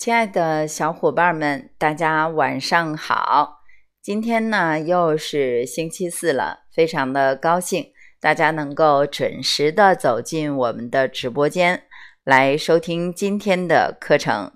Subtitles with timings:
[0.00, 3.60] 亲爱的小伙伴们，大家晚上好！
[4.00, 11.82] 今天呢又是星期四了，非常的高兴大家能够准时的走进我们的直播间
[12.24, 14.50] 来收听今天的课程。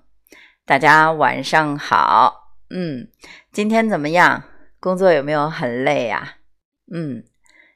[0.65, 3.07] 大家晚上好，嗯，
[3.51, 4.41] 今天怎么样？
[4.79, 6.37] 工作有没有很累呀？
[6.91, 7.23] 嗯，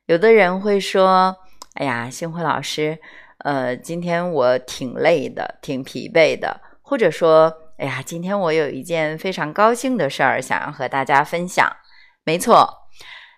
[0.07, 1.37] 有的人会说
[1.77, 2.97] ：“哎呀，星辉老师，
[3.43, 11.65] 呃，今天我挺累的，挺疲惫的。”或者说：“哎呀，今天我有一件非常高兴的事儿，想要和大家分享。”
[12.25, 12.69] 没错，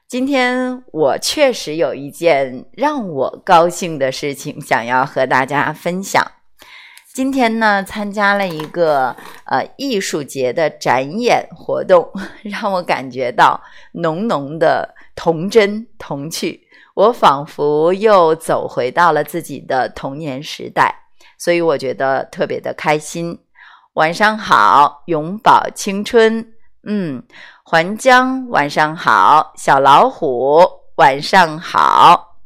[0.07, 6.25] 今天我确实有一件让我高兴的事情想要和大家分享。
[7.13, 9.15] 今天呢，参加了一个
[9.45, 13.61] 呃艺术节的展演活动， 让我感觉到
[13.93, 16.67] 浓浓的童真童趣。
[16.95, 20.93] 我仿佛又走回到了自己的童年时代，
[21.37, 23.37] 所以我觉得特别的开心。
[23.93, 26.53] 晚上好，永葆青春。
[26.83, 27.21] 嗯，
[27.65, 30.61] 环江晚上好，小老虎
[30.95, 32.37] 晚上好。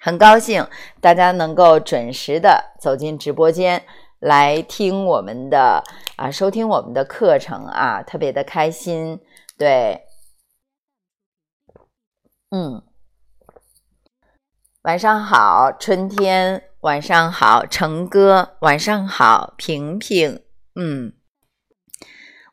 [0.00, 0.66] 很高兴
[1.00, 3.84] 大家能够准时的走进直播间
[4.18, 5.84] 来听我们的
[6.16, 9.20] 啊，收听我们的课程啊，特别的开心。
[9.58, 10.06] 对，
[12.50, 12.82] 嗯，
[14.84, 20.40] 晚上好，春天，晚上好，成哥，晚上好，平平，
[20.78, 21.12] 嗯，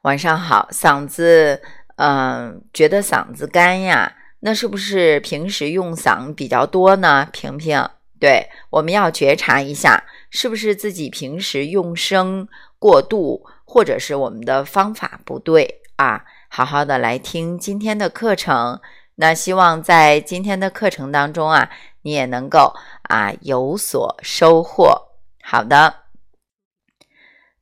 [0.03, 1.61] 晚上好，嗓子，
[1.97, 4.15] 嗯，觉得嗓子干呀。
[4.39, 7.27] 那是不是平时用嗓比较多呢？
[7.31, 12.47] 平平，对，我们要觉察一下，是不是自己平时用声
[12.79, 16.23] 过度，或者是我们的方法不对啊？
[16.49, 18.79] 好好的来听今天的课程，
[19.15, 21.69] 那希望在今天的课程当中啊，
[22.03, 25.09] 你也能够啊有所收获。
[25.41, 26.02] 好的，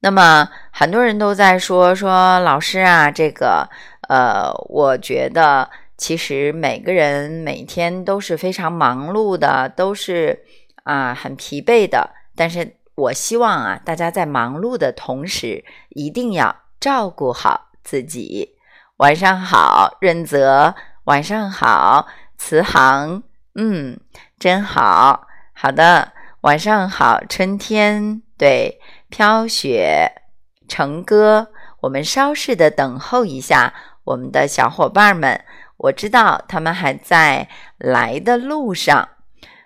[0.02, 3.70] 那么很多人都在说说老师啊，这个
[4.10, 5.70] 呃，我觉得。
[5.98, 10.44] 其实每个人每天都是非常忙碌的，都是
[10.82, 12.10] 啊很疲惫的。
[12.36, 18.56] 但是我希望啊，大家在忙碌的同时，一定要照顾好自己。
[18.98, 20.74] 晚上好，润泽。
[21.04, 23.22] 晚上好，慈航。
[23.54, 24.00] 嗯，
[24.40, 25.28] 真好。
[25.54, 28.24] 好的，晚上好，春天。
[28.40, 28.80] 对，
[29.12, 30.24] 飘雪，
[30.68, 31.52] 成哥。
[31.82, 33.74] 我们稍事的等候一下，
[34.06, 35.44] 我们的小伙伴们。
[35.78, 39.10] 我知道他们还在来的路上，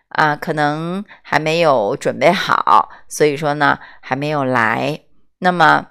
[0.07, 5.01] 啊，可能还没有准备好，所以说呢，还没有来。
[5.39, 5.87] 那么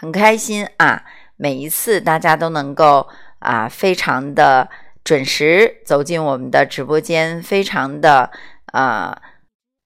[0.00, 1.04] 很开心啊，
[1.36, 3.06] 每一次大家都能够
[3.38, 4.68] 啊，非常的
[5.04, 8.30] 准时走进我们的直播间，非常的
[8.72, 9.20] 啊，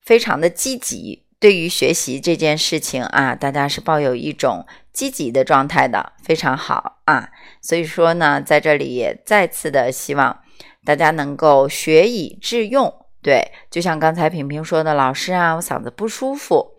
[0.04, 1.25] 非常的积极。
[1.38, 7.28] 对于学习这件事情啊，大家是抱有一种积极的状态的，非常好啊。
[7.60, 10.40] 所以说呢，在这里也再次的希望
[10.84, 12.92] 大家能够学以致用。
[13.22, 16.74] 对，就像刚才平平说的，老师啊，我嗓子不舒服，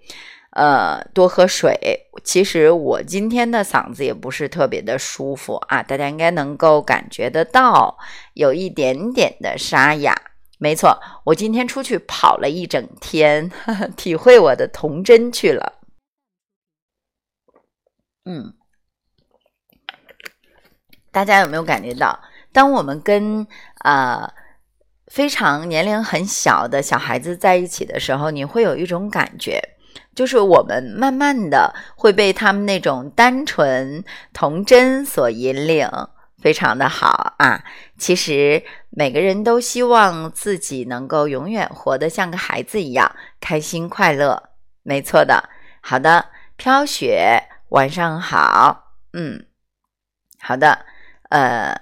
[0.51, 2.07] 呃，多喝水。
[2.23, 7.97] 其实我今天的嗓子也不是特别的舒服啊，大家应该能够感觉得到，
[8.33, 10.15] 有一点点的沙哑。
[10.59, 13.51] 没错，我今天出去跑了一整天，
[13.95, 15.73] 体会我的童真去了。
[18.25, 18.53] 嗯，
[21.11, 22.19] 大家有没有感觉到，
[22.51, 23.45] 当我们跟
[23.83, 24.27] 呃
[25.05, 29.61] 非常年龄很小的小孩子在一起的时候，你会有一种感觉，
[30.15, 34.03] 就是我们慢慢的会被他们那种单纯
[34.33, 35.87] 童真所引领。
[36.39, 37.63] 非常的好啊！
[37.97, 44.51] 其实每个人都希望自己能够永远活得像个孩子一样开心快乐，
[44.83, 45.49] 没错的。
[45.81, 48.93] 好的，飘雪，晚上好。
[49.13, 49.47] 嗯，
[50.39, 50.85] 好的。
[51.29, 51.75] 呃，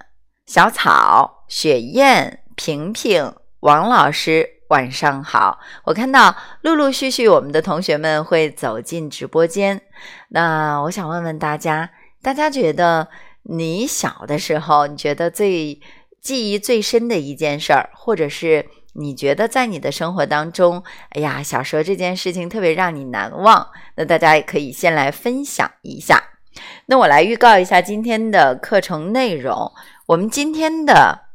[0.45, 5.59] 小草，雪燕，平平，王老师，晚上好。
[5.83, 9.81] 我看到陆陆续续我们的同学们会走进直播间，
[10.29, 11.91] 那我想问问大家，
[12.21, 13.09] 大家觉得？
[13.47, 15.79] 你小的时候，你觉得最
[16.21, 26.23] 记忆最深的一件事儿，或者是你觉得在你的生活当中，哎呀，小时候这件事情特别让你难忘，那大家也可以先来分享一下。
[26.87, 29.71] 那我来预告一下今天的课程内容。
[30.07, 31.25] 我们今天的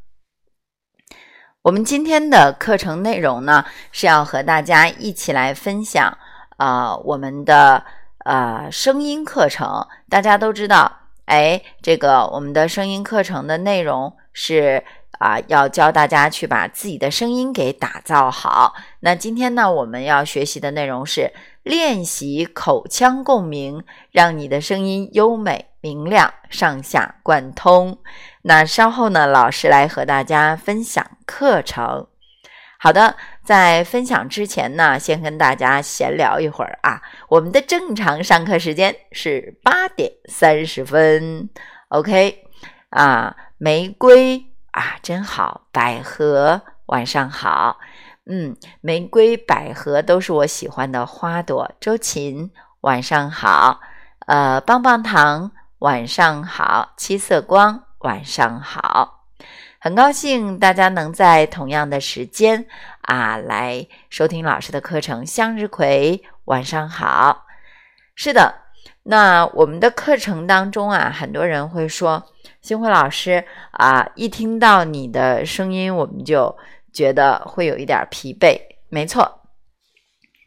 [1.63, 6.17] 我们今天的课程内容呢，是要和大家一起来分享
[6.57, 7.85] 啊，我们的
[8.25, 9.87] 呃声音课程。
[10.09, 11.00] 大家都知道。
[11.31, 14.83] 哎，这个我们的声音课程的内容是
[15.21, 18.75] 啊，要教大家去把自己的声音给打造好。
[18.99, 21.33] 那今天呢，我们要学习的内容是
[21.63, 27.99] 练习口腔共鸣，让你的声音优美明亮，上下贯通。
[28.43, 32.09] 那稍后呢，老师来和大家分享课程。
[32.77, 37.03] 好的，在分享之前呢，先跟大家闲聊一会儿啊。
[37.29, 41.49] 我们的正常上课时间是八点三十分
[41.89, 42.45] ，OK
[42.91, 44.47] 啊，玫瑰。
[44.73, 45.63] 啊，真好！
[45.73, 47.81] 百合，晚上好。
[48.25, 51.73] 嗯，玫瑰、百合都是我喜欢的花朵。
[51.81, 52.53] 周琴，
[52.83, 53.81] 晚上好。
[54.27, 55.51] 呃，棒棒糖，
[55.81, 56.93] 晚上好。
[56.97, 59.20] 七色光，晚上好。
[59.83, 62.67] 很高兴大家能在同样的时间
[63.01, 65.25] 啊来收听老师的课程。
[65.25, 67.47] 向日葵，晚上好。
[68.15, 68.55] 是的。
[69.05, 72.23] 那我们的课程当中啊，很多人会说
[72.61, 76.55] ：“星辉老师啊，一听到你的声音，我们就
[76.93, 78.61] 觉得会有一点疲惫。”
[78.91, 79.40] 没错，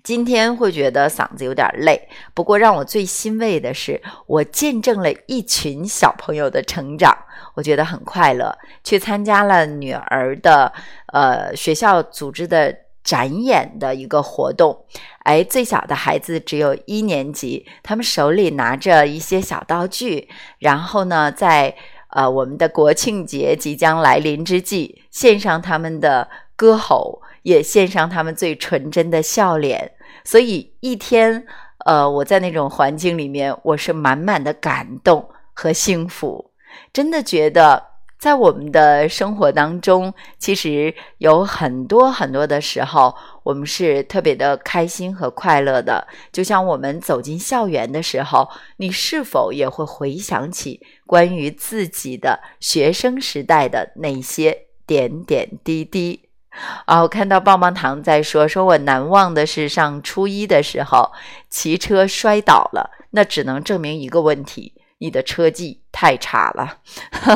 [0.03, 2.09] 今天会觉得嗓子有点累。
[2.33, 7.17] 不过让我最欣慰的是，我见证了一群小朋友的成长，
[7.55, 8.55] 我觉得很快乐。
[8.83, 10.71] 去参加了女儿的
[11.13, 12.83] 呃学校组织的。
[13.03, 14.85] 展演的一个活动，
[15.25, 20.29] 哎，最小的孩子只有一年级，他们手里拿着一些小道具，
[20.59, 21.75] 然后呢，在
[22.11, 29.91] 呃我们的国庆节即将来临之际，献上他们的歌喉，也献上他们最纯真的笑脸。
[30.25, 31.45] 所以一天，
[31.85, 36.51] 呃，我在那种环境里面，我是满满的感动和幸福，
[36.91, 37.93] 真的觉得。
[38.19, 43.13] 在我们的生活当中，其实有很多很多的时候，
[43.43, 46.07] 我们是特别的开心和快乐的。
[46.31, 48.47] 就像我们走进校园的时候，
[48.77, 54.57] 你是否也会回想起关于自己的学生时代的那些
[54.87, 56.22] 点点滴滴？
[56.85, 61.11] 啊，我看到棒棒糖在说，说我难忘的是上初一的时候
[61.49, 64.73] 骑车摔倒了，那只能证明一个问题。
[64.99, 66.77] 你的车技太差了，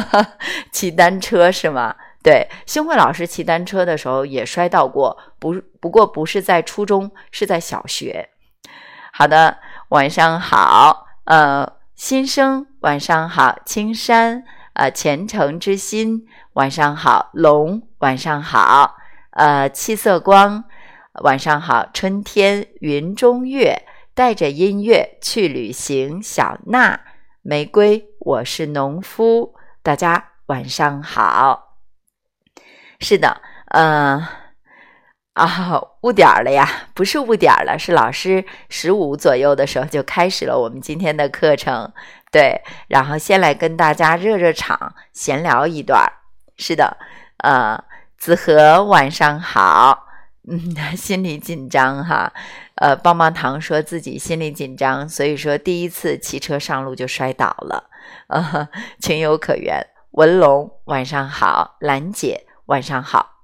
[0.71, 1.95] 骑单车是吗？
[2.23, 8.29] 对，星慧老师骑单车的时候也摔到过，不不过不是在初中，是在小学。
[9.11, 9.57] 好的，
[9.89, 14.43] 晚上好，呃，新生晚上好，青山，
[14.73, 18.95] 呃，虔诚之心晚上好，龙晚上好，
[19.37, 20.63] 呃，七色光
[21.21, 23.83] 晚上好，春天云中月
[24.15, 26.99] 带着音乐去旅行，小娜。
[27.43, 29.53] 玫瑰，我是农夫。
[29.83, 31.77] 大家晚上好。
[32.99, 33.39] 是的，
[33.75, 34.25] 嗯，
[35.33, 41.93] 啊，误点了呀，不是误点了，是老师十五左右的时候就开始了我们今天的课程。
[42.31, 46.11] 对，然后先来跟大家热热场，闲聊一段。
[46.57, 46.97] 是的，
[47.43, 47.79] 呃，
[48.17, 50.05] 子和晚上好。
[50.49, 52.31] 嗯， 心里紧张哈。
[52.75, 57.89] 呃，棒棒糖说自己心里紧张，所以说第一次骑车上路就摔倒了，
[58.27, 58.69] 呃，
[58.99, 59.85] 情有可原。
[60.11, 63.41] 文龙晚上好，兰姐晚上好。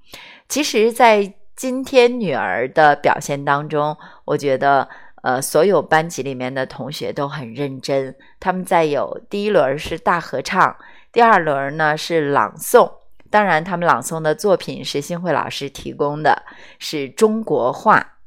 [0.47, 4.87] 其实，在今天女儿的表现当中，我觉得，
[5.23, 8.15] 呃，所有班级里面的同学都很认真。
[8.39, 10.75] 他们在有第一轮是大合唱，
[11.11, 12.91] 第二轮呢是朗诵。
[13.33, 16.43] 当然，他们朗诵的作品是新慧老师提供的，
[16.77, 18.19] 是中国话。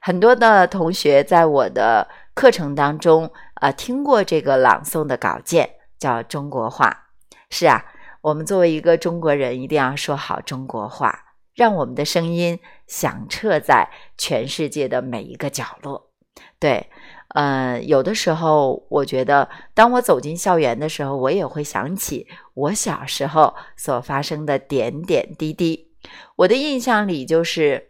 [0.00, 7.08] 很多的同学在我的课程当中，呃，听过这个朗诵的稿件，叫中国话。
[7.50, 7.84] 是啊，
[8.22, 16.12] 我们作为一个中国人，一定要说好中国话，让我们的声音响彻在全世界的每一个角落。
[16.58, 16.88] 对，
[17.36, 25.92] 呃，有的时候，我觉得，当我走进校园的时候，我也会想起我小时候所发生的点点滴滴。
[26.36, 27.88] 我的印象里就是，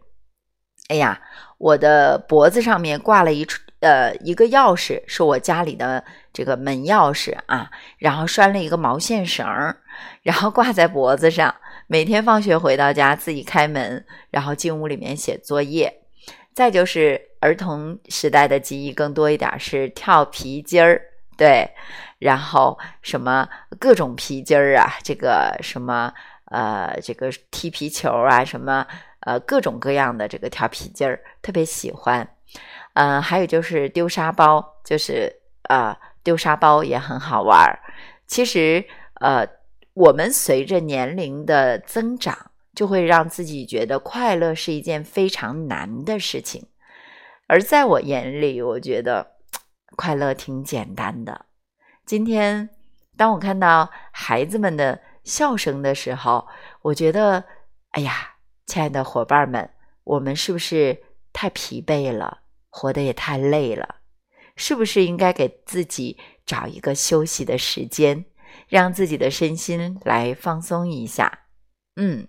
[0.89, 1.21] 哎呀。
[1.59, 3.43] 我的脖子上面挂了一
[3.79, 9.75] 呃一个钥匙，是我家里的这个门钥匙啊，然后拴了一个毛线绳儿，
[10.21, 11.55] 然后挂在脖子上。
[11.87, 16.01] 每天放学回到家，自己开门，然后进屋里面写作业。
[16.53, 21.01] 再就是儿童时代的记忆更多一点是跳皮筋儿，
[21.37, 21.69] 对，
[22.19, 23.47] 然后什么
[23.79, 26.13] 各种皮筋儿啊，这个什么
[26.45, 28.85] 呃这个踢皮球啊什么。
[29.21, 32.25] 呃，各种各样的这个跳皮筋儿，特别喜欢。
[32.93, 35.29] 嗯，还有就是丢沙包，就是
[35.63, 37.77] 呃丢沙包也很好玩儿。
[38.25, 39.45] 其实呃，
[39.95, 46.65] 我们随着年龄的增长，就会让自己觉得快乐是一件非常难的事情。
[47.47, 49.35] 而在我眼里，我觉得
[49.95, 51.45] 快乐挺简单的。
[52.05, 52.69] 今天，
[53.15, 56.47] 当我看到孩子们的笑声的时候，
[56.81, 57.43] 我觉得，
[57.91, 58.35] 哎呀，
[58.65, 59.69] 亲爱的伙伴们，
[60.03, 62.39] 我们是不是太疲惫了，
[62.69, 63.95] 活得也太累了？
[64.55, 68.25] 是不是应该给自己找一个休息的时间，
[68.67, 71.39] 让自己的身心来放松一下？
[71.95, 72.27] 嗯，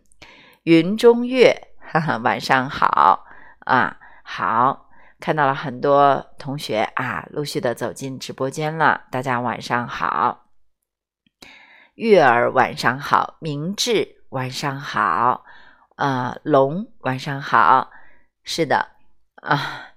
[0.65, 3.25] 云中月，哈哈，晚上好
[3.61, 4.88] 啊，好，
[5.21, 10.47] 看到了很多同学啊，陆续的走进直播间了，大家晚上好。
[11.95, 15.45] 月儿晚上好，明智晚上好，
[15.97, 17.91] 啊，龙晚上好，
[18.45, 18.91] 是的
[19.43, 19.95] 啊，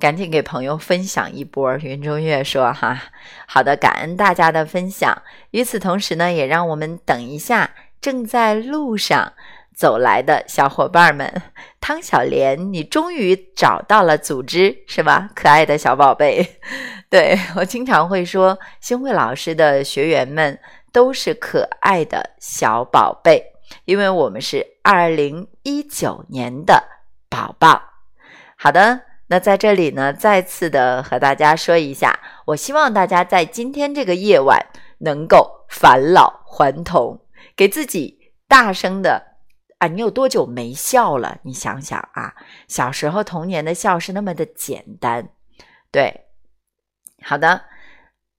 [0.00, 1.76] 赶紧给朋友分享一波。
[1.78, 3.00] 云中月说哈，
[3.46, 5.22] 好的，感恩大家的分享。
[5.52, 9.34] 与此同时呢，也让我们等一下正在路上
[9.74, 11.42] 走来的小伙伴们。
[11.80, 15.28] 汤小莲，你终于找到了组织是吧？
[15.34, 16.60] 可爱的小宝贝，
[17.10, 20.58] 对我经常会说，星慧老师的学员们。
[20.94, 23.42] 都是可爱的小宝贝，
[23.84, 26.84] 因为我们是二零一九年的
[27.28, 27.82] 宝宝。
[28.56, 34.64] 好的，那在这里呢，再次的和大家说一下，我希望大家在今天这个夜晚
[34.98, 37.18] 能够返老还童，
[37.56, 39.33] 给自己大声的
[39.78, 39.88] 啊！
[39.88, 41.38] 你有多久没笑了？
[41.42, 42.34] 你想想啊，
[42.68, 45.28] 小时候童年的笑是那么的简单。
[45.90, 46.26] 对，
[47.22, 47.64] 好的，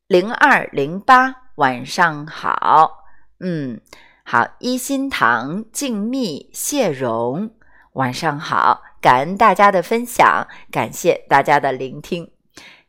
[0.08, 1.44] 零二零八。
[1.56, 3.06] 晚上好，
[3.40, 3.80] 嗯，
[4.26, 7.50] 好，一心堂静谧谢荣，
[7.94, 12.30] 晚上好，感恩大家的分享，感谢大家的聆听，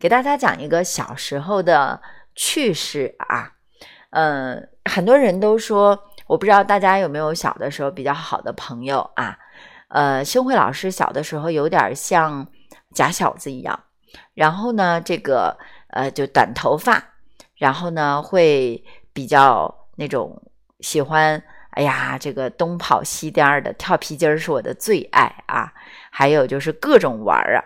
[0.00, 2.02] 给大家讲一个小时候的
[2.34, 3.52] 趣事啊，
[4.10, 5.96] 嗯，很多人都说，
[6.26, 9.38] 我不知道大家有没有小的时候比较好的朋友啊，
[9.88, 12.46] 呃，星慧老师小的时候有点像
[12.94, 13.78] 假小子一样，
[14.34, 15.56] 然后呢，这个
[15.90, 17.02] 呃，就短头发。
[17.56, 20.42] 然后呢，会比较那种
[20.80, 25.72] 喜欢，哎呀，这个东跑西颠的，跳皮筋儿是我的最爱啊！
[26.10, 27.64] 还有就是各种玩儿啊。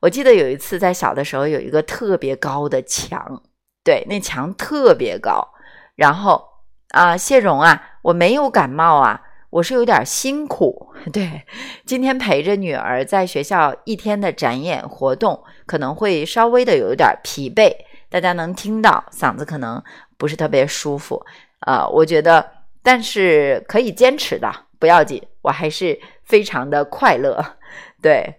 [0.00, 3.40] 我记得有一次在小的时候，有一个特别高的墙，
[3.84, 5.46] 对，那墙特别高。
[5.94, 6.44] 然后
[6.92, 10.94] 啊，谢荣啊，我没有感冒啊，我是有点辛苦。
[11.10, 11.42] 对，
[11.86, 17.74] 今天陪着女儿在学校一天的展演活动，可能会稍微的有一点疲惫。
[18.10, 19.82] 大家能听到嗓子可能
[20.18, 21.24] 不是特别舒服，
[21.60, 22.46] 呃，我觉得，
[22.82, 27.56] 但是可以坚持的，不要紧，我还是非常的快乐。
[28.02, 28.34] 对，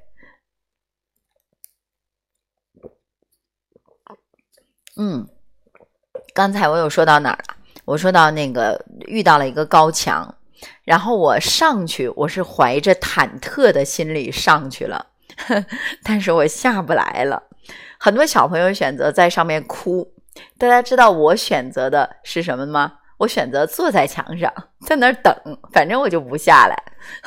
[4.96, 5.28] 嗯，
[6.36, 7.56] 刚才我有说到哪儿了？
[7.86, 10.34] 我说到那个遇到了一个高墙，
[10.84, 15.06] 然后我上去，我是怀着忐忑的心理上去了，
[16.04, 17.44] 但是我下不来了。
[18.00, 20.14] 很多小朋友选择在上面哭，
[20.58, 22.94] 大家知道我选择的是什么吗？
[23.20, 24.52] 我选择坐在墙上，
[24.86, 25.34] 在那儿等，
[25.72, 26.84] 反正我就不下来。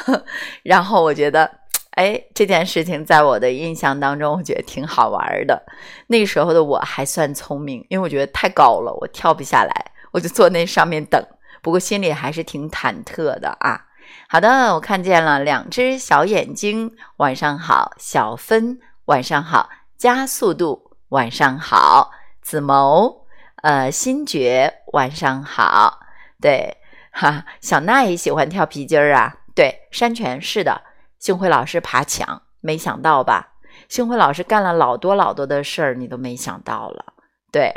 [0.62, 1.50] 然后我觉得，
[1.92, 5.62] 哎，这件事情在我的印象当中，我觉得挺好玩的。
[6.08, 11.22] 那时候的我还算聪明，因为我觉得太高了，我跳不下来，我就坐那上面等。
[11.60, 13.84] 不过心里还是挺忐忑的啊。
[14.30, 19.68] 好的，我看见了两只小眼睛，晚上好，小芬，晚上好。
[19.98, 22.10] 加速度，晚上好，
[22.42, 23.26] 子谋，
[23.62, 26.00] 呃，新觉，晚上好，
[26.40, 26.76] 对，
[27.10, 30.82] 哈，小娜也喜欢跳皮筋儿啊，对，山泉是的，
[31.18, 33.54] 星辉老师爬墙，没想到吧？
[33.88, 37.04] 星辉老师干了老多老多的事儿，你都没想到了，
[37.50, 37.72] 对，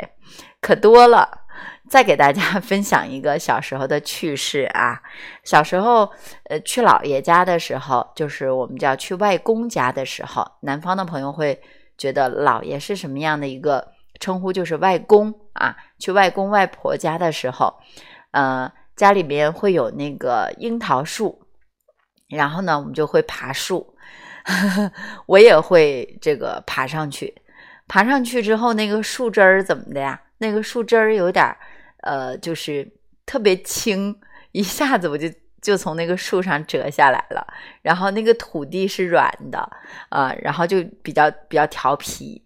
[0.60, 1.39] 可多了。
[1.90, 5.02] 再给大家 分享一个小时候的趣事啊，
[5.44, 6.10] 小时候，
[6.44, 11.60] 呃，去姥爷家的时候，就是我们叫去外公家的时候，南方的朋友会。
[11.98, 13.86] 觉得姥爷是什么样的一个
[14.18, 14.50] 称呼？
[14.50, 15.76] 就是外公啊。
[15.98, 17.74] 去外公外婆家的时候，
[18.30, 21.42] 呃，家里面会有那个樱桃树，
[22.26, 23.94] 然后呢，我们就会爬树。
[25.28, 27.34] 我也会这个爬上去，
[27.86, 30.18] 爬上去之后，那个树枝儿怎么的呀？
[30.38, 31.54] 那个树枝儿有点
[32.02, 32.90] 呃，就是
[33.24, 34.18] 特别轻，
[34.52, 35.28] 一下子我就。
[35.62, 37.46] 就从那个树上折下来了，
[37.82, 39.70] 然后那个土地是软的，
[40.08, 42.42] 呃，然后就比较比较调皮，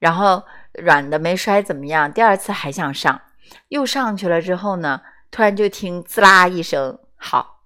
[0.00, 3.22] 然后软的没摔怎么样，第二次还想上，
[3.68, 5.00] 又上去了之后呢，
[5.30, 7.60] 突然就听滋啦一声，好，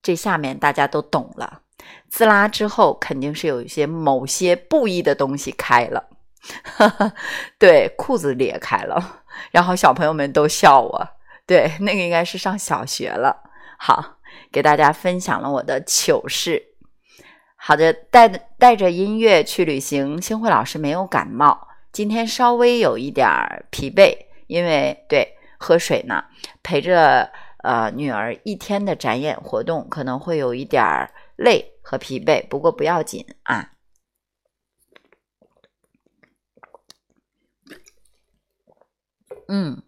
[0.00, 1.62] 这下面大家都懂了，
[2.08, 6.08] 滋啦之后肯定是有一些某些不一的东西开了，
[7.58, 11.08] 对，裤子裂开了，然后小朋友们都笑我，
[11.46, 13.42] 对，那个应该是上小学了，
[13.78, 14.14] 好。
[14.52, 16.62] 给大家分享了我的糗事。
[17.56, 20.20] 好的，带带着音乐去旅行。
[20.20, 24.14] 星慧老师没有感冒，今天稍微有一点儿疲惫，
[24.46, 26.24] 因为对喝水呢，
[26.62, 27.30] 陪着
[27.62, 33.70] 呃女儿一天的展演活动，可能会有一点儿累和疲惫，不过不要紧啊。
[39.48, 39.82] 嗯，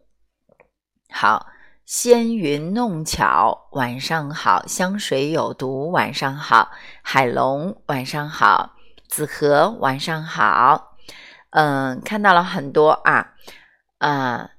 [1.10, 1.46] 好，
[1.84, 6.70] 纤云弄巧，晚上好；香水有毒，晚上好；
[7.02, 8.76] 海龙，晚上好；
[9.08, 10.96] 子和，晚上好。
[11.50, 13.34] 嗯，看到了很多啊，
[13.98, 14.50] 啊，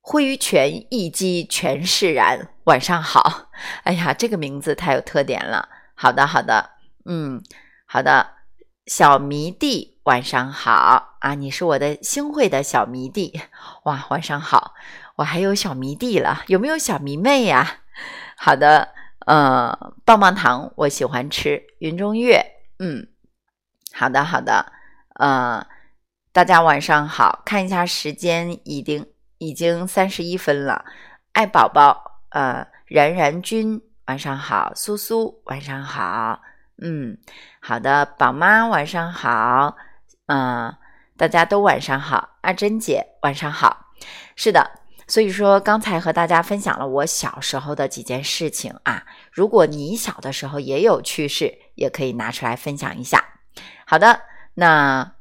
[0.00, 3.50] 挥拳一击全释然，晚上好。
[3.84, 5.68] 哎呀，这个名字太有特点了。
[5.94, 6.70] 好的，好的，
[7.04, 7.42] 嗯，
[7.86, 8.34] 好的，
[8.86, 9.93] 小迷弟。
[10.04, 13.40] 晚上好啊，你是我的星会的小迷弟
[13.84, 14.04] 哇！
[14.10, 14.74] 晚上好，
[15.16, 17.78] 我还有小迷弟了，有没有小迷妹呀？
[18.36, 18.90] 好的，
[19.24, 21.62] 呃，棒棒糖我喜欢吃。
[21.78, 22.44] 云中月，
[22.78, 23.08] 嗯，
[23.94, 24.72] 好的好的，
[25.14, 25.66] 呃，
[26.32, 29.06] 大家晚上好，看一下时间，已经
[29.38, 30.84] 已经三十一分了。
[31.32, 36.42] 爱宝宝，呃，然然君晚上好，苏苏晚上好，
[36.82, 37.16] 嗯，
[37.58, 39.78] 好的，宝妈晚上好。
[40.26, 40.74] 嗯，
[41.16, 43.86] 大家都晚上好，阿珍姐晚上好。
[44.36, 44.70] 是的，
[45.06, 49.04] 所以说刚才和大家分享了我小时候的几件事情啊。
[49.30, 53.22] 如果你小的时候也有趣事，也可以拿出来分享一下。
[53.86, 54.22] 好的，
[54.54, 55.14] 那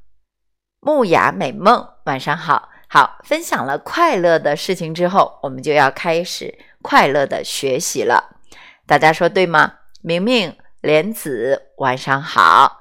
[0.80, 8.38] 木雅美梦晚上好，好分享了快乐的事情之后，我们就要开始快乐的学习了。
[8.86, 9.74] 大家说对吗？
[10.02, 12.80] 明明莲子晚上好，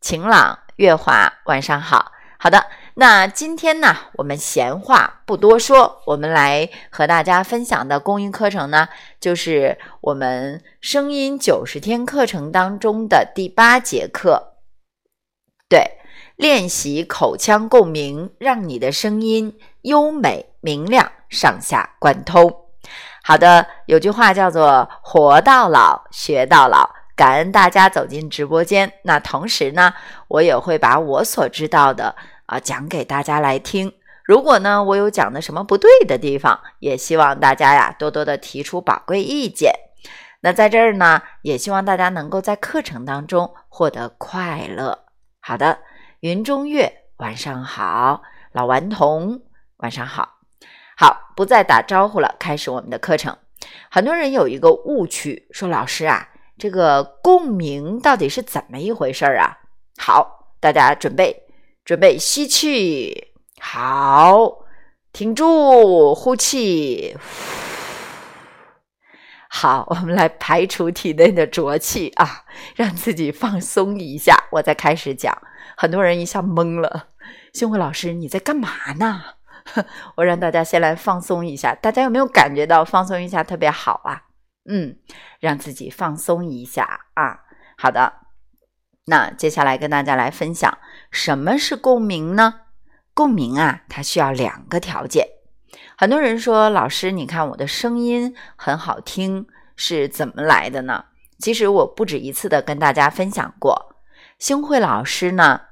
[0.00, 0.58] 晴朗。
[0.76, 2.12] 月华，晚上好。
[2.38, 8.88] 好的，那今天呢，我们闲话不多说，我们来和大家分享的公益课程呢，
[9.18, 14.54] 就是我们声音九十天课程当中的第八节课。
[15.68, 15.98] 对，
[16.36, 22.48] 练习口腔共鸣，让你的声音优美明亮，上下贯通。
[23.24, 26.88] 好的，有句话叫做“活到老，学到老”。
[27.18, 29.92] 感恩大家走进直播间，那同时呢，
[30.28, 32.14] 我也会把我所知道的
[32.46, 33.92] 啊讲给大家来听。
[34.22, 39.72] 如果呢我有讲的什么不对的地方，也希望大家呀多多的提出宝贵意见。
[40.42, 45.00] 那在这儿呢，也希望大家能够在课程当中获得快乐。
[45.40, 45.80] 好的，
[46.20, 49.40] 云中月晚上好，老顽童
[49.78, 50.36] 晚上好，
[50.96, 53.36] 好不再打招呼了，开始我们的课程。
[53.90, 56.28] 很多人有一个误区，说老师啊。
[56.58, 59.58] 这个共鸣到底是怎么一回事儿啊？
[59.96, 61.44] 好，大家准备，
[61.84, 64.58] 准备吸气，好，
[65.12, 67.16] 停住，呼气，
[69.48, 72.44] 好，我们来排除体内的浊气啊，
[72.74, 74.36] 让自己放松一下。
[74.50, 75.36] 我再开始讲，
[75.76, 77.08] 很多人一下懵了。
[77.52, 78.68] 星慧老师，你在干嘛
[78.98, 79.22] 呢？
[80.16, 84.22] 我让大家先来放松一下，大家有没有感觉到放松一下特别好啊？
[84.68, 84.96] 嗯，
[85.40, 87.40] 让自己放松一下啊。
[87.76, 88.12] 好的，
[89.06, 90.78] 那接下来跟大家来分享
[91.10, 92.60] 什么是共鸣呢？
[93.14, 95.26] 共鸣啊，它需要两个条件。
[95.96, 101.06] 很多人说，老师，你看我的声音很好听，是怎么来的呢？
[101.38, 103.94] 其实我不止一次的跟大家分享过，
[104.38, 105.62] 星慧老师呢，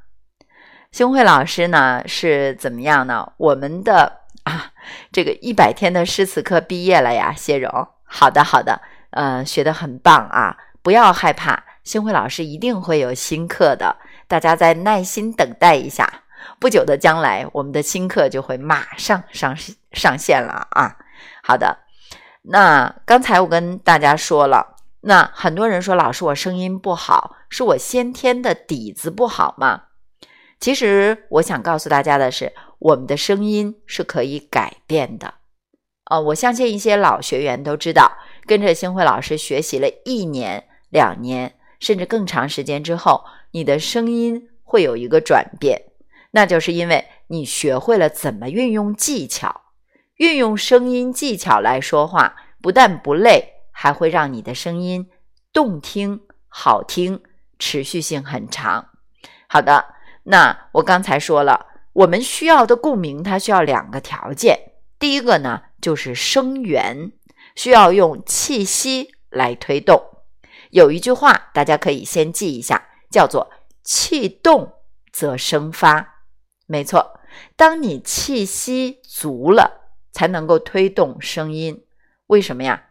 [0.91, 3.33] 星慧老师呢是怎么样呢？
[3.37, 4.73] 我们的啊，
[5.11, 7.96] 这个一百天的诗词课毕业了呀，谢荣。
[8.19, 10.57] 好的，好的，呃，学的很棒啊！
[10.81, 13.95] 不要害怕，星辉老师一定会有新课的，
[14.27, 16.11] 大家再耐心等待一下，
[16.59, 19.55] 不久的将来，我们的新课就会马上上
[19.93, 20.97] 上线了啊！
[21.43, 21.77] 好的，
[22.41, 29.83] 那刚才我跟大家说了，那很多人说老师我声音不好，是我先天的底子不好吗？
[30.59, 35.35] 其实我想告诉大家的是，我们的声音是可以改变的。
[36.09, 38.13] 呃，我相信一些老学员都知道，
[38.47, 45.83] 跟着星慧老师学习了一年、两年，甚至更长时间之后，你的声音会有一个转变，
[46.31, 49.63] 那就是因为你学会了怎么运用技巧，
[50.17, 55.09] 运用声音技巧来说话，不但不累，还会让你的声音
[55.53, 57.21] 动听、好听，
[57.59, 58.91] 持续性很长。
[59.49, 59.85] 好的，
[60.23, 64.59] 那我刚才说了，我们需要的共鸣，它需要两个条件。
[64.99, 67.13] 第一个呢，就是声源，
[67.55, 70.03] 需要用气息来推动。
[70.71, 73.53] 有一句话，大家可以先记一下，叫做
[73.85, 74.73] “气动
[75.13, 76.25] 则声发”。
[76.67, 77.21] 没错，
[77.55, 81.85] 当你气息足了，才能够推动声音。
[82.27, 82.87] 为什么呀？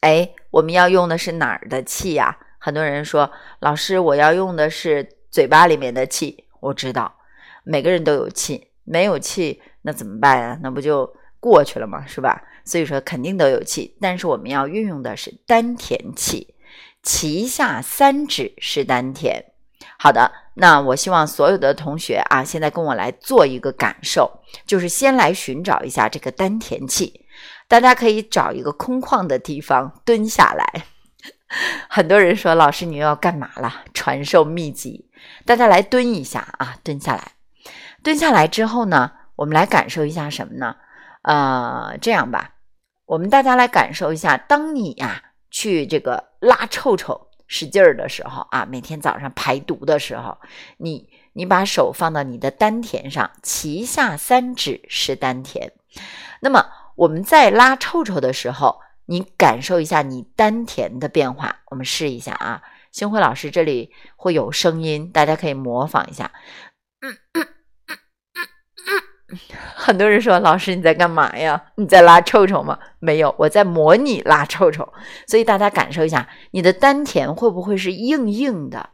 [0.00, 2.38] 哎，我们要用的是哪儿的气呀？
[2.58, 6.46] 很多人说，老师，我要用的是嘴巴里面的气。
[6.60, 7.18] 我知道，
[7.64, 9.60] 每个人都有气，没有气。
[9.82, 10.58] 那怎么办呀？
[10.62, 12.42] 那不就过去了嘛，是吧？
[12.64, 16.54] 所以说肯定都有气，但是我们要运用的是丹田气，
[17.02, 19.44] 脐下三指是丹田。
[19.98, 24.30] 好的，那我希望所有的同学啊，现在跟我来做一个感受，
[24.66, 27.24] 就是先来寻找一下这个丹田气。
[27.68, 30.84] 大家可以找一个空旷的地方蹲下来。
[31.88, 33.84] 很多人说老师你又要干嘛了？
[33.94, 35.08] 传授秘籍，
[35.46, 37.32] 大家来蹲一下啊，蹲下来。
[38.02, 40.76] 蹲下来之后呢，我们来感受一下什么呢？
[41.28, 42.54] 呃，这样吧，
[43.04, 50.38] 我们大家来感受一下，当你呀去这个拉臭臭使劲儿的时候啊，每天早上排毒的时候，
[50.78, 55.70] 你你把手放到你的丹田上，脐下三指是丹田。
[56.40, 56.64] 那么
[56.96, 61.60] 我们在拉臭臭的时候，你感受一下你丹田的变化。
[61.66, 66.32] 我们试一下啊，星辉老师这里会有声音，大家可以模仿一下。
[67.02, 67.46] 嗯嗯
[69.76, 71.62] 很多人说：“老师你在干嘛呀？
[71.76, 74.90] 你在拉臭臭吗？”没有，我在模拟拉臭臭。
[75.26, 78.90] 所以大家感受一下，你的丹田会不会是硬硬的，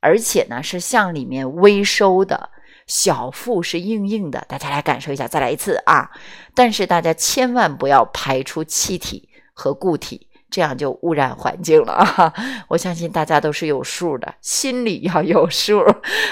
[0.00, 2.50] 而且呢是向里面微收的，
[2.86, 4.44] 小腹是硬硬的。
[4.46, 6.10] 大家来感受一下，再来一次啊！
[6.54, 12.34] 但是大家千万不要排出气体和固体，这样就污染环境了啊！
[12.68, 15.82] 我相信大家都是有数的，心里要有数。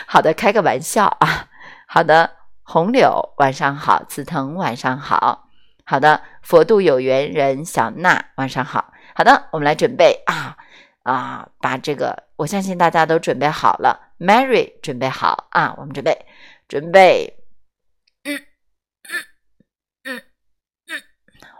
[0.06, 1.48] 好的，开个玩笑啊。
[1.88, 2.35] 好的。
[2.68, 5.48] 红柳，晚上好；紫藤，晚上好。
[5.84, 8.92] 好的，佛度有缘人，小娜，晚上好。
[9.14, 10.56] 好的，我们来准备啊
[11.04, 14.14] 啊，把这个，我相信大家都准备好了。
[14.18, 16.26] Mary，准备好啊，我们准备，
[16.66, 17.32] 准备。
[18.24, 18.34] 嗯
[20.04, 20.22] 嗯
[20.88, 21.02] 嗯。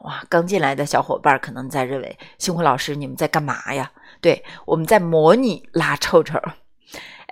[0.03, 3.93] 哇，刚进来的小伙伴可能在认为，星辉老师你们在干嘛呀？
[4.21, 6.37] 对，我们在模拟拉臭臭。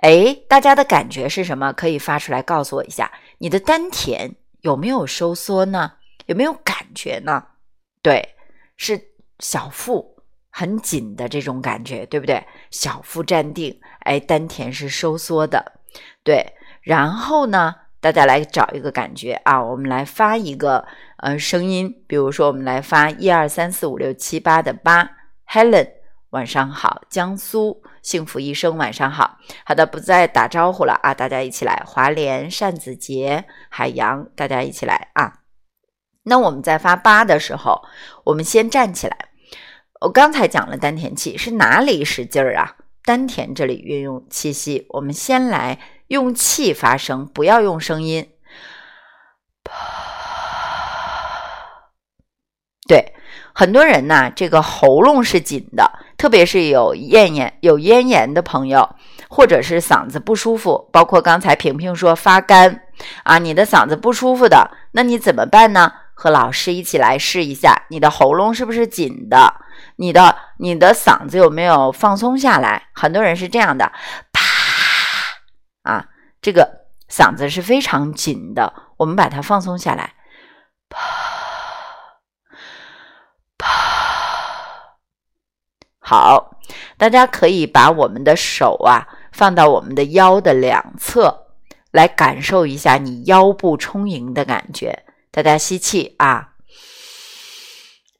[0.01, 1.73] 哎，大家的感觉是什么？
[1.73, 3.11] 可以发出来告诉我一下。
[3.37, 5.93] 你的丹田有没有收缩呢？
[6.25, 7.43] 有没有感觉呢？
[8.01, 8.35] 对，
[8.77, 8.99] 是
[9.39, 10.17] 小腹
[10.49, 12.45] 很紧的这种感觉，对不对？
[12.71, 15.79] 小腹站定，哎，丹田是收缩的，
[16.23, 16.53] 对。
[16.81, 20.85] 然后呢，大家来找一个感觉啊，我们来发一个
[21.17, 25.09] 呃声音，比如说我们来发一二三四五六七八的八
[25.49, 25.89] ，Helen。
[26.31, 28.77] 晚上好，江苏幸福一生。
[28.77, 31.11] 晚上好，好的，不再打招呼了啊！
[31.11, 35.39] 大家一起来，华联、单子杰、海洋，大家一起来啊！
[36.21, 37.81] 那我们在发八的时候，
[38.25, 39.29] 我们先站起来。
[40.01, 42.75] 我刚才讲了丹田气是哪里使劲儿啊？
[43.03, 48.29] 丹田这里运用气息，我们先来用气发声，不要用声音。
[52.87, 53.15] 对，
[53.51, 55.91] 很多人呢，这个喉咙是紧的。
[56.17, 58.95] 特别是有咽炎、有咽炎的朋友，
[59.29, 62.83] 或者是嗓子不舒服，包括刚才萍萍说发干
[63.23, 65.91] 啊，你的嗓子不舒服的，那你怎么办呢？
[66.13, 69.53] 和老师一起来试一下，你的喉咙是不是紧的？
[69.97, 72.87] 你的你的嗓子有没有放松下来？
[72.93, 73.91] 很多人是这样的，
[74.31, 74.41] 啪
[75.83, 76.05] 啊，
[76.41, 80.13] 这个嗓子是非常紧的，我们把它放松下来，
[80.87, 81.35] 啪。
[86.07, 86.51] 好，
[86.99, 91.47] 大家可以把我们的手啊放到我们的腰的两侧，
[91.89, 95.03] 来感受一下你腰部充盈的感觉。
[95.31, 96.49] 大家吸气啊，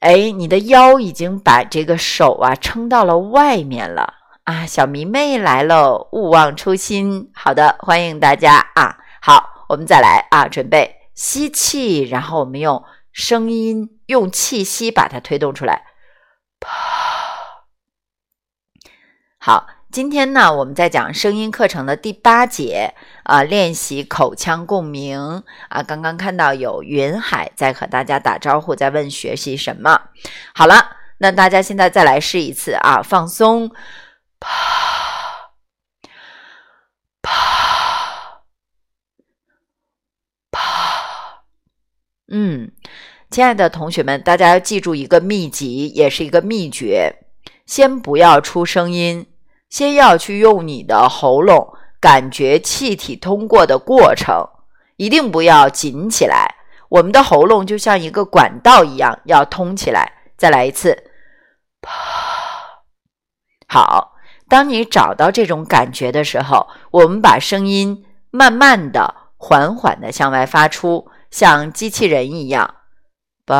[0.00, 4.66] 哎，你的腰已经把这个手啊撑到了外面了啊。
[4.66, 7.30] 小迷妹来了，勿忘初心。
[7.32, 8.98] 好的，欢迎大家啊。
[9.20, 15.84] 好，我们再来啊，准备吸气，然后我们用声音、用气息把它推动出来，
[16.58, 16.95] 啪。
[19.46, 25.84] 好，今天呢，我们在讲声音课程的第八节啊，练习口腔共鸣啊。
[25.84, 30.00] 刚刚看到有云海在和大家打招呼，在问学习什么。
[30.52, 33.70] 好了，那大家现在再来试一次啊，放松，
[34.40, 34.48] 啪
[37.22, 37.30] 啪
[40.50, 41.44] 啪。
[42.26, 42.72] 嗯，
[43.30, 47.20] 亲爱的同学们，大家要记住一个秘籍，也是一个秘诀，
[47.64, 49.24] 先不要出声音。
[49.68, 54.48] 先要去用你的喉咙感觉气体通过的过程，
[54.96, 56.54] 一定不要紧起来。
[56.88, 60.12] 我们的喉咙就像一个管道一样，要通起来。
[60.36, 61.10] 再来一次，
[63.66, 64.12] 好，
[64.48, 72.74] 当你找到这种感觉的时候，我们把声音慢慢的、缓缓的向外发出，像机器人一样，
[73.46, 73.56] 吧。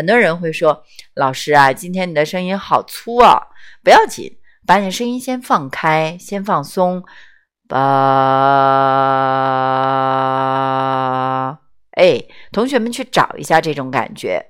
[0.00, 0.82] 很多人会说
[1.14, 3.38] ：“老师啊，今天你的声音好粗啊！”
[3.84, 7.04] 不要紧，把你的声音先放开，先放松。
[7.68, 7.78] 吧，
[11.90, 12.18] 哎，
[12.50, 14.42] 同学们去找一下这种感觉。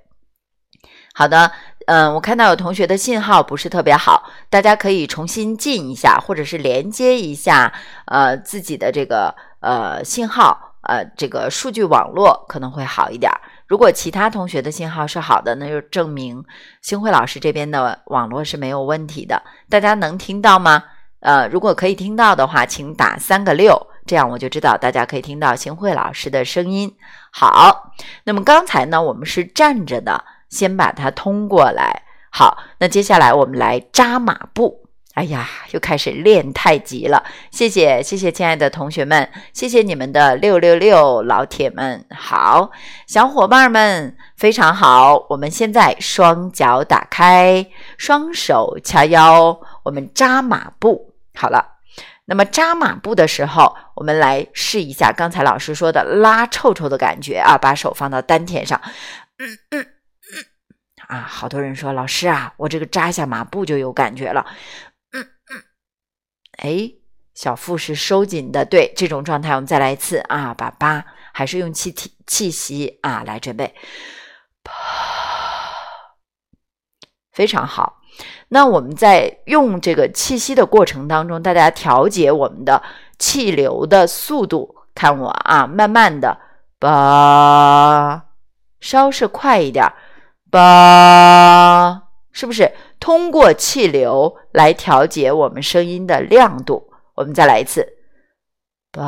[1.15, 1.51] 好的，
[1.87, 7.73] 嗯，我看到有同学的信号不是特别好，大家可以重新进一下，或者是连接一下，
[8.07, 13.33] 呃，自己的这个呃信号，呃，这个数据网络可能会好一点。
[13.71, 16.45] 如果其他同学的信号是好的，那就证明
[16.83, 19.41] 星慧老师这边的网络是没有问题的。
[19.69, 20.83] 大家能听到吗？
[21.21, 26.93] 呃，如果可以听到的话，请打三个六，这样我就知道大家可以听到星慧老师的声音。
[27.31, 27.93] 好，
[28.25, 32.03] 那么刚才呢，我们是站着的，先把它通过来。
[32.33, 34.81] 好，那接下来我们来扎马步。
[35.14, 37.25] 哎呀，又开始练太极了。
[37.51, 42.70] 谢谢，谢谢，亲爱的同学们，谢谢你们的六六六，老铁们好，
[43.09, 45.27] 小伙伴们非常好。
[45.29, 47.66] 我们现在双脚打开，
[47.99, 51.12] 双手掐腰，我们扎马步。
[51.35, 51.79] 好了，
[52.27, 58.81] 那么扎马步的时候，我们来试一下刚才老师说的拉臭臭的感觉啊，把手放到丹田上。
[59.38, 59.88] 嗯嗯嗯，
[61.09, 64.46] 啊，好多人说老师啊，我这个扎下马步就有感觉了。
[66.61, 66.92] 哎，
[67.35, 73.75] 小腹是收紧的，对这种状态，我们再来一次啊，把八还是用气体气息啊来准备，
[77.33, 78.01] 非常好。
[78.49, 82.83] 那我们在用这个气息的过程当中，大家调节我们的
[83.18, 86.38] 气流的速度，看我啊，慢慢的
[86.79, 88.27] 吧，
[88.81, 89.90] 稍是快一点，
[90.51, 92.70] 吧，是不是？
[93.01, 96.87] 通过气流来调节我们声音的亮度。
[97.17, 97.87] 我们再来一次，
[98.93, 99.03] 吧，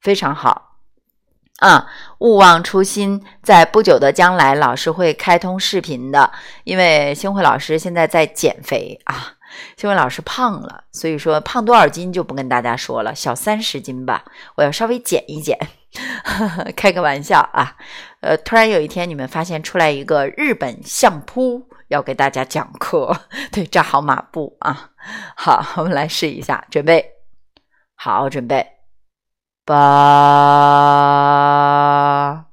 [0.00, 0.78] 非常好
[1.58, 1.86] 啊！
[2.18, 6.30] 勿忘初心，在不久的将来，老师会开通视频的。
[6.64, 9.34] 因为星慧老师现在在减肥啊，
[9.76, 15.58] 星慧老师胖了，所以说胖多少斤就不跟大家说了，小三十斤吧，我要稍微减一减。
[16.76, 17.76] 开个玩笑啊，
[18.26, 23.16] 呃，突然有一天你们发现出来一个日本相扑，要给大家讲课，
[23.52, 24.90] 对，扎好马步啊。
[25.36, 27.12] 好，我们来试一下，准备
[27.94, 28.66] 好，准备，
[29.64, 29.76] 吧，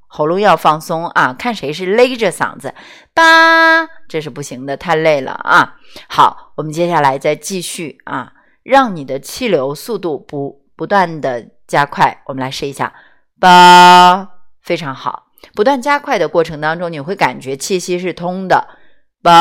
[0.05, 2.75] 喉咙要放松啊，看谁是勒着嗓子，
[3.15, 5.77] 吧，这是不行的，太累了啊。
[6.07, 8.31] 好，我们接下来再继续啊，
[8.61, 12.93] 让你的气流速度不不断的加快，我们来试一下。
[13.39, 14.29] 吧，
[14.61, 15.32] 非常好。
[15.55, 18.67] 不断加快的过程当中，你会感觉气息是通的。
[19.21, 19.33] 吧，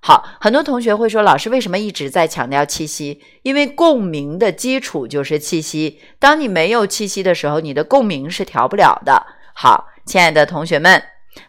[0.00, 0.24] 好。
[0.40, 3.20] 很多同学会说，老师为什么一直在强调气息？
[3.42, 6.00] 因为共鸣的基础就是气息。
[6.18, 9.24] 当你没有气息的时候，你的共鸣是调不了的。
[9.54, 11.00] 好，亲爱的同学们，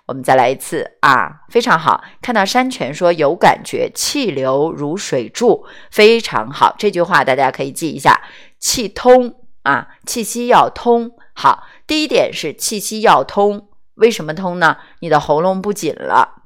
[0.06, 2.04] 我们再来一次啊，非常好。
[2.22, 6.76] 看到山泉说有感觉，气流如水柱，非常好。
[6.78, 8.22] 这句话大家可以记一下，
[8.60, 9.36] 气通。
[9.64, 11.10] 啊，气息要通。
[11.34, 13.68] 好，第一点是气息要通。
[13.94, 14.78] 为什么通呢？
[15.02, 16.42] 你的喉咙不紧了。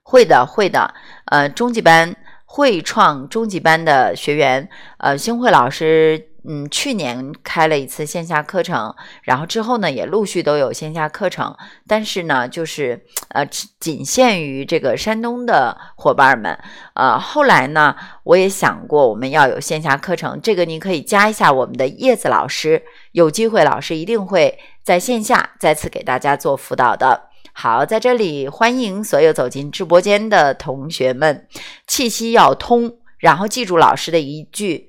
[0.00, 0.94] 会的，会的。
[1.24, 6.30] 呃，中级班会创中级班的学员，呃，星慧老师。
[6.44, 11.54] 嗯，去年开了一次线下课程，然后之后呢，也陆续都有线下课程，
[11.86, 13.44] 但是呢，就是呃，
[13.80, 16.56] 仅限于这个山东的伙伴们。
[16.94, 27.24] 呃，后来呢，我也想过我们要有线下课程，这个你可以加一下我们的叶子老师，有机会老师一定会在线下再次给大家做辅导的。
[27.52, 31.46] 好，在这里欢迎所有走进直播间的同学们，
[31.88, 34.87] 气息要通，然后记住老师的一句。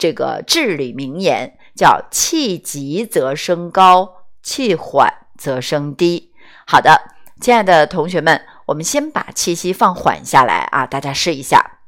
[0.00, 6.32] 这个至理名言叫“气急则升高，气缓则声低”。
[6.66, 7.02] 好的，
[7.38, 10.86] 亲爱的同学们，我们先把气息放缓下来啊！
[10.86, 11.80] 大家试一下，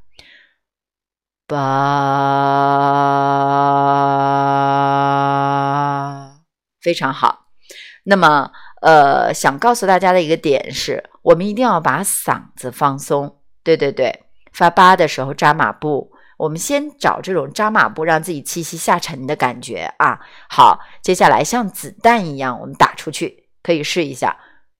[1.47, 1.55] 吧，
[6.79, 7.47] 非常好。
[8.03, 8.51] 那么，
[8.83, 13.39] 呃，想告诉大家的一个点是，我们一定要把嗓子放松。
[13.63, 16.12] 对对对，发吧的时候扎马步。
[16.43, 20.19] 我们先找这种扎马步，让自己气息下沉的感觉啊。
[20.49, 24.35] 好，接下来像子弹一样，我们打出去，可以试一下，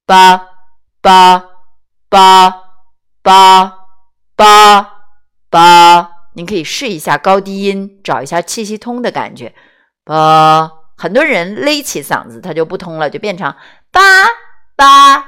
[0.05, 0.45] 八
[1.01, 1.45] 八
[2.09, 2.53] 八
[3.21, 3.73] 八
[4.35, 4.91] 八
[5.49, 6.09] 八。
[6.33, 9.55] 您可以试一下高低音，找一下气息通的感觉。
[10.03, 13.55] 八，很多人勒起嗓子，它就不通了，就变成
[13.89, 14.01] 八
[14.75, 15.25] 八八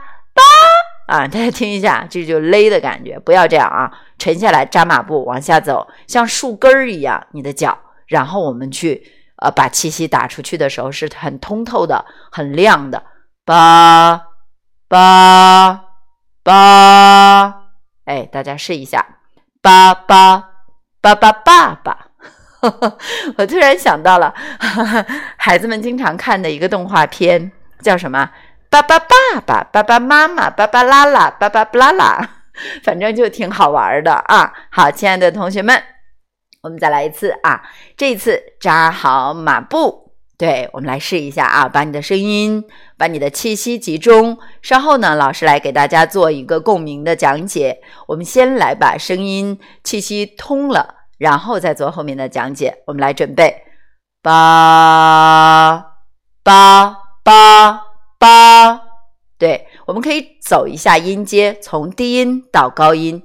[1.07, 1.27] 啊。
[1.29, 3.91] 大家听一下，这就勒的感觉，不要这样啊。
[4.17, 9.03] 沉下来，扎马步往下走，像树根儿一样，你的脚，然后我们去，
[9.41, 13.03] 呃，把气息打出去的时候是很通透的，很亮的，
[13.45, 14.21] 吧
[14.87, 15.81] 吧
[16.43, 17.55] 吧，
[18.05, 19.05] 哎，大家试一下，
[19.61, 20.51] 爸爸
[21.01, 22.07] 爸爸爸爸。
[23.37, 24.33] 我突然想到了，
[25.37, 28.31] 孩子们经常看的一个动画片，叫什么？
[28.69, 32.29] 爸爸爸爸爸爸妈妈爸爸拉拉爸爸布拉拉，
[32.83, 34.53] 反正就挺好玩的啊！
[34.69, 35.81] 好，亲爱的同学们，
[36.61, 37.61] 我们再来一次啊！
[37.95, 41.69] 这一次扎好马步，对我们来试一下啊！
[41.69, 42.65] 把你的声音，
[42.97, 44.37] 把你的气息集中。
[44.61, 47.81] 稍后呢，老师来给大家做一个共鸣的讲解。
[48.07, 52.83] 我们先来把声音、气息通了，然后再做后面的讲解。
[52.87, 53.63] 我们来准备，
[54.21, 55.85] 八
[56.43, 57.94] 八八。
[58.17, 58.81] 八，
[59.37, 63.23] 对，我们可以走一下音阶，从低音到高音，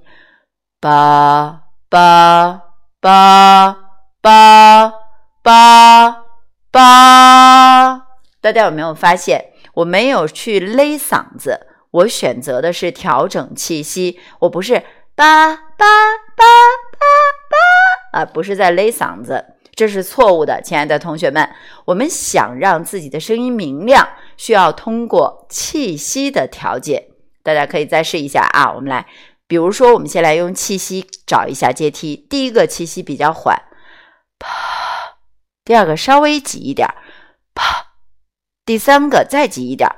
[0.80, 2.62] 八八
[3.00, 3.76] 八
[4.20, 4.94] 八
[5.42, 6.24] 八
[6.70, 8.06] 八。
[8.40, 14.82] 大家有没有发现，我没有去勒嗓子，我选择的是调整气息，我不是
[15.14, 16.44] 八八八
[16.96, 17.06] 八
[18.12, 19.56] 八啊，不是在勒嗓子。
[19.74, 21.48] 这是错误的，亲爱的同学们。
[21.86, 24.06] 我们想让自己的声音明亮，
[24.36, 27.12] 需要通过气息的调节。
[27.42, 28.70] 大家可以再试一下啊！
[28.70, 29.06] 我们来，
[29.46, 32.14] 比如说，我们先来用气息找一下阶梯。
[32.28, 33.56] 第一个气息比较缓，
[34.38, 34.48] 啪；
[35.64, 36.86] 第二个稍微急一点，
[37.54, 37.86] 啪；
[38.66, 39.88] 第三个再急一点，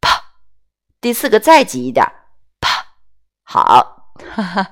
[0.00, 0.10] 啪；
[1.00, 2.06] 第四个再急一点，
[2.60, 2.84] 啪。
[3.44, 4.70] 好，哈哈，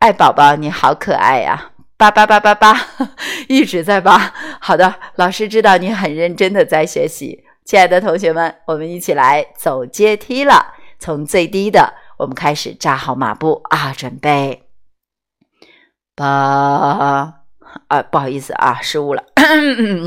[0.00, 1.72] 爱宝宝你好可爱呀！
[1.98, 2.80] 八八八八八，
[3.48, 4.32] 一直在八。
[4.60, 10.74] 好的，老师知道你很认真的在学习，亲爱的同学们，我们一起来走阶梯了。
[11.00, 14.68] 从最低的，我们开始扎好马步啊，准备
[16.14, 16.24] 八
[17.88, 19.24] 啊，不好意思啊，失误了，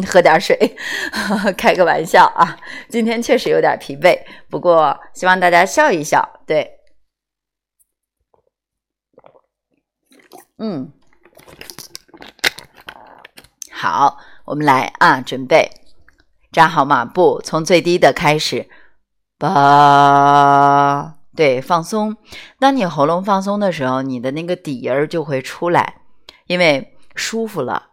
[0.08, 0.78] 喝点水，
[1.58, 2.58] 开个玩笑啊。
[2.88, 4.18] 今天确实有点疲惫，
[4.50, 6.40] 不过希望大家笑一笑。
[6.46, 6.80] 对，
[10.58, 10.94] 嗯。
[13.82, 15.72] 好，我们来啊，准备
[16.52, 18.70] 扎好马步，从最低的开始，
[19.40, 22.16] 吧，对，放松。
[22.60, 25.96] 当你喉咙放松的时候，你的那个底音儿就会出来，
[26.46, 27.88] 因为舒服了。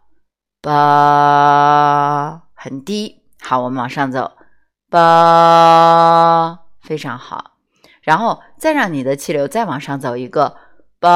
[0.61, 3.23] 吧，很低。
[3.41, 4.33] 好，我们往上走，
[4.91, 7.53] 吧，非常好。
[8.03, 10.55] 然后再让你的气流再往上走一个，
[10.99, 11.09] 吧。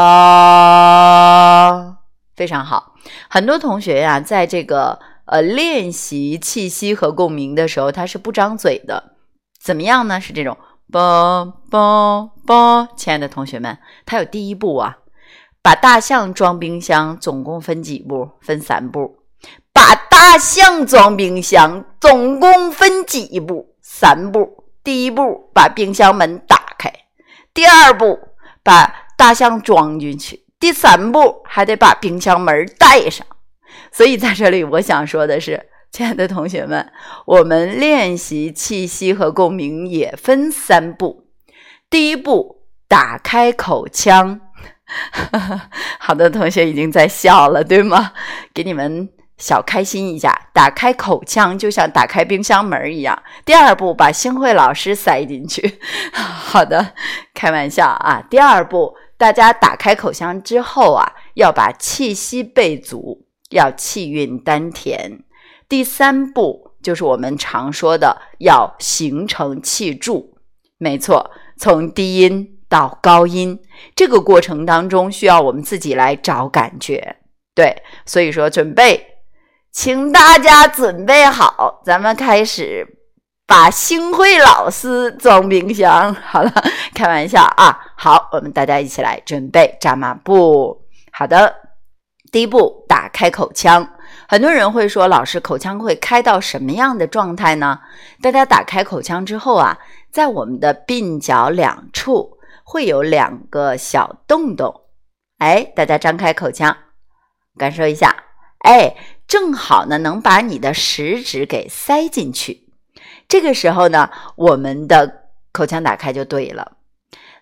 [2.35, 2.92] 非常好，
[3.29, 9.15] 很多同学呀，在这个呃练习气息和共鸣的时候，他是不张嘴的。
[9.61, 10.19] 怎么样呢？
[10.19, 10.57] 是这种
[10.91, 12.87] 嘣嘣嘣。
[12.95, 14.97] 亲爱的同学们，他有第一步啊，
[15.61, 18.29] 把大象装冰箱，总共分几步？
[18.41, 19.19] 分三步。
[19.73, 23.75] 把大象装冰箱，总共分几步？
[23.81, 24.65] 三步。
[24.83, 26.89] 第一步，把冰箱门打开；
[27.53, 28.19] 第二步，
[28.61, 30.42] 把大象装进去。
[30.63, 33.27] 第三步还得把冰箱门带上，
[33.91, 36.89] 所以在这里我想说的是，亲爱的同学们，
[37.25, 41.25] 我们练习气息和共鸣也分三步。
[41.89, 44.39] 第一步，打开口腔。
[45.99, 48.13] 好的同学已经在笑了，对吗？
[48.53, 53.21] 给你们小开心一下，打开口腔就像打开冰箱门一样。
[53.43, 55.81] 第二步，把星慧老师塞进去。
[56.15, 56.93] 好的，
[57.33, 58.23] 开玩笑啊。
[58.29, 58.95] 第二步。
[59.23, 65.23] 大家打开口腔之后啊，要把气息备足，要气运丹田。
[65.69, 70.35] 第三步就是我们常说的要形成气柱。
[70.77, 73.57] 没错，从低音到高音
[73.95, 77.15] 这个过程当中，需要我们自己来找感觉。
[77.55, 79.07] 对，所以说准备，
[79.71, 82.99] 请大家准备好，咱们开始。
[83.45, 86.51] 把星慧老师装冰箱，好了，
[86.95, 87.77] 开玩笑啊。
[88.03, 90.77] 好，我们大家一起来准备扎马步。
[91.13, 91.55] 好的，
[92.33, 93.89] 第一步，打开口腔。
[94.27, 97.79] 很多人会说，老师，口腔会开到什么样的状态呢？
[98.21, 99.79] 大家打开口腔之后啊，
[100.11, 104.81] 在我们的鬓角两处会有两个小洞洞。
[105.37, 106.75] 哎，大家张开口腔，
[107.57, 108.13] 感受一下。
[108.65, 112.67] 哎，正好呢，能把你的食指给塞进去。
[113.29, 115.21] 这个时候呢，我们的
[115.53, 116.79] 口腔打开就对了。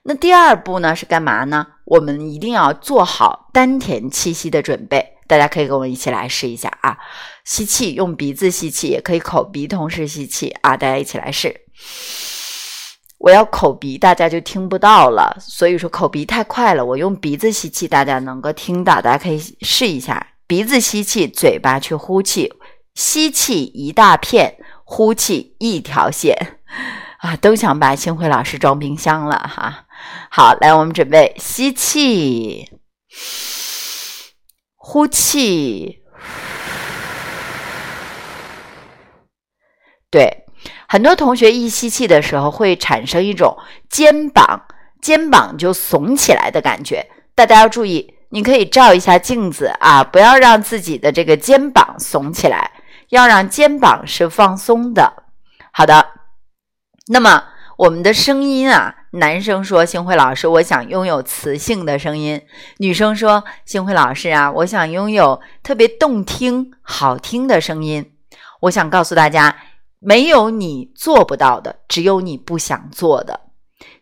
[0.03, 1.67] 那第二步呢是干嘛呢？
[1.85, 5.17] 我们一定要做好丹田气息的准备。
[5.27, 6.97] 大家可以跟我一起来试一下啊！
[7.45, 10.75] 吸气，用鼻子吸气，也可以口鼻同时吸气啊！
[10.75, 11.55] 大家一起来试。
[13.19, 15.37] 我要口鼻，大家就听不到了。
[15.39, 19.01] 所以说口鼻太快了，我用鼻子吸气，大家能够听到。
[19.01, 22.51] 大家可以试一下，鼻子吸气，嘴巴去呼气，
[22.95, 24.57] 吸气一大片。
[24.83, 26.35] 呼气一条线
[27.19, 29.85] 啊，都想把星辉老师装冰箱了哈。
[30.29, 32.69] 好，来，我们准备吸气，
[34.75, 36.01] 呼气。
[40.09, 40.45] 对，
[40.87, 43.57] 很多同学一吸气的时候会产生一种
[43.89, 44.65] 肩膀
[45.01, 52.71] 肩膀就耸起来的感觉，大家要注意，你可以照一下镜子啊，不要让自己的这个肩膀耸起来，
[53.09, 55.23] 要让肩膀是放松的。
[55.71, 56.05] 好的，
[57.07, 57.45] 那么
[57.77, 62.41] 我们的声音啊，男生说：“星辉老师，我想拥有磁性的声音。”
[62.79, 68.13] 女生说：“星辉老师啊，我想拥有特别动听、好听的声音。”
[68.61, 69.55] 我想告诉大家。
[70.03, 73.39] 没有你做不到的，只有你不想做的。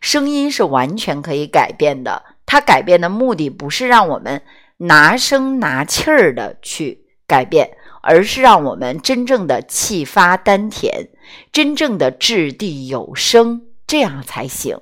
[0.00, 4.40] 声音是完全可以改变的，它改变的目的不是让我们
[4.78, 11.08] 拿声拿气儿的去改变，而是让我们真正的气发丹田，
[11.52, 14.80] 真正的掷地有声，这样才行。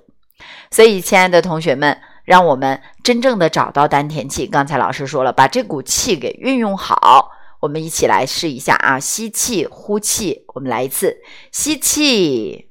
[0.71, 4.47] 所以，亲爱的同学们，让我们真正的找到丹田气。
[4.47, 7.33] 刚才老师说了，把这股气给运用好。
[7.61, 9.01] 我们一起来试一下啊！
[9.01, 11.17] 吸气，呼气，我们来一次
[11.51, 12.71] 吸气。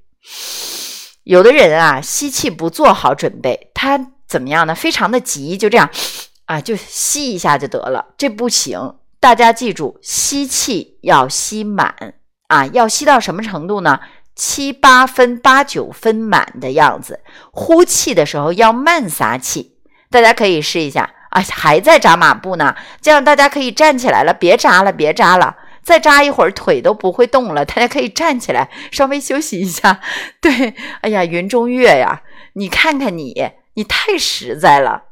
[1.24, 4.74] 有的人啊，吸气不做好准备，他怎么样呢？
[4.74, 5.90] 非常的急，就这样
[6.46, 8.96] 啊，就吸一下就得了，这不行。
[9.20, 12.14] 大家记住，吸气要吸满
[12.48, 14.00] 啊，要吸到什么程度呢？
[14.38, 17.20] 七八分、八九分满的样子。
[17.52, 19.74] 呼气的时候要慢撒气，
[20.10, 21.10] 大家可以试一下。
[21.30, 30.00] 啊，还在扎马步呢，这样大家可以站起来了，别扎了，别扎了，再扎一会儿腿都不会动了，大家可以站起来，稍微休息一下。
[30.40, 32.22] 对，哎呀，云中月呀，
[32.54, 33.34] 你看看你，
[33.74, 35.04] 你太实在了。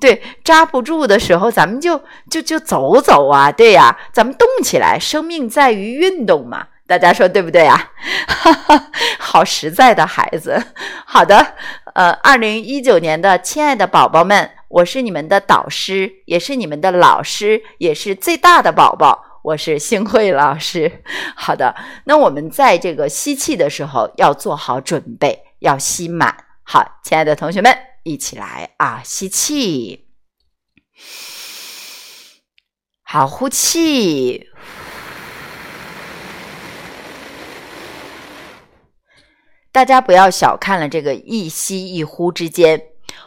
[0.00, 7.92] 对，扎不住的时候，咱们就就就走走啊，对呀，咱们动起来，生命在于运动嘛，大家说对不对啊？
[8.26, 10.62] 哈哈，好实在的孩子。
[11.06, 11.54] 好的，
[11.94, 14.50] 呃，二零一九年的亲爱的宝宝们。
[14.68, 19.40] 我是你们的导师，也是你们的老师，也是最大的宝宝。
[19.44, 21.04] 我是星慧老师。
[21.36, 21.74] 好的，
[22.04, 26.36] 那我们在这个吸气的时候要做好准备，要吸满。
[26.64, 27.72] 好，亲爱的同学们，
[28.02, 29.00] 一起来啊！
[29.04, 30.08] 吸气，
[33.02, 34.48] 好，呼气。
[39.74, 42.80] 大家不要小看了这个一吸一呼之间。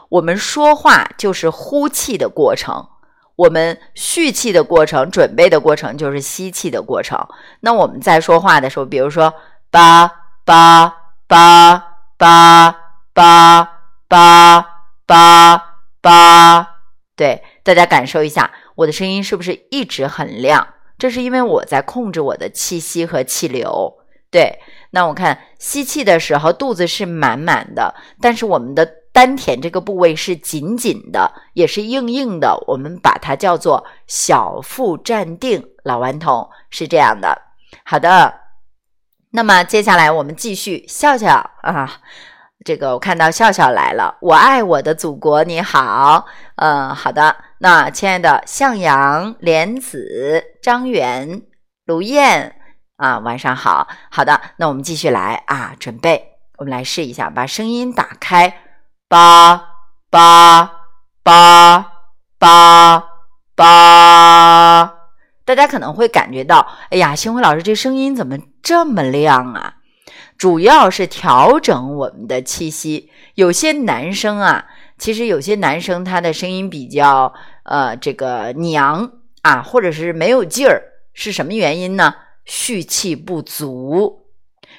[0.07, 2.87] 我们说话就是呼气的过程，
[3.35, 7.19] 我们蓄气的过程、准备的过程就是吸气的过程。
[7.59, 9.33] 那我们在说话的时候，比如说
[9.69, 10.09] 八
[10.45, 10.95] 八
[11.27, 11.83] 八
[12.17, 12.73] 八
[13.13, 13.69] 八
[14.07, 14.65] 八
[15.05, 15.63] 八
[15.99, 16.67] 八，
[17.17, 20.65] 对，大家感受一下，我的声音是不是一直很亮？
[20.97, 23.95] 这是因为我在控制我的气息和气流。
[24.29, 24.59] 对，
[24.97, 28.91] 那我看吸气的时候，肚子是满满的，但是我们的。
[29.13, 35.63] 丹田这个部位是紧紧的，也是硬硬的，我们把它叫做小腹站定。
[35.83, 37.35] 老顽童是这样的。
[37.83, 38.31] 好的，
[39.31, 41.33] 那么接下来我们继续笑笑
[41.63, 41.89] 啊。
[42.63, 46.27] 这个我看到笑笑来了，我爱我的祖国，你好。
[46.57, 47.35] 嗯，好的。
[47.57, 51.41] 那亲爱的向阳、莲子、张元、
[51.85, 52.55] 卢燕
[52.97, 53.87] 啊，晚上好。
[54.09, 58.61] 好的，那我们继续来啊，准备，我们来试一下，把声音打开。
[59.07, 59.63] 八
[60.09, 60.71] 八
[61.23, 61.91] 八
[62.39, 63.03] 八
[63.55, 64.93] 八，
[65.45, 69.75] 大家可能会感觉到，哎呀，星辉老师这声音怎么这么亮啊？
[70.37, 73.11] 主要是调整我们的气息。
[73.35, 74.65] 有些男生啊，
[74.97, 77.31] 其实有些男生他的声音比较
[77.63, 79.11] 呃这个娘
[79.43, 80.81] 啊，或者是没有劲儿，
[81.13, 82.13] 是什么原因呢？
[82.47, 84.25] 蓄气不足，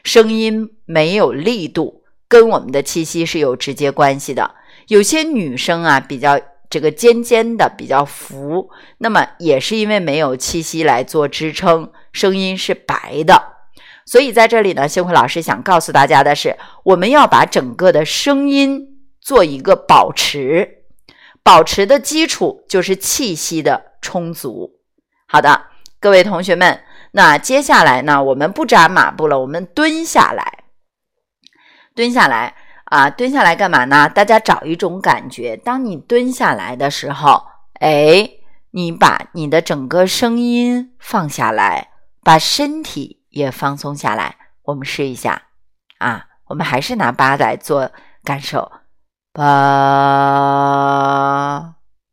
[0.02, 2.02] 声音没有力度。
[2.26, 4.54] 跟我们的气息是有直接关系的。
[4.88, 6.38] 有些女生啊，比较
[6.68, 13.54] 这个尖尖的，比较浮，那么也是因为没有气息来做支撑，声音是白的。
[14.04, 20.84] 所以在这里呢，幸辉老师想告诉大家的是，我们要把整个的声音做一个保持，
[21.42, 24.80] 保持的基础就是气息的充足。
[25.26, 25.62] 好的，
[25.98, 26.82] 各位同学们，
[27.18, 30.62] 那接下来呢，我们不扎马步了，我们蹲下来。
[31.92, 32.54] 蹲下来
[32.84, 34.08] 啊，蹲下来干嘛呢？
[34.08, 37.42] 大家找一种感觉，当你蹲下来的时候，
[37.80, 38.30] 哎，
[38.70, 41.88] 你把你的整个声音放下来，
[42.22, 44.36] 把身体也放松下来。
[44.62, 45.42] 我们试一下
[45.98, 47.90] 啊，我们还是拿八来做
[48.22, 48.70] 感受，
[49.32, 49.42] 八，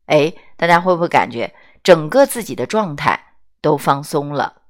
[0.07, 1.53] 哎，大家会不会感觉
[1.83, 4.63] 整个自己的状态都放松了？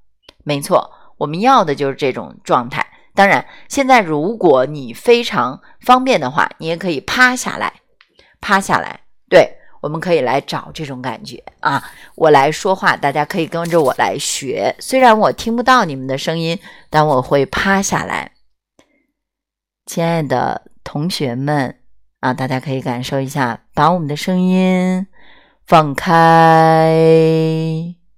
[0.45, 2.87] 没错，我们要的就是这种状态。
[3.13, 7.81] 当然，现在如果你非常方便的话，你也可以趴下来，
[8.39, 9.01] 趴下来。
[9.27, 11.83] 对我们可以来找这种感觉啊。
[12.15, 14.75] 我来说话，大家可以跟着我来学。
[14.79, 18.31] 虽然我听不到你们的声音，但我会趴下来。
[19.85, 21.79] 亲爱的同学们
[22.19, 25.07] 啊，大家可以感受一下，把我们的声音
[25.65, 26.93] 放开，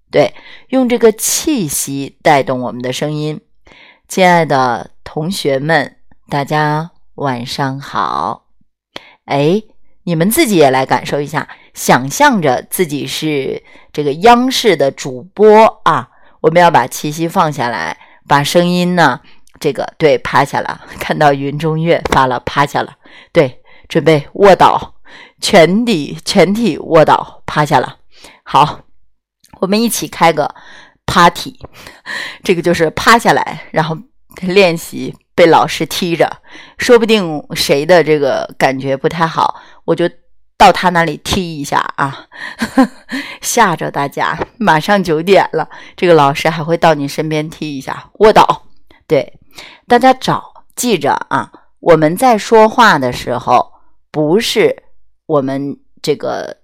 [0.10, 0.34] 对，
[0.70, 3.42] 用这个气息带动我们的声音。
[4.08, 5.98] 亲爱的同学们，
[6.30, 8.46] 大家晚上好。
[9.26, 9.62] 哎，
[10.04, 16.10] 你们自己也来感受一下，想象着自己是这个央视的主播啊。
[16.40, 17.98] 我们要把气息放下来，
[18.28, 19.20] 把声音呢。
[19.60, 20.86] 这个对，趴下了。
[21.00, 22.96] 看到云中月发了，趴下了。
[23.34, 24.96] 对，准备卧倒，
[25.42, 27.98] 全体全体卧倒，趴下了。
[28.44, 28.82] 好，
[29.60, 30.54] 我们一起开个
[31.06, 31.60] party，
[32.44, 33.98] 这个就是趴下来，然后
[34.42, 36.32] 练习被老师踢着。
[36.78, 40.10] 说不定谁的这个感觉不太好，我就
[40.58, 42.28] 到他那里踢一下啊，
[43.42, 44.38] 吓着大家。
[44.58, 48.64] 马上九点了，这个老师还会到你身边踢一下，卧倒。
[49.08, 49.40] 对。
[49.88, 51.52] 大家找记着啊！
[51.80, 53.72] 我们在说话的时候，
[54.12, 54.84] 不是
[55.26, 56.58] 我们这个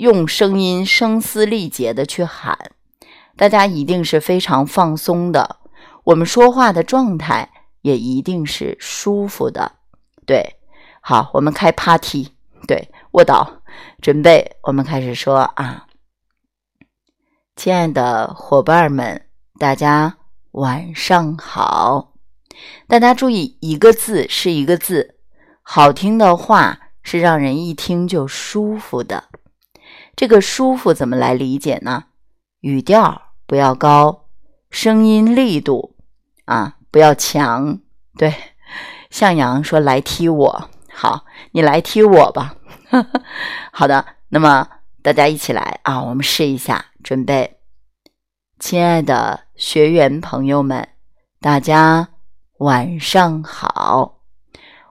[0.00, 2.72] 用声音声嘶力竭的去喊，
[3.36, 5.58] 大家一定是非常放松的。
[6.04, 7.50] 我们说话的状态
[7.82, 9.72] 也一定是舒服的。
[10.24, 10.56] 对，
[11.02, 12.28] 好，我们开 party，
[12.66, 13.60] 对，卧倒，
[14.00, 15.86] 准备，我们开始说啊！
[17.56, 19.26] 亲爱的伙伴们，
[19.58, 20.16] 大家
[20.52, 22.14] 晚上好。
[22.88, 25.16] 大家注意，一个字是一个字，
[25.60, 29.24] 好听的话是让人一听就舒服的。
[30.20, 32.04] 这个舒服怎么来理解呢？
[32.60, 34.26] 语调不要高，
[34.68, 35.96] 声音力度
[36.44, 37.80] 啊不要强。
[38.18, 38.34] 对，
[39.08, 42.54] 向阳说：“来踢我。”好，你来踢我吧。
[43.72, 44.68] 好的，那么
[45.00, 47.56] 大家一起来啊，我们试一下，准备。
[48.58, 50.86] 亲爱的学员朋友们，
[51.40, 52.08] 大家。
[52.58, 54.20] 晚上好，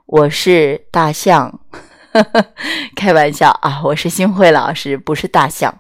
[0.08, 1.60] 我是大象，
[2.96, 3.82] 开玩笑啊！
[3.84, 5.74] 我是新慧老师，不是大象。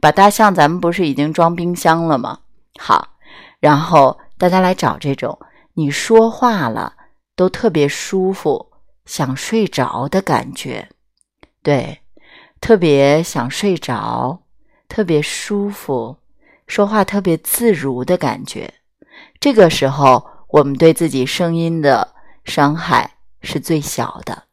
[0.00, 2.40] 把大象，咱们不是已经装冰箱了吗？
[2.78, 3.16] 好，
[3.60, 5.38] 然后大家来找这种
[5.74, 6.94] 你说话了
[7.34, 8.72] 都特别舒服，
[9.04, 10.88] 想睡着的感觉，
[11.62, 12.00] 对，
[12.60, 14.42] 特别想睡着，
[14.88, 16.16] 特别舒服，
[16.66, 18.72] 说话特别自如的感觉。
[19.40, 20.26] 这个时候。
[20.48, 22.14] 我们对自己声音的
[22.44, 23.10] 伤害
[23.42, 24.44] 是最小的。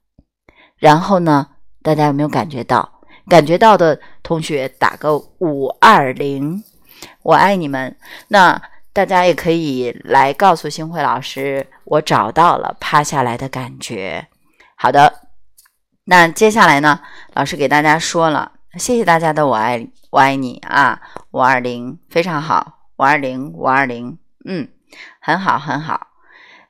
[0.83, 1.47] 然后呢，
[1.81, 2.99] 大家有没有感觉到？
[3.29, 6.61] 感觉到的同学打个五二零，
[7.21, 7.95] 我爱你们。
[8.27, 8.61] 那
[8.91, 14.27] 大家也可以来告诉星慧老师，我找到了趴下来的感觉。
[14.75, 15.21] 好的，
[16.03, 16.99] 那接下来呢，
[17.33, 20.99] 老师给大家说了，谢谢大家的我爱我爱你啊，
[21.31, 24.67] 五二零非常好，五二零五二零，嗯。
[25.21, 26.07] 很好，很好。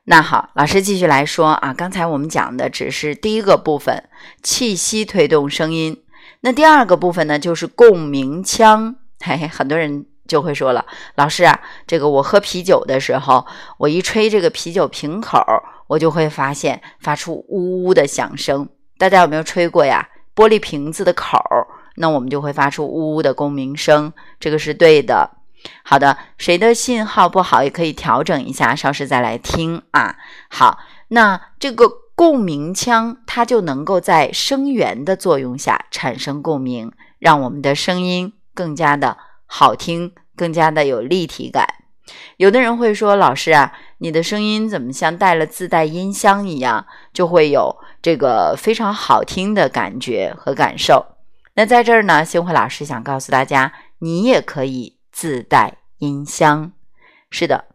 [0.06, 1.72] 那好，老师继续来说啊。
[1.72, 4.04] 刚才我们讲的只是第一个部分，
[4.42, 6.02] 气息推动声音。
[6.40, 8.96] 那第二个部分呢，就是共鸣腔。
[9.20, 10.84] 嘿 嘿，很多人就会说了，
[11.14, 13.46] 老师啊，这个我喝啤酒的时候，
[13.78, 15.42] 我一吹这个啤酒瓶口，
[15.86, 18.68] 我就会发现发出呜呜的响声。
[18.98, 20.06] 大家有没有吹过呀？
[20.36, 21.38] 玻璃瓶子的口，
[21.96, 24.12] 那我们就会发出呜呜的共鸣声。
[24.38, 25.30] 这个是对的。
[25.82, 30.16] 好的，谁的信号不好也可以调整一下，稍时再来听啊。
[30.48, 41.66] 好，那这个共鸣腔它就能够在声源的作用下产生共鸣，让我们的声音更加的好听，更加的有立体感。
[42.36, 51.06] 有的人会说，老师啊，你的声音怎么像带了自带音箱一样，就会有这个非常好听的感觉和感受。
[51.54, 54.98] 那在这儿呢，星慧老师想告诉大家，你也可以。
[55.14, 56.72] 自带音箱，
[57.30, 57.66] 是的，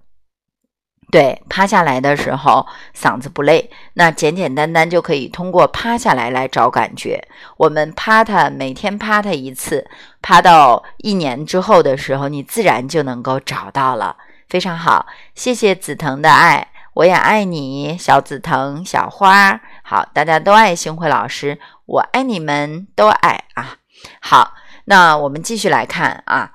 [1.10, 7.26] 对，趴下来的时候嗓子不累，那简简单单就可以通过趴下来来找感觉。
[7.56, 9.90] 我们趴它，每天趴它一次，
[10.22, 14.18] 趴到一年之后的时候，你自然就能够找到了。
[14.50, 19.62] 非常好，谢谢紫藤的爱，我也爱你，小紫藤，小花。
[19.82, 23.78] 好，大家都爱星慧老师，我爱你们，都爱啊。
[24.20, 24.54] 好，
[24.86, 26.52] 那我们继续来看啊。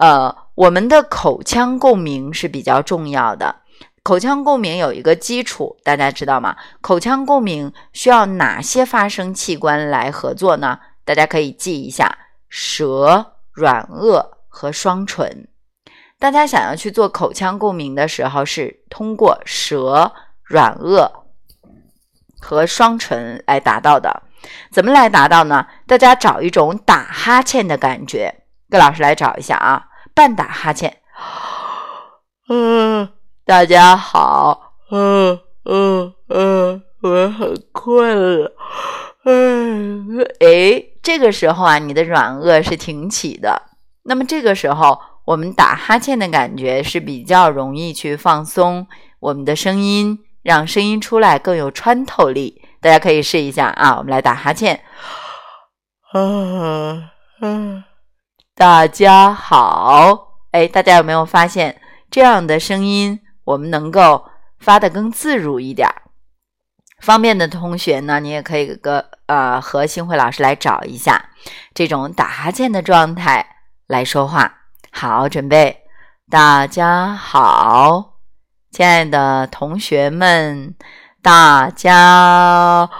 [0.00, 3.62] 呃，我们的口腔共鸣是比较重要的。
[4.04, 6.56] 口腔共鸣有一个基础，大家知道吗？
[6.80, 10.78] 口腔共鸣需要哪些发声器官来合作呢？
[11.04, 12.16] 大家可以记一下：
[12.48, 15.48] 舌、软腭和双唇。
[16.18, 20.12] 大家想要去做口腔共鸣的时候，是通过舌、
[20.44, 21.10] 软腭
[22.40, 24.22] 和双唇来达到的。
[24.70, 25.66] 怎么来达到呢？
[25.86, 29.87] 大家找一种打哈欠的感觉，跟老师来找一下啊，
[30.18, 30.96] 半打哈欠。
[32.48, 33.08] 嗯，
[33.46, 38.52] 大家好，嗯嗯嗯，我很困了。
[39.24, 43.62] 嗯，哎，这个时候啊，你的软腭是挺起的。
[44.02, 48.88] 那么这个时候，我们打哈欠的感觉是比较容易去放松
[49.20, 52.60] 我们的声音，让声音出来更有穿透力。
[52.80, 54.80] 大家可以试一下啊，我们来打哈欠。
[56.12, 57.04] 嗯
[57.40, 57.84] 嗯，
[58.58, 61.80] 大家好，哎，大家有没有发现
[62.10, 64.28] 这样的声音，我们能够
[64.58, 66.02] 发的更自如一点儿？
[67.00, 71.26] 方便的同学呢，你也可以个呃和星慧老师来找一下
[71.72, 73.46] 这种打哈欠的状态
[73.86, 74.52] 来说话。
[74.90, 75.84] 好，准备，
[76.28, 78.14] 大家好，
[78.72, 80.74] 亲爱的同学们，
[81.22, 82.90] 大家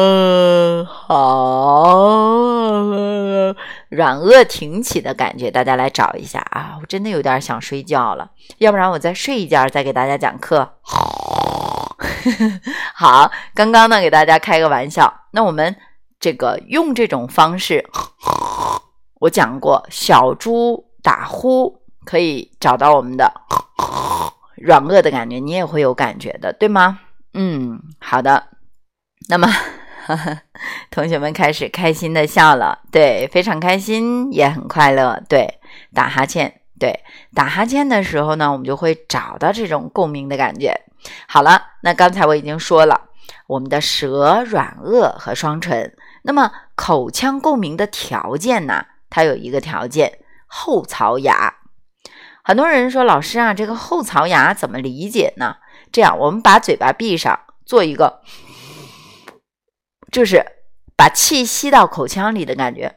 [0.00, 1.92] 嗯好，
[3.88, 6.78] 软腭挺起的感觉，大家来找一下啊！
[6.80, 10.74] 我真的有点想睡觉了，要不然我再睡一觉，再给大家讲课。
[12.94, 15.12] 好，刚刚呢给大家开个玩笑。
[15.32, 15.74] 那我们
[16.20, 17.84] 这个用这种方式，
[19.18, 23.32] 我讲过，小猪打呼可以找到我们的
[24.54, 27.00] 软腭的感觉，你也会有感觉的，对吗？
[27.34, 28.44] 嗯，好的。
[29.28, 29.48] 那么
[30.90, 35.22] 同学们开始开心的笑了，对，非常开心，也很快乐。
[35.28, 35.60] 对，
[35.94, 37.00] 打哈欠，对，
[37.34, 40.80] 打哈欠的时候呢，我们就会找到这种共鸣的感觉。
[41.26, 43.02] 好了，那刚才我已经说了，
[43.46, 45.94] 我们的舌、软腭和双唇。
[46.22, 48.86] 那么口腔共鸣的条件呢？
[49.10, 51.54] 它有一个条件，后槽牙。
[52.42, 55.56] 很多人说，老师啊，这个后槽牙怎么理解呢？
[55.92, 58.20] 这样，我们把嘴巴闭上，做一个，
[60.10, 60.44] 就是
[60.96, 62.96] 把气吸到口腔里的感觉。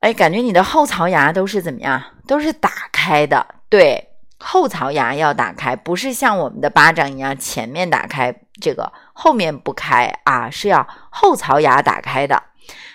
[0.00, 2.02] 哎，感觉你的后槽牙都是怎么样？
[2.26, 4.10] 都是打开的，对。
[4.38, 12.42] 后槽牙要打开，不是像我们的巴掌一样前面打开，这个后面不开啊，是要后槽牙打开的。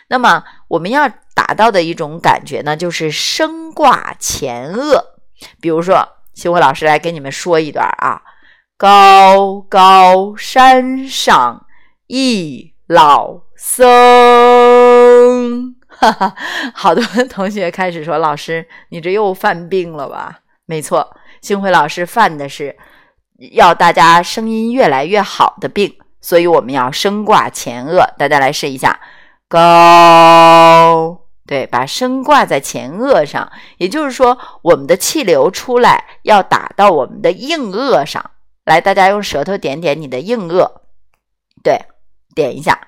[0.10, 5.02] 那么我们要达到的一种感觉呢，就是声挂前颚。
[5.60, 8.22] 比如说，星辉老师来给你们说一段啊：
[8.78, 11.66] 高高山上
[12.06, 13.86] 一老僧。
[15.88, 16.36] 哈哈，
[16.74, 21.16] 好多同学开始说：“老师，你这又犯病了吧？”没错。
[21.42, 22.76] 星辉老师犯的是
[23.54, 28.04] 要大家声音越来越好的病，所以我们要声挂前颚。
[28.18, 29.00] 大家来试一下，
[29.48, 38.32] 高，对，把声挂在前颚上，也就是说，我们的气流出来要打到我们的硬腭上
[38.66, 38.82] 来。
[38.82, 40.68] 大家用舌头点点你的硬腭，
[41.64, 41.80] 对，
[42.40, 42.80] 点一下，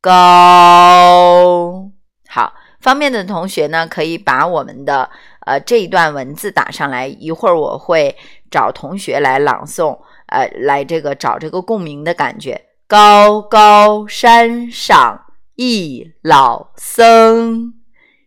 [0.00, 1.90] 高，
[2.28, 2.54] 好。
[2.80, 5.10] 方便的同学呢，可以把我们的
[5.44, 8.16] 呃这一段文字打上来，一会儿我会
[8.50, 12.68] 找同学来朗诵，呃，来这个找这个共鸣的感觉。
[12.88, 15.26] 高高山上
[15.56, 17.74] 一老僧，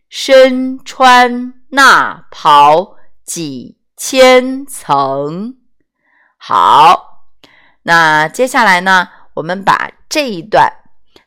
[0.08, 2.94] 身穿那袍
[3.24, 5.56] 几千层。
[6.38, 7.24] 好，
[7.82, 10.72] 那接下来呢，我们把这一段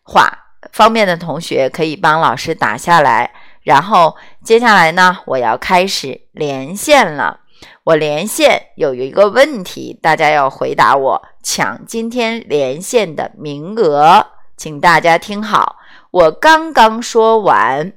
[0.01, 0.45] 话。
[0.71, 3.31] 方便的同学可以帮老师打下来，
[3.63, 4.15] 然后
[4.45, 7.41] 接下来呢，我要开始连线了。
[7.83, 14.25] 我连线有一个问题，大家要回答我，抢今天连线的名额，
[14.55, 15.75] 请大家听好。
[16.11, 17.91] 我刚刚说完，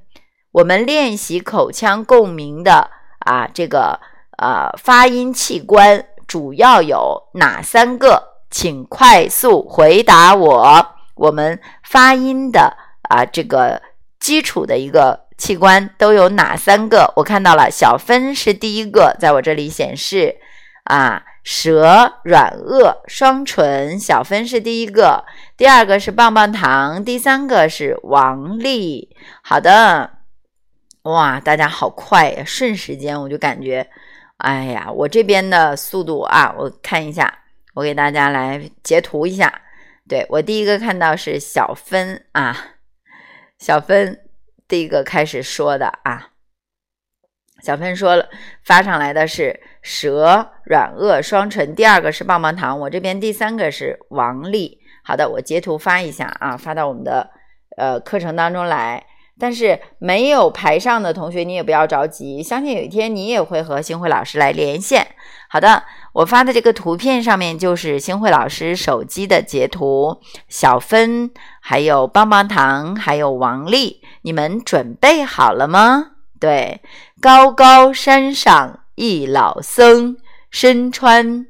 [0.50, 4.00] 我们练习口腔共鸣的啊，这个
[4.38, 8.29] 呃发音器官主要有哪三个？
[8.50, 10.86] 请快速回答我。
[11.14, 12.76] 我们发音的
[13.08, 13.80] 啊，这个
[14.18, 17.12] 基础的一个器官都有哪三个？
[17.16, 20.36] 我看到了，小分是第一个，在我这里显示
[20.84, 25.24] 啊，舌、软腭、双唇，小分是第一个，
[25.56, 29.14] 第二个是棒棒糖，第三个是王丽。
[29.42, 30.10] 好的，
[31.02, 33.88] 哇，大家好快呀，瞬时间我就感觉，
[34.38, 37.38] 哎呀，我这边的速度啊，我看一下，
[37.74, 39.62] 我给大家来截图一下。
[40.08, 42.56] 对我第一个看到是小芬啊，
[43.58, 44.20] 小芬
[44.66, 46.30] 第一个开始说的啊，
[47.62, 48.28] 小芬说了
[48.64, 54.80] 发上来的是舌、软腭、双唇，第二个是棒棒糖，我这边第三个是王丽。
[55.04, 57.30] 好的，我截图发一下啊，发到我们的
[57.76, 59.06] 呃课程当中来。
[59.40, 65.06] 但是没有排上的同学，你也不要着急，相信有一天你也会和星慧老师来连线。
[65.48, 65.82] 好的，
[66.12, 71.30] 我发的这个图片上面就是星慧老师手机的截图，小芬、
[71.60, 76.12] 还有棒棒糖、还有王丽，你们准备好了吗？
[76.38, 76.80] 对，
[77.20, 80.16] 高高山上一老僧，
[80.50, 81.46] 身穿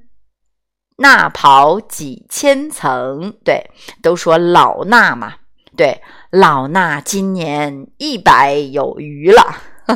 [0.97, 3.35] 衲袍几千层。
[3.45, 3.71] 对，
[4.03, 5.35] 都说老衲嘛。
[5.81, 9.43] 对，老衲今年一百有余了，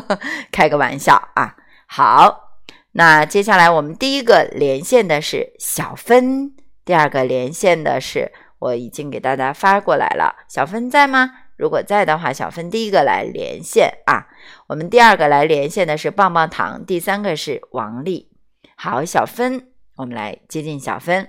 [0.50, 1.56] 开个玩笑啊。
[1.86, 2.56] 好，
[2.92, 6.56] 那接下来我们第一个连线的是小芬，
[6.86, 11.30] 第二个连线的是我已经给大家发过来了，小芬在吗？
[11.58, 14.28] 如果在的话，小芬第一个来连线啊。
[14.68, 18.32] 我们第二个来连线的是棒棒糖，第三个是王丽。
[18.74, 21.28] 好，小芬，我们来接近小芬。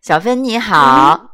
[0.00, 1.33] 小芬你好。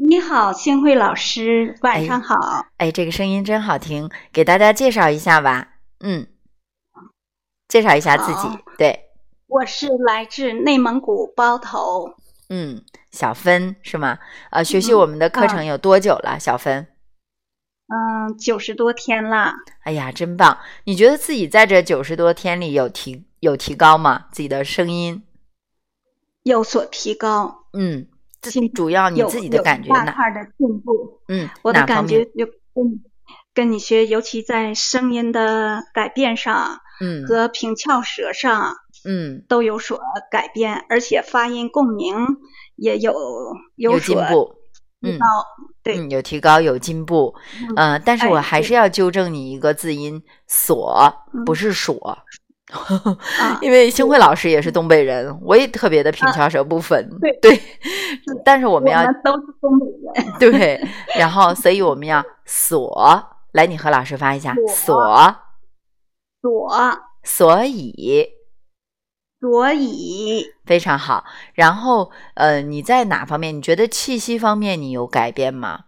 [0.00, 2.36] 你好，星慧老师，晚上好。
[2.76, 5.70] 哎，这个声音真好听，给大家介绍一下吧。
[5.98, 6.28] 嗯，
[7.66, 8.48] 介绍一下自己。
[8.78, 9.10] 对，
[9.48, 12.14] 我是来自内蒙古包头。
[12.48, 12.80] 嗯，
[13.10, 14.20] 小芬是吗？
[14.52, 16.86] 呃，学习我们的课程有多久了，小芬？
[17.88, 19.52] 嗯，九十多天了。
[19.82, 20.58] 哎呀，真棒！
[20.84, 24.26] 你觉得自己在这九十多天里有提有提高吗？
[24.30, 25.24] 自己的声音
[26.44, 27.64] 有所提高。
[27.72, 28.06] 嗯。
[28.74, 30.06] 主要你自己的感觉呢？
[30.06, 33.02] 大块的进步，嗯，我的感觉就跟
[33.54, 42.14] 跟你学，尤其在声音的改变上，嗯，和平翘舌上，嗯，都有所改变，而且发音共鸣
[42.76, 43.12] 也有
[43.74, 44.54] 有进步，
[45.02, 45.18] 嗯，
[45.82, 47.34] 对，有提高有进步，
[47.76, 51.12] 嗯，但是我还是要纠正你一个字音，锁
[51.44, 52.18] 不是锁。
[53.62, 57.08] 因为星慧老师也是东北人，我也特别的平翘舌不分。
[57.40, 57.58] 对，
[58.44, 60.38] 但是我们要都是东北人。
[60.38, 65.34] 对，然后所以我们要锁，来，你和老师发一下锁，
[66.42, 66.70] 锁，
[67.24, 68.28] 所以，
[69.40, 71.24] 所以非常好。
[71.54, 73.56] 然后，呃，你在哪方面？
[73.56, 75.86] 你觉得气息方面你有改变吗？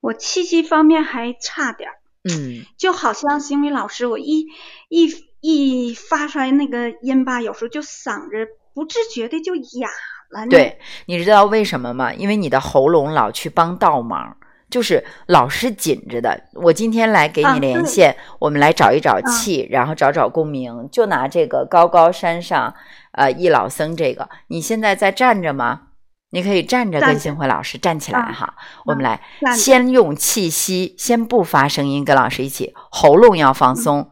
[0.00, 1.96] 我气息方面还差点儿。
[2.28, 4.46] 嗯，就好像星辉老师，我一
[4.88, 5.25] 一。
[5.40, 9.88] 一发出来那个音吧，有时候就嗓子不自觉的就哑
[10.30, 10.46] 了。
[10.48, 12.12] 对，你知道为什么吗？
[12.12, 14.36] 因为你的喉咙老去帮倒忙，
[14.68, 16.42] 就是老是紧着的。
[16.54, 20.88] 我今天来给你连线，我们来找一找气，然后找找共鸣。
[20.90, 22.74] 就拿这个高高山上，
[23.12, 25.82] 呃，一老僧这个，你现在在站着吗？
[26.30, 28.56] 你可以站着跟星辉老师站起来哈。
[28.84, 29.22] 我们来
[29.54, 34.10] 先用气息，先不发声音，跟老师一起，喉咙要放松。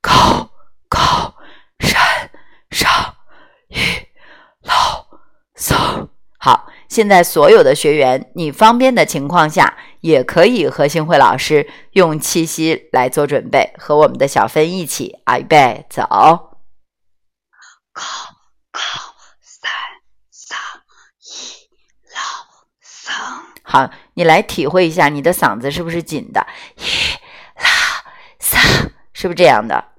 [0.00, 0.50] 高
[0.88, 1.34] 高
[1.78, 2.30] 山
[2.70, 3.16] 上
[3.68, 3.78] 一
[4.62, 5.06] 老
[5.54, 6.08] 僧。
[6.38, 16.02] 好，现在所有的学员，你方便的情况下，也可以和星慧老师用气息来做准备，和我们的小芬一起啊，预备走。
[17.92, 18.02] 高
[18.72, 18.80] 高
[19.42, 19.70] 山
[20.30, 20.58] 上
[21.20, 21.68] 一
[22.14, 22.20] 老
[22.80, 23.14] 僧。
[23.62, 26.46] 好，你来体会一下，你的嗓子是不是紧的？
[26.76, 26.82] 一
[27.56, 27.68] 老
[28.38, 29.89] 僧，是不是这样的？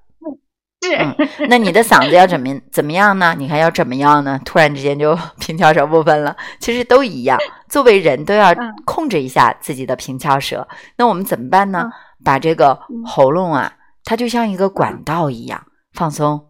[0.97, 1.15] 嗯，
[1.47, 3.35] 那你的嗓子要怎么怎么样呢？
[3.37, 4.39] 你看要怎么样呢？
[4.43, 7.37] 突然之间就 平翘舌不分了，其实都一样。
[7.69, 8.51] 作为人都要
[8.83, 10.67] 控制一下自己的平翘舌。
[10.97, 11.91] 那我们怎么办呢？
[12.25, 13.73] 把这个喉咙啊，
[14.03, 16.49] 它就像一个管道一样放松。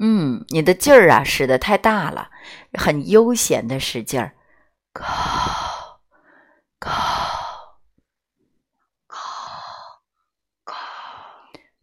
[0.00, 2.28] 嗯，你的劲儿啊使得太大了，
[2.72, 4.32] 很悠闲的使劲儿。
[4.92, 5.04] 高。
[6.84, 6.90] 高
[9.06, 9.16] 高
[10.64, 10.74] 高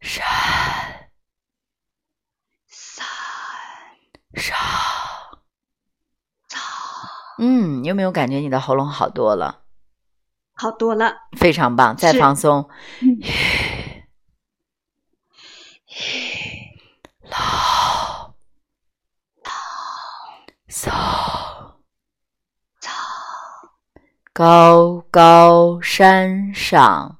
[0.00, 0.24] 山
[2.68, 3.04] 山
[4.36, 4.56] 上
[7.38, 9.62] 嗯，有没有感觉你的喉咙好多了？
[10.54, 11.96] 好多了，非常棒！
[11.96, 12.68] 再放松，
[17.22, 18.34] 老
[20.76, 21.11] 老
[24.34, 27.18] 高高山上，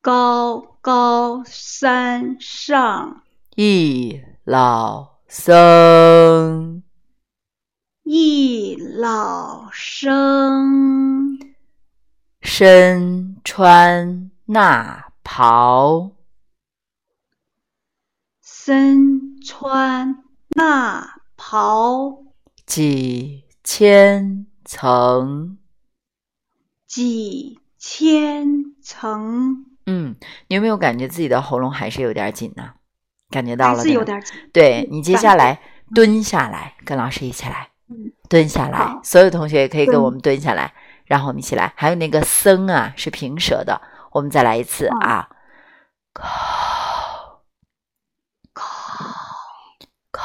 [0.00, 3.22] 高高山上，
[3.54, 6.82] 一老僧，
[8.02, 11.38] 一老僧，
[12.40, 16.10] 身穿衲袍，
[18.42, 20.24] 身穿
[20.56, 21.06] 衲
[21.36, 22.24] 袍，
[22.66, 24.48] 几千。
[24.72, 25.58] 层
[26.86, 30.16] 几千层，嗯，
[30.48, 32.72] 你有没有感觉自己的喉咙还是有点紧呢？
[33.28, 34.34] 感觉到了是有点紧。
[34.50, 35.60] 对嗯你接下来
[35.94, 40.72] 蹲下来，跟老师一起来嗯，蹲下来，所有同学也可以跟我们蹲下来，
[41.04, 41.74] 然后我们一起来。
[41.76, 45.28] 还有那个僧啊，是平舌的，我们再来一次啊，
[46.14, 46.24] 口
[48.52, 48.64] 口
[50.10, 50.22] 口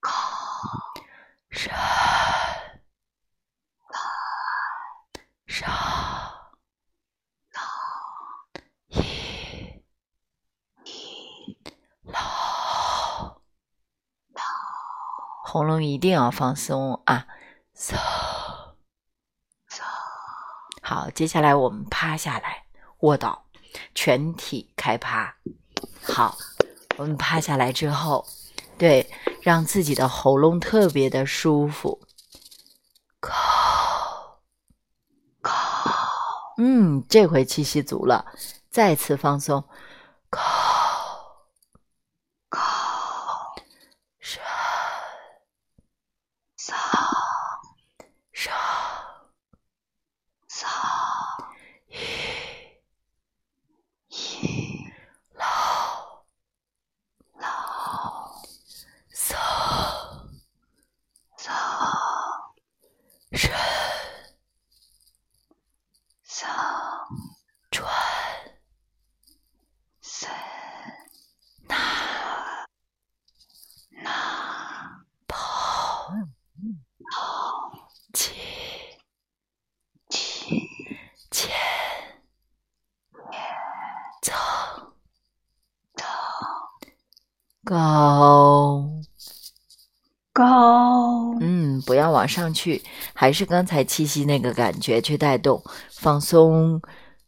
[0.00, 0.10] 口
[1.50, 1.72] 身
[5.46, 5.70] 上
[8.88, 9.02] 一
[12.06, 13.40] 老
[15.54, 17.28] 喉咙一定要放松啊
[17.74, 17.96] ，so
[20.82, 22.66] 好，接下来我们趴下来，
[22.98, 23.44] 卧倒，
[23.94, 25.36] 全体开趴。
[26.02, 26.36] 好，
[26.96, 28.26] 我们趴下来之后，
[28.76, 29.08] 对，
[29.42, 32.00] 让自己的喉咙特别的舒服。
[33.20, 34.40] 靠
[35.40, 35.54] 靠
[36.58, 38.26] 嗯，这回气息足了，
[38.70, 39.62] 再次放松。
[40.30, 40.42] 靠，
[42.48, 42.60] 口
[44.18, 44.42] 身
[46.56, 46.76] 上
[48.32, 48.54] 上
[50.48, 50.70] 上
[51.88, 51.96] 一
[54.08, 54.86] 一
[55.34, 55.44] 老
[57.38, 58.32] 老
[59.12, 59.36] 手
[61.36, 61.54] 上
[63.32, 63.50] 身
[66.22, 66.48] 上
[67.70, 67.86] 转
[70.00, 70.30] 身
[71.68, 72.66] 那
[73.90, 74.10] 那
[75.26, 76.08] 跑
[77.10, 78.32] 跑起
[80.08, 80.68] 起
[81.30, 81.52] 前
[84.22, 84.32] 走
[85.96, 86.04] 走
[87.64, 88.88] 高。
[90.32, 96.80] 高嗯，不要往上去，还是刚才气息那个感觉去带动，放松，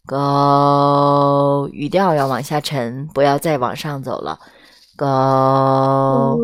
[0.07, 4.41] 高，语调要往下沉，不要再往上走了，
[4.97, 6.39] 高，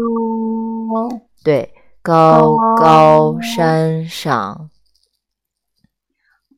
[1.42, 1.72] 对，
[2.02, 4.68] 高高山上，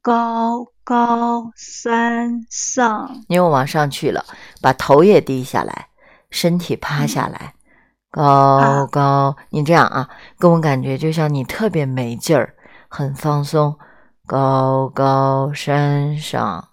[0.03, 4.25] 高高山上你又往上去了，
[4.61, 5.91] 把头也低下来，
[6.29, 7.55] 身体趴下来，
[8.15, 10.09] 高好高，你这样啊，
[10.39, 12.55] 给我感觉就像你特别没劲儿，
[12.89, 13.77] 很放松，
[14.25, 16.69] 高高山上。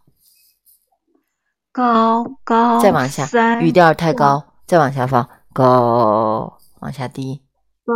[1.71, 7.41] 高高再往下，山语调太高，再往下放，高，往下低，
[7.85, 7.93] 高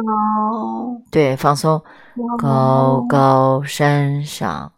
[1.12, 1.84] 对，放松，
[2.40, 4.72] 高高山上，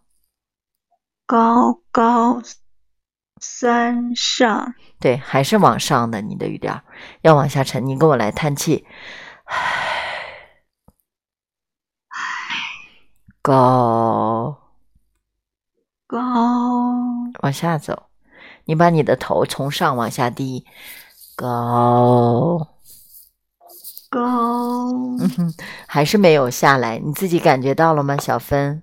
[1.26, 2.42] 高高
[3.40, 4.74] 山上。
[5.00, 6.82] 对，还是往上的，你的语调
[7.22, 8.86] 要往下沉，你跟我来叹气，
[9.46, 9.56] 唉，
[13.42, 14.58] 高，
[16.08, 16.18] 高。
[17.44, 18.10] 往下走，
[18.66, 20.66] 你把你的头从上往下低，
[21.36, 22.68] 高，
[24.10, 24.90] 高。
[25.20, 25.54] 嗯哼，
[25.88, 28.82] 还是没有下来，你自己感觉到了吗，小芬？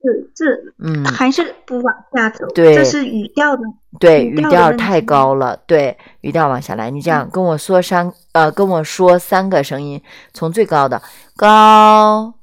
[0.00, 0.44] 这这
[0.78, 3.62] 嗯，还是不往下走，对这是语调的
[3.98, 5.56] 对，语语调太高了。
[5.66, 11.02] 对，语调往下来，你这样跟我说三呃，跟我说三个声音，从最高的
[11.36, 12.34] 高。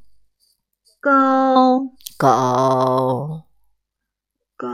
[0.99, 1.82] 高
[2.18, 3.43] 高，
[4.58, 4.66] 高。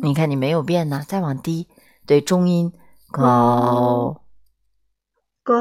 [0.00, 1.66] 你看你没有变呢，再往低，
[2.06, 2.72] 对，中音
[3.10, 4.22] 高，
[5.42, 5.52] 高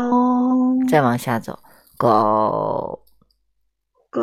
[0.88, 1.57] 再往下走
[1.97, 2.99] 高，
[4.11, 4.21] 高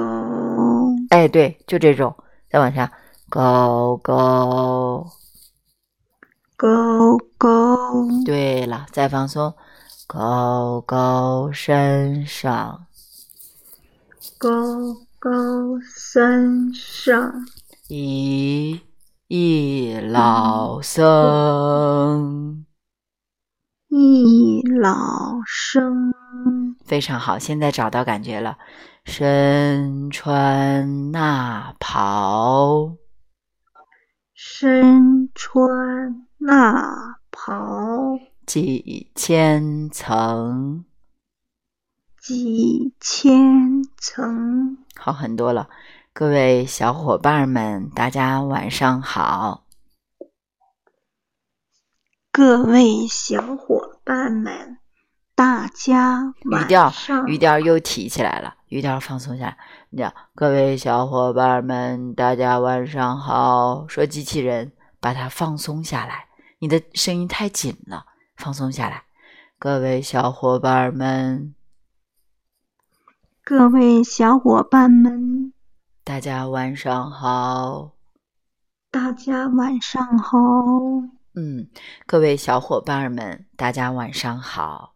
[1.10, 2.16] 哎，对，就这种，
[2.48, 2.92] 再往下
[3.28, 5.04] 高高，
[6.56, 8.06] 高高。
[8.24, 9.52] 对了，再放松，
[10.06, 12.86] 高高山上。
[14.38, 14.54] 高
[15.18, 15.30] 高
[15.84, 17.44] 山上。
[17.88, 18.80] 一
[19.26, 22.64] 一老僧，
[23.88, 26.14] 一老生
[26.84, 28.58] 非常好，现在找到感觉了。
[29.04, 32.96] 身穿那袍，
[34.34, 40.84] 身穿那袍几千层，
[42.18, 44.78] 几千层。
[44.96, 45.68] 好很多了。
[46.12, 49.64] 各位小伙伴们，大家晚上好。
[52.32, 54.78] 各位小伙伴们，
[55.34, 56.92] 大家语调
[57.26, 59.58] 语调又提起来了，语调放松下来。
[59.90, 63.86] 你讲，各位小伙伴们，大家晚上好。
[63.86, 66.26] 说机器人，把它放松下来，
[66.58, 68.06] 你的声音太紧了，
[68.36, 69.04] 放松下来。
[69.58, 71.54] 各位小伙伴们，
[73.44, 75.52] 各位小伙伴们，
[76.04, 77.92] 大家晚上好。
[78.90, 80.38] 大家晚上好。
[81.34, 81.68] 嗯，
[82.06, 84.94] 各位小伙伴们，大家晚上好。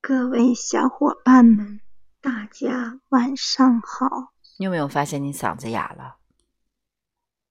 [0.00, 1.80] 各位小伙伴们，
[2.22, 4.32] 大家晚上好。
[4.56, 6.18] 你有没有发现你嗓子哑了？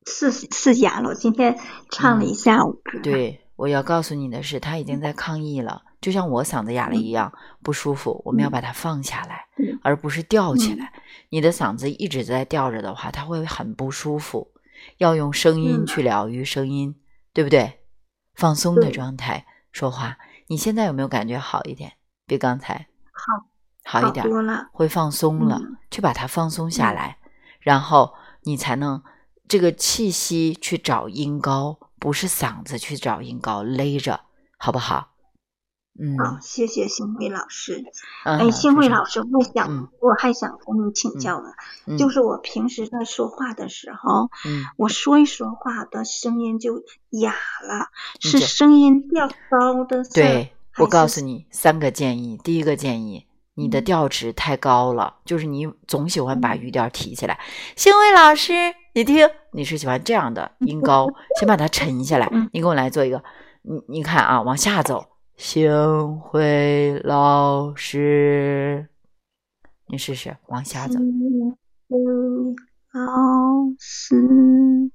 [0.07, 1.59] 是是哑了，今天
[1.91, 2.97] 唱了一下午歌。
[3.03, 8.21] 对，我要告诉你的是，他已经在抗议了，就像我嗓子哑了一样不舒服。
[8.23, 9.45] 我们要把它放下来，
[9.83, 10.93] 而不是吊起来。
[11.27, 14.53] 你的嗓子一直在吊着的话，它会很不舒服。
[14.97, 16.95] 要用声音去疗愈声音，
[17.33, 17.81] 对不对？
[18.35, 20.17] 放松的状态说话。
[20.47, 21.91] 你现在有没有感觉好一点？
[22.25, 23.50] 比刚才好
[23.83, 25.59] 好一点，多了，会放松了。
[25.89, 27.17] 去把它放松下来，
[27.59, 28.13] 然后
[28.43, 29.01] 你才能
[29.47, 34.21] 这个气息去找音高，不是嗓子去找音高勒着，
[34.57, 35.09] 好不好？
[35.99, 37.83] 嗯，好，谢谢星辉老师。
[38.23, 41.49] 嗯、哎，星辉老师，我嗯想我还想跟你请教呢，
[41.85, 47.33] 嗯就是我平时在说话的时候，嗯，我说一说话的声音就哑
[47.67, 47.89] 了，
[48.21, 52.37] 是声音调高的对，我告诉你，你三个建议。
[52.37, 53.27] 第一个建议，
[53.61, 57.39] 你的嗯调值太高了，就是你总喜欢把语调提起来。
[57.75, 58.53] 星辉老师，
[58.93, 61.07] 你听，你是喜欢这样的音高，
[61.39, 62.49] 先把它沉下来嗯。
[62.51, 63.23] 你给我来做一个，
[63.61, 65.05] 你你看啊，往下走。
[65.37, 68.87] 星辉老师，
[69.87, 70.99] 你试试往下走。
[72.93, 73.07] 老
[73.79, 74.15] 师，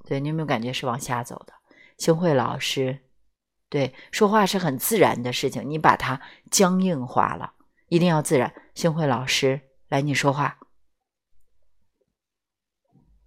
[0.06, 1.52] 对你有没有感觉是往下走的？
[1.98, 2.98] 星慧老师，
[3.68, 7.54] 对，说话是很自然的事情，你把它僵硬化了，
[7.88, 8.54] 一定要自然。
[8.74, 10.58] 星慧老师，来，你说话。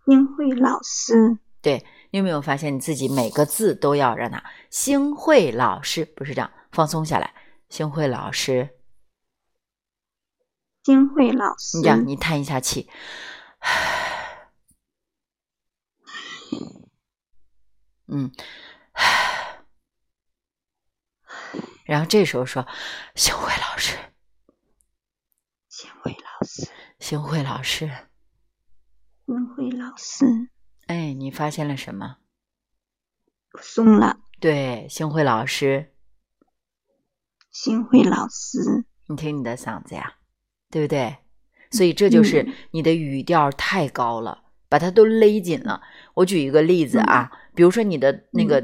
[0.05, 7.35] 星慧老师，对你有没有发现你自己每个字都要让它星慧老师，不是这样，放松下来。
[7.69, 8.79] 星慧老师，
[10.83, 12.89] 星慧老师你，这样，你叹一下气，
[18.07, 18.31] 嗯，
[21.85, 22.67] 然后这时候说，
[23.13, 23.95] 星慧老师，
[25.79, 26.67] 星慧老师，
[26.99, 27.89] 星慧老师，
[29.25, 30.25] 星辉老师，
[30.87, 32.17] 哎，你发现了什么？
[33.61, 35.93] 松了，对，星慧老师，
[37.49, 40.15] 星辉老师，你听你的嗓子呀，
[40.69, 41.15] 对不对？
[41.71, 42.53] 所以这就是嗯。
[42.71, 45.81] 你的语调太高了，把它都勒紧了。
[46.13, 48.61] 我举一个例子啊，比如说你的那个、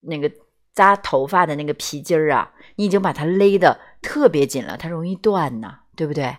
[0.00, 0.30] 那个
[0.74, 6.36] 扎头发的那个皮筋儿啊，你已经把它勒的特别紧了，它容易断呐，对不对？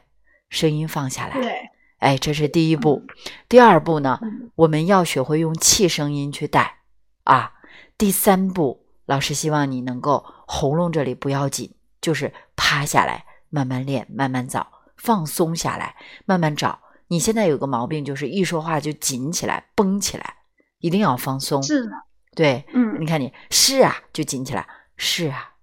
[0.49, 3.03] 声音放下来，对，哎，这是第一步。
[3.49, 6.81] 第二步呢，嗯我们要学会用气声音去带
[7.23, 7.53] 啊。
[7.97, 15.95] 第三步，老师希望你能够喉咙这里不要紧，就是趴下来，慢慢练，慢慢找，放松下来，
[16.25, 16.79] 慢慢找。
[17.07, 20.35] 你现在有个毛病，就是一说话就紧起来、绷起来，
[20.79, 21.63] 一定要放松。
[21.63, 21.91] 是的，
[22.35, 25.53] 对，嗯，你看你是啊，就紧起来，是啊，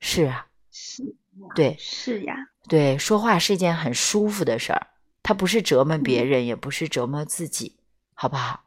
[0.00, 1.10] 是啊，是呀
[1.54, 1.76] 对。
[1.78, 2.34] 是呀，
[2.68, 4.86] 对，说话是一件很舒服的事儿，
[5.22, 7.76] 它不是折磨别人，也不是折磨自己，
[8.14, 8.64] 好不好？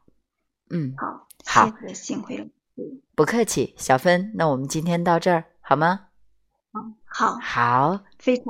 [0.69, 6.07] 嗯，好，好谢谢星辉老师，不客气，小芬，那我们今天到这儿好吗？
[7.05, 8.45] 好，好，非常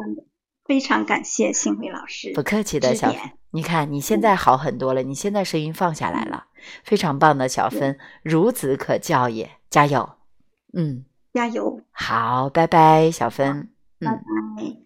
[0.66, 3.22] 非常感谢幸会老师，不客气的小芬，
[3.52, 6.48] 你看你现在好很多了，你现在声音放下来了，
[6.84, 7.70] 非常棒的小。
[7.70, 10.18] 芬，孺子可教也，加油！
[10.74, 13.70] 嗯，加油，好，拜拜，小芬。
[14.00, 14.12] 拜
[14.60, 14.86] 嗯，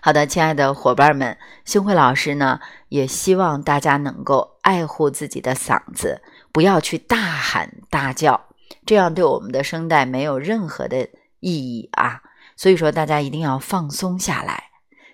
[0.00, 6.22] 好的，亲爱的伙伴们，星慧老师呢也希望大家能够爱护自己的嗓子，
[6.52, 8.46] 不要去大喊大叫，
[8.86, 11.08] 这样对我们的声带没有任何的
[11.40, 12.22] 意义啊。
[12.56, 14.64] 所以说，大家一定要放松下来。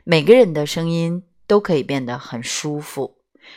[0.05, 3.17] 每个人的声音都可以变得很舒服，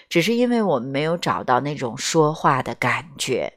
[0.09, 3.53] 只是因为我们没有找到那种说话的感觉。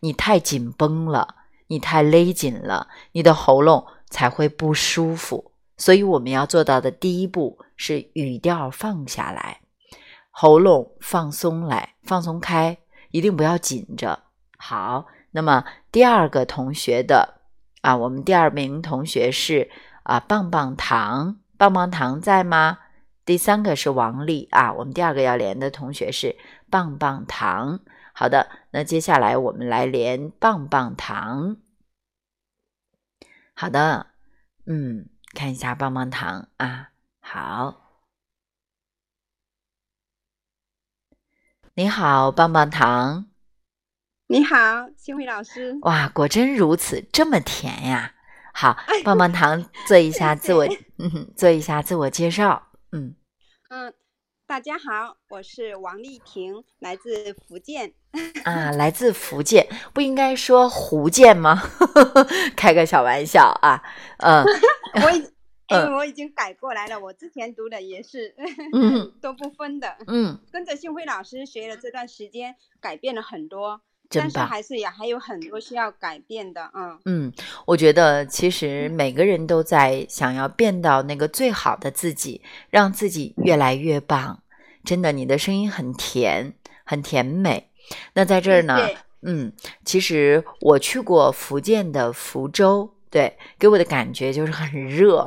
[0.00, 1.34] 你太紧绷了，
[1.68, 5.52] 你太勒紧了，你的喉咙才会不舒服。
[5.76, 9.60] 所以我们要做到的第一步是语调放下来，
[10.30, 12.78] 喉咙放松来，放松开，
[13.10, 14.20] 一定不要紧着。
[14.56, 17.40] 好，那么第二个同学的
[17.82, 19.70] 啊，我们第二名同学是
[20.02, 22.78] 啊棒棒糖，棒棒糖在吗？
[23.26, 26.36] 第三个是王丽啊，我们第二个要连的同学是
[26.70, 27.80] 棒棒糖。
[28.14, 31.56] 好的，那接下来我们来连棒棒糖。
[33.58, 34.08] 好的，
[34.66, 36.90] 嗯，看一下棒棒糖啊，
[37.20, 37.82] 好。
[41.72, 43.30] 你好，棒棒糖。
[44.26, 45.78] 你好，新辉老师。
[45.82, 48.14] 哇，果真如此，这么甜呀！
[48.52, 50.66] 好，棒棒糖做一下 自我，
[50.98, 52.68] 嗯哼，做一下自我介绍。
[52.92, 53.16] 嗯，
[53.70, 53.94] 嗯，
[54.48, 57.92] 大家好，我是王丽婷，来自福建。
[58.44, 61.60] 啊，来自福建，不应该说福建吗？
[62.56, 63.82] 开个小玩笑啊，
[64.18, 64.44] 嗯，
[65.04, 65.16] 我已
[65.68, 68.36] 因为我已经改过来了，我之前读的也是，
[68.72, 69.96] 嗯都不分的。
[70.06, 73.80] 嗯，跟着幸辉老师学了这段时间，改变了很多，
[74.10, 74.38] 但是。
[74.38, 76.70] 还是也还有很多需要改变的。
[76.74, 77.32] 嗯，嗯，
[77.64, 82.40] 我觉得其实每个人都在想要变到那个最好的自己，
[82.70, 84.42] 让自己越来越棒。
[84.84, 86.54] 真的，你的声音很甜，
[86.84, 87.70] 很甜美。
[88.14, 88.78] 那在这儿呢
[89.22, 89.52] 嗯，
[89.84, 95.26] 其实我去过福建的福州，对，给我的感觉就是很热，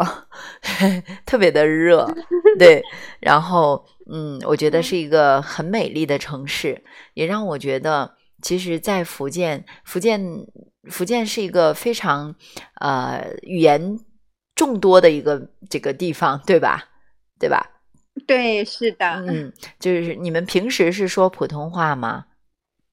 [1.26, 2.10] 特别的热，
[2.58, 2.82] 对。
[3.20, 6.82] 然后，嗯，我觉得是一个很美丽的城市，
[7.14, 10.22] 也让我觉得，其实，在福建，福建，
[10.90, 12.36] 福建是一个非常
[12.76, 14.00] 呃语言
[14.56, 16.90] 众多的一个这个地方，对吧？
[17.40, 17.70] 对吧？
[18.28, 19.06] 对，是的。
[19.28, 22.26] 嗯，就是你们平时是说普通话吗？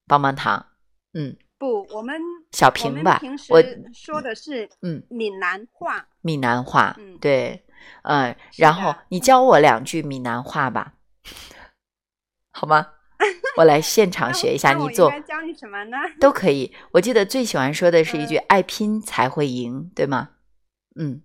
[0.07, 0.65] 棒棒糖，
[1.15, 2.21] 嗯，不，我们
[2.53, 3.61] 小平吧我
[3.93, 6.07] 说的是嗯闽南话。
[6.21, 7.65] 闽南话，嗯对，
[8.03, 10.95] 嗯，是然后你教我两句闽南话吧，
[12.53, 12.87] 好吗？
[13.57, 15.97] 我来现场学一下， 你做教你什么呢？
[16.21, 16.75] 都可以。
[16.93, 20.31] 我记得最喜欢说的是一句嗯“爱拼才会赢”，对吗？
[20.97, 21.23] 嗯，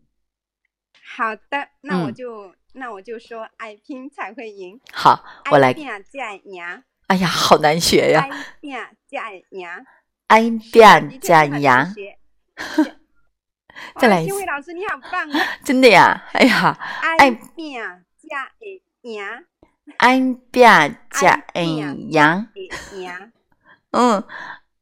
[1.16, 4.80] 好的，那我嗯就、那我就说爱拼才会赢。
[4.94, 5.74] 好，我来。
[7.08, 8.22] 哎呀，好难学呀！
[8.22, 8.30] 爱
[8.62, 8.74] 拼
[9.10, 9.68] 才赢。
[10.28, 12.18] 爱的变确加很难羊，学
[14.00, 15.40] 再来一次哇幸辉老师你好棒啊！
[15.66, 16.24] 真的呀！
[16.32, 16.78] 哎呀，
[17.20, 18.82] 爱拼才会
[19.92, 22.48] 赢，爱变加爱变羊，
[23.92, 24.24] 嗯，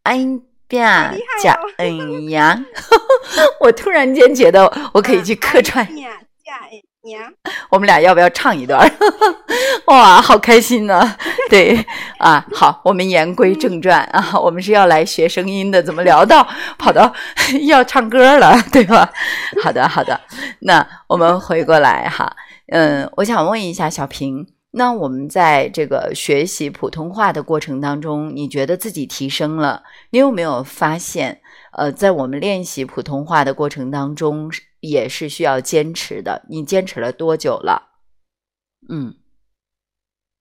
[0.04, 2.66] 安变好厉害加哦嗯羊。
[3.62, 5.88] 我突然间觉得我可以去客串。
[7.72, 8.92] 我们俩要不要唱一段儿？
[9.88, 11.16] 哇，好开心呢、
[11.50, 11.84] 对
[12.20, 16.48] 啊，好，我们言归正传啊，我们是要来学声音的，怎么聊到
[16.78, 17.12] 跑到
[17.68, 19.12] 要唱歌了，对吧？
[19.64, 20.20] 好的，好的，
[20.60, 22.36] 那我们回过来哈，
[22.68, 29.84] 嗯，我想问一下小平，那我们在这个学习普通话的过程当中，你觉得自己提升了？
[30.12, 31.42] 你有没有发现，
[31.74, 36.46] 呃，在我们练习普通话的过程当中，也是需要坚持的？
[36.50, 37.90] 你坚持了多久了？
[38.88, 39.16] 嗯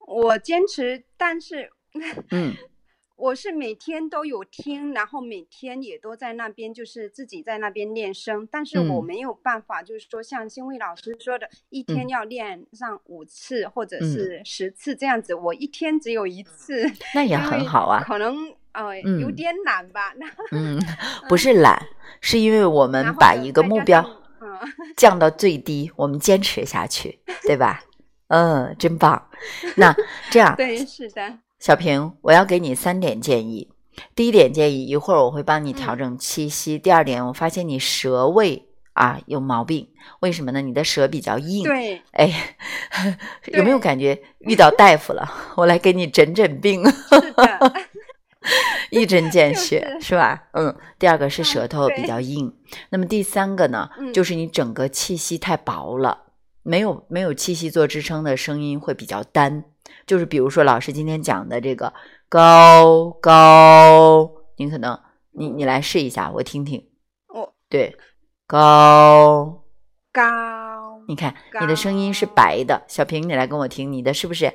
[0.06, 1.70] 我坚持，但是
[2.30, 2.54] 嗯
[3.18, 9.04] 我是每天都有听，然后每天也都在那边，就是自己在那边练声，但是我嗯。
[9.04, 12.08] 没有办法，就是说像新慧老师说的，一天嗯。
[12.08, 14.04] 要练上五次或者嗯。
[14.04, 18.04] 是十次这样子，我一天只有一次， 那也很好啊。
[18.04, 19.34] 可能呃有嗯。
[19.34, 20.78] 点懒吧，那嗯，
[21.28, 21.88] 不是懒，
[22.20, 24.00] 是因为我们把一个目标
[24.40, 24.56] 嗯，
[24.96, 27.82] 降到最低，我们坚持下去，对吧？
[28.28, 29.28] 嗯，真棒。
[29.76, 29.92] 那
[30.30, 33.68] 这样， 对，是的，小平，我要给你三点建议。
[34.14, 36.78] 第一点建议，一会儿我会帮你调嗯整气息。
[36.78, 39.88] 第二点，我发现你舌位啊有毛病，
[40.20, 40.62] 为什么呢？
[40.62, 41.64] 你的舌比较硬。
[41.64, 42.56] 对，哎，
[43.52, 45.28] 有没有感觉遇到大夫了？
[45.56, 47.72] 我来给你诊诊病，是的，
[48.90, 50.44] 一针见就血，是是吧？
[50.52, 50.74] 嗯。
[50.96, 52.54] 第二个是舌嗯头比较硬，
[52.90, 56.16] 那么第三个呢，嗯就是你整个气息太薄了，
[56.62, 59.64] 没有没有气息做支撑的声音会比较单。
[60.08, 61.92] 就是比如说老师今天讲的这个
[62.30, 64.98] 高高，你可能
[65.32, 66.82] 你你来试一下，我听听。
[67.26, 67.94] 哦对，
[68.46, 69.64] 高，
[70.10, 74.50] 高，你看你的声音是白的，小平，你来跟我听，你的是不是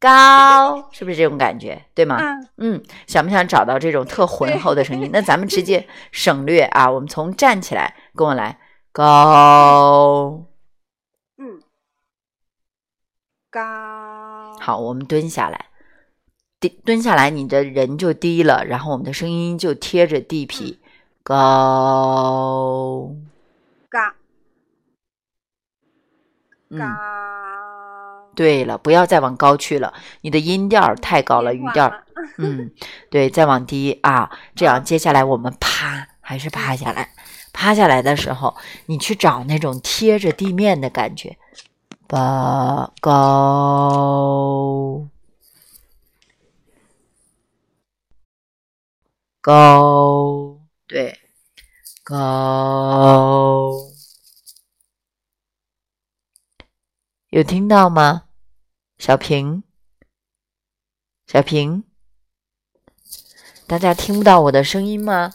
[0.00, 0.90] 高？
[0.90, 1.86] 是不是这种感觉？
[1.94, 2.16] 对吗？
[2.56, 5.08] 嗯，嗯，想不想找到这种特浑厚的声音？
[5.12, 8.58] 那咱们直接省略啊，我们从站起来跟我来，
[8.90, 10.46] 高。
[11.38, 11.62] 嗯，
[13.48, 13.62] 高，
[14.66, 15.66] 好，我们蹲下来，
[16.58, 20.80] 低蹲下来，你的人就低了，然后我们的声音就贴着地皮，
[21.22, 23.12] 高。
[23.88, 24.16] 嘎，
[26.70, 26.84] 嗯，高，
[28.34, 31.88] 对了，不要再往高去了，你的音调太高了，语调
[32.38, 32.72] 嗯，
[33.08, 37.12] 对，再往低啊， 这样接下来我们趴还是趴下来，
[37.52, 38.56] 趴下来的时候，
[38.86, 41.36] 你去找那种贴着地面的感觉，
[42.08, 45.08] 吧高
[49.40, 50.58] 高，
[50.88, 51.16] 对，
[52.02, 53.70] 高，
[57.30, 58.24] 有听到吗？
[58.98, 59.62] 小平，
[61.26, 61.84] 小平。
[63.68, 65.32] 大家听不到我的声音吗？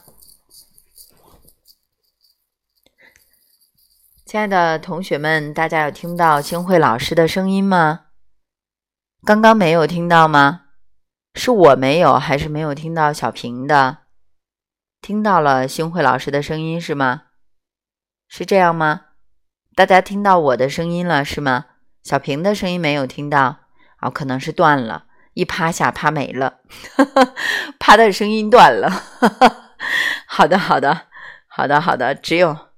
[4.32, 8.06] 亲爱的同学们，大家有听到星慧老师的声音吗？
[9.26, 10.68] 刚刚没有听到吗？
[11.36, 13.98] 是我没有，还是没有听到小平的？
[15.02, 17.24] 听到了星慧老师的声音是吗？
[18.30, 19.02] 是这样吗？
[19.76, 21.66] 大家听到我的声音了是吗？
[22.02, 23.58] 小平的声音没有听到
[23.98, 26.60] 啊，可能是断了，一趴下趴没了，
[27.78, 28.90] 趴的声音断了。
[30.26, 31.08] 好的，好的，
[31.50, 32.71] 好的，好的，只有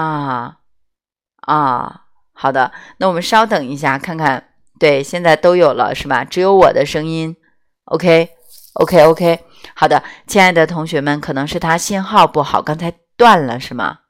[0.00, 0.58] 啊
[1.42, 4.48] 啊，好的，那我们稍等一下，看看，
[4.80, 6.24] 对，现在都有了是吧？
[6.24, 7.36] 只有我的声音
[7.84, 9.44] ，OK，OK，OK，
[9.76, 14.00] 好的，亲爱的同学们，可能是他信号不好，刚才断了是吗？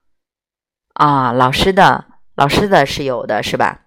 [0.95, 3.83] 啊，老师的，老师的是有的是吧？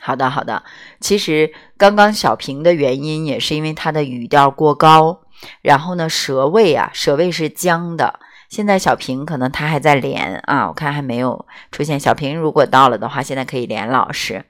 [0.00, 0.64] 好的，好的。
[1.00, 5.20] 其实刚刚小平的原因也是因为他的语调过高，
[5.60, 8.18] 然后呢，舌位啊，舌位是僵的。
[8.52, 11.98] 现在小平可能他还在连啊，我看还没有出现。
[11.98, 14.44] 小平如果到了的话，现在可以连老师。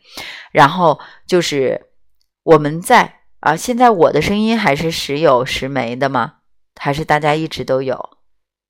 [0.51, 1.93] 然后就是
[2.43, 6.39] 我们在啊，现在我的声音还是时有时没的吗？
[6.75, 8.19] 还是大家一直都有？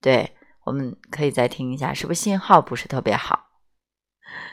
[0.03, 3.47] 对，我们可以再听一下，是不是信号不是特别好？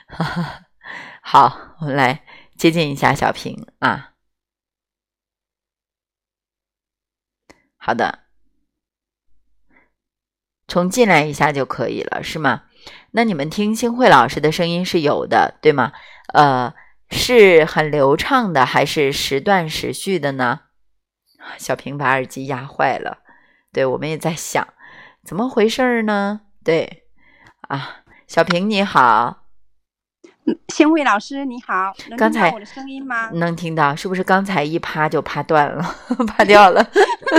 [1.21, 2.23] 好，我们来
[2.55, 4.13] 接近一下小平啊。
[7.75, 8.19] 好的，
[10.69, 12.63] 重进来一下就可以了，是吗？
[13.11, 15.91] 那你们听星慧老师的声音是有的，对吗？
[16.33, 16.73] 呃，
[17.09, 20.61] 是很流畅的，还是时断时续的呢？
[21.57, 23.17] 小平把耳机压坏了，
[23.73, 24.67] 对我们也在想，
[25.25, 26.41] 怎么回事呢？
[26.63, 27.03] 对，
[27.61, 29.38] 啊，小平你好。
[30.69, 33.29] 星慧老师你好，刚才我的声音吗？
[33.33, 35.83] 能听到，是不是刚才一趴就趴断了，
[36.27, 36.85] 趴掉了？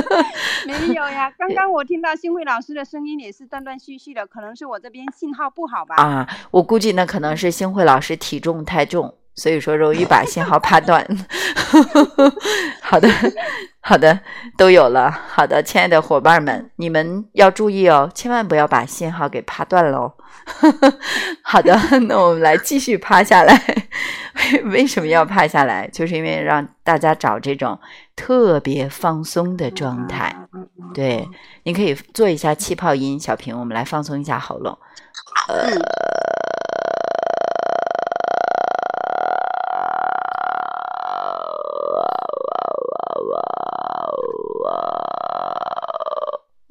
[0.67, 5.97] 没有呀，刚刚我听到星慧老师的声音也是断断续续的，可能是我这边信号不好吧？
[5.97, 9.15] 啊，我估计那可能是星慧老师体重太重。
[9.35, 11.07] 所以说容易把信号趴断。
[12.83, 13.09] 好的，
[13.81, 14.21] 好的，
[14.59, 15.11] 都有了。
[15.11, 20.13] 好的，亲爱的伙伴们，你们要注意哦，千万不要把信号给趴断喽。
[21.43, 21.79] 好的，
[22.09, 23.63] 那我们来继续趴下来。
[24.65, 25.87] 为什么要趴下来？
[25.89, 27.79] 就是因为让大家找这种
[28.17, 30.35] 特别放松的状态。
[30.93, 31.29] 对，
[31.63, 34.77] 你可以做一下气泡音，小平，我们来放松一下喉咙。
[35.49, 35.71] 呃。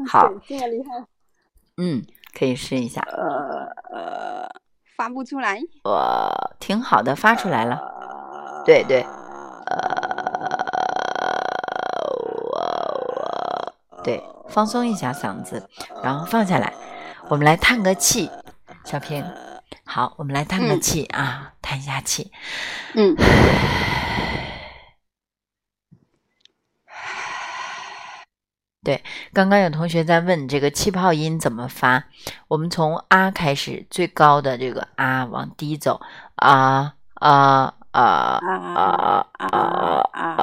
[0.07, 1.05] 好，这么厉害。
[1.77, 2.03] 嗯，
[2.37, 3.01] 可以试一下。
[3.11, 4.49] 呃呃，
[4.97, 5.61] 发不出来。
[5.83, 7.79] 呃，挺好的，发出来了。
[8.65, 9.05] 对对。
[12.51, 13.73] 呃，
[14.03, 15.69] 对，放松一下嗓子，
[16.03, 16.73] 然后放下来。
[17.29, 18.31] 我们来叹个气，
[18.83, 19.23] 小平。
[19.85, 22.31] 好，我们来叹个气啊，叹一下气。
[22.95, 23.15] 嗯。
[28.89, 29.03] 对，
[29.33, 32.05] 刚刚有同学在问这个气泡音怎么发，
[32.47, 36.01] 我们从啊开始，最高的这个啊往低走，
[36.37, 40.33] 啊啊啊啊啊啊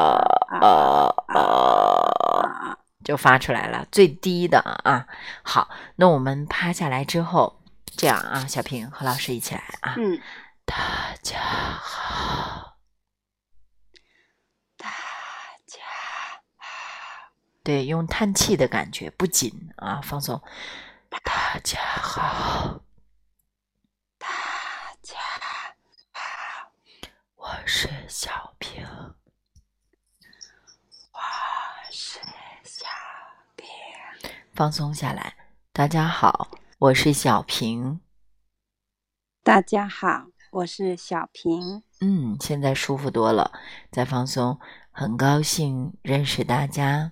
[0.61, 5.09] 啊啊，就发出来了，最低的啊。
[5.43, 7.59] 好，那我们趴下来之后，
[7.97, 9.97] 这样啊，小平和老师一起来啊。
[9.99, 10.21] 嗯，
[10.65, 10.77] 大
[11.21, 12.76] 家好。
[17.67, 20.41] 对，用叹气的感觉，不紧啊，放松。
[21.11, 22.81] 大家好，
[24.19, 24.29] 大
[25.03, 25.19] 家
[26.13, 26.71] 好，
[27.35, 28.87] 我是小平，
[31.11, 31.19] 我
[31.91, 32.21] 是
[32.63, 32.87] 小
[33.57, 33.67] 平。
[34.55, 35.35] 放松下来，
[35.73, 36.49] 大家好，
[36.79, 38.01] 我是小平。
[39.43, 41.83] 大家好，我是小平。
[42.01, 43.51] 嗯，现在舒服多了，
[43.91, 44.61] 再放松。
[44.93, 47.11] 很高兴认识大家。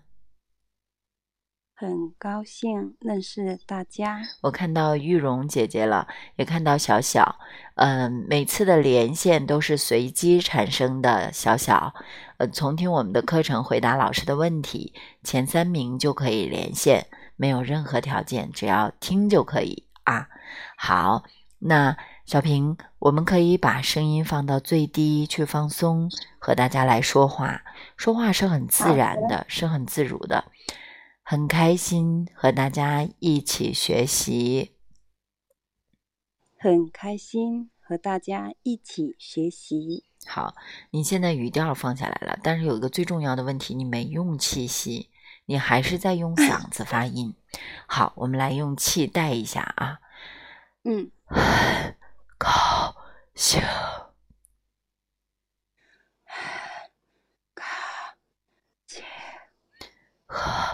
[1.87, 4.23] 很高兴认识大家。
[4.41, 7.37] 我看到玉荣姐姐了，也看到小小。
[7.77, 11.33] 嗯，每次的连线都是随机产生的。
[11.33, 11.95] 小小，
[12.39, 17.07] 呃，从听我们的课程，回答老师的问题，前三名就可以连线，
[17.37, 20.29] 没有任何条件，只要听就可以啊。
[20.77, 21.25] 好，
[21.59, 27.63] 那小平，我们可以把声音放到最低去放松，和大家来说话。
[27.97, 30.45] 说话是很自然的，是很自如的。
[31.27, 34.77] 很开心和大家一起学习，
[36.59, 40.05] 很开心和大家一起学习。
[40.27, 40.55] 好，
[40.91, 45.11] 你现在语调放下来了，但是有一个最重要的问题，你没用气息，
[45.47, 47.35] 你还是在用 嗓子发音。
[47.87, 50.01] 好，我们来用气带一下啊。
[50.83, 51.97] 嗯，很
[52.37, 52.95] 高
[53.35, 53.63] 兴。
[57.55, 57.65] 高
[58.87, 59.03] 兴。
[60.29, 60.74] 和。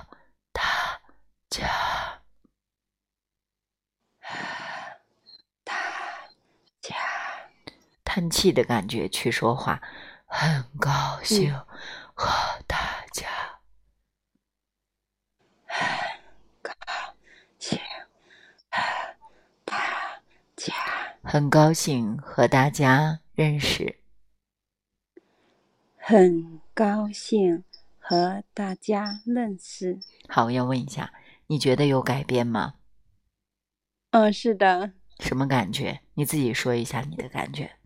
[8.20, 9.80] 叹气的感觉去说话。
[10.26, 11.54] 很高兴
[12.12, 12.28] 和
[12.66, 13.26] 大家，
[15.64, 15.80] 很
[16.62, 16.70] 高
[17.58, 17.78] 兴
[18.70, 18.82] 和
[19.64, 20.20] 大
[20.54, 20.74] 家，
[21.22, 23.98] 很高兴和大家认识。
[25.96, 27.64] 很高兴
[27.98, 29.98] 和大家认识。
[30.28, 31.14] 好，我要问一下，
[31.46, 32.74] 你觉得有改变吗？
[34.10, 34.92] 嗯，是的。
[35.20, 36.02] 什么感觉？
[36.14, 37.79] 你自己说一下你的感觉。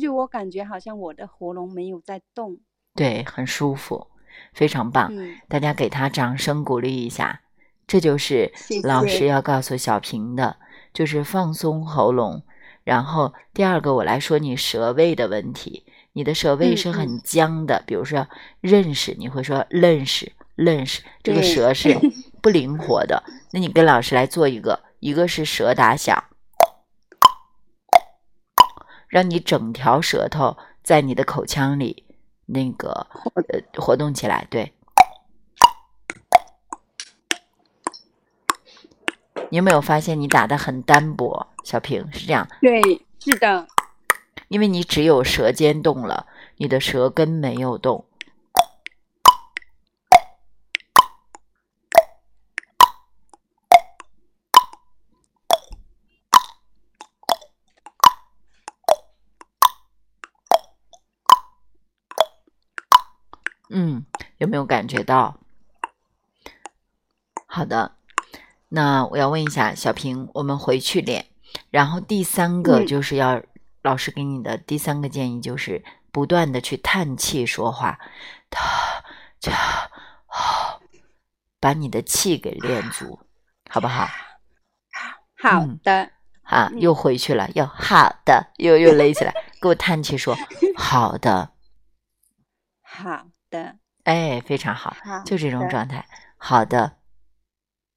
[0.00, 2.58] 就就我感觉好像我的喉咙没有在动。
[2.94, 4.08] 对，很舒服，
[4.52, 5.08] 非常棒。
[5.12, 7.42] 嗯，大家给他掌声鼓励一下。
[7.86, 8.52] 这就是
[8.82, 10.56] 老师要告诉小平的，
[10.92, 12.42] 就是放松喉咙。
[12.82, 15.84] 然后第二个，我来说你舌位的问题。
[16.12, 18.26] 你的舌位嗯是很僵的，比如说
[18.60, 21.96] 认识，你会说认识认识，这个舌是
[22.42, 23.22] 不灵活的。
[23.52, 26.24] 那你跟老师来做一个，一个是舌打响，
[29.10, 32.04] 让你整条舌头在你的口腔里
[32.46, 34.72] 那个呃活动起来，对。
[39.50, 41.48] 你有没有发现你打的很单薄？
[41.64, 42.80] 小平是这样，对，
[43.18, 43.66] 是的。
[44.46, 46.26] 因为你只有舌尖动了，
[46.56, 48.04] 你的舌根没有动。
[63.72, 65.38] 嗯，有没有感觉到？
[67.46, 67.94] 好的，
[68.68, 71.26] 那我要问一下小平，我们回去练。
[71.70, 72.86] 然后第三个嗯。
[72.86, 73.40] 就是要、
[73.82, 78.00] 老师给你的第三个建议就是不断的去叹气说话，
[78.50, 78.60] 他
[79.38, 79.52] 这，
[81.60, 83.20] 把你的气给练足，
[83.68, 84.08] 好不好？
[85.36, 85.78] 好嗯。
[85.84, 86.10] 的，
[86.42, 86.80] 啊，嗯。
[86.80, 90.36] 又回去了，又好的，又又勒起来，给我叹气说
[90.76, 91.52] 好的，
[92.82, 93.79] 好的，
[94.10, 96.04] 哎，非常好，好就这种状态，
[96.36, 96.94] 好的。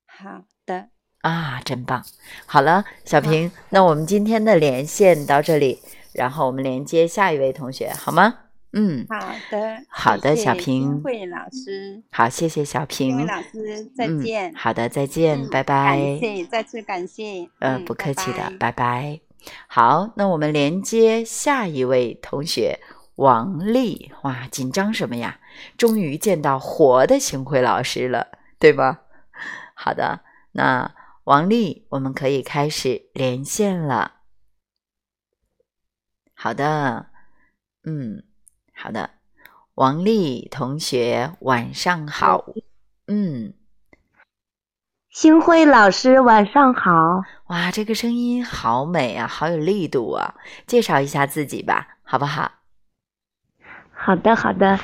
[0.05, 0.89] 好的，
[1.21, 2.05] 啊，真棒！
[2.45, 5.79] 好了，小平，那我们今天的连线到这里，
[6.13, 8.35] 然后我们连接下一位同学，好吗？
[8.73, 9.19] 嗯，好
[9.49, 14.53] 的，好的小平金慧老师，好，谢谢小平慧平，老师，再嗯见。
[14.53, 15.97] 好的，再见，嗯拜拜。
[15.97, 17.49] 感谢，再次感谢。
[17.57, 19.19] 呃，嗯不客气的，拜拜。
[19.67, 22.79] 好，那我们连接下一位同学
[23.15, 24.11] 王丽。
[24.23, 25.39] 哇，紧张什么呀？
[25.77, 28.27] 终于见到活的星辉老师了，
[28.59, 29.01] 对吧？
[29.75, 30.21] 好的，
[30.53, 30.93] 那
[31.25, 34.15] 王丽，我们可以开始连线了。
[36.33, 37.07] 好的，
[37.83, 38.23] 嗯，
[38.73, 39.11] 好的，
[39.75, 42.45] 王丽同学，晚上好。
[43.07, 43.53] 嗯，
[45.09, 47.23] 星辉老师，晚上好。
[47.47, 50.35] 哇，这个声音好美啊，好有力度啊！
[50.65, 52.62] 介绍一下自己吧，好不好？
[54.03, 54.77] 好的，好的。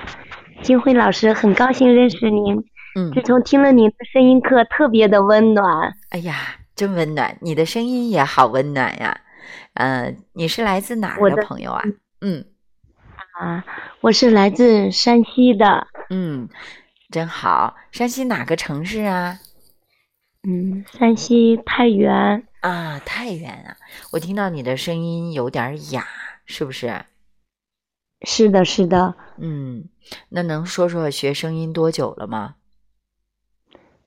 [0.61, 2.55] 金辉老师，很高兴认识您。
[2.95, 5.93] 嗯自，从听了您的声音课，特别的温暖。
[6.09, 9.19] 哎呀，真温暖，你的声音也好温暖呀。
[9.73, 11.83] 呃，你是来自哪儿我的的朋友啊？
[12.21, 12.45] 嗯
[13.37, 13.65] 啊，
[13.99, 16.47] 我是来自山西的，嗯，
[17.11, 17.75] 真好。
[17.91, 19.39] 山西哪个城市啊？
[20.47, 22.43] 嗯，山西太原。
[22.61, 23.75] 啊，太原啊！
[24.13, 26.05] 我听到你的声音有点儿哑，
[26.45, 27.05] 是不是？
[28.21, 29.15] 是的，是的。
[29.37, 29.85] 嗯，
[30.29, 32.55] 那能说说学声音多久了吗？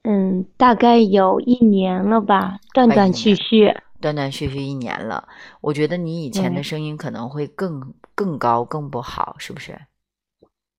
[0.03, 3.75] 嗯，大概有一年了吧，断断续续。
[4.01, 5.29] 断断续续一年了，
[5.61, 9.79] 我觉得你以前的声音可能会更更高更不好，是不是？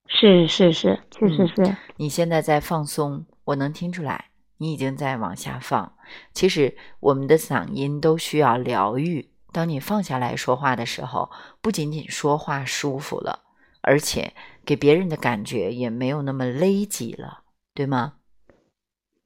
[0.08, 1.78] 是是是，确实嗯是。
[1.96, 4.26] 你现在在放松，我能听出来，
[4.58, 5.94] 你已经在往下放。
[6.34, 9.30] 其实我们的嗓音都需要疗愈。
[9.54, 11.32] 当你放下来说话的时候，
[11.62, 13.40] 不仅仅说话舒服了，
[13.82, 14.34] 而且
[14.66, 17.44] 给别人的感觉也没有那么勒紧了，
[17.74, 18.16] 对吗？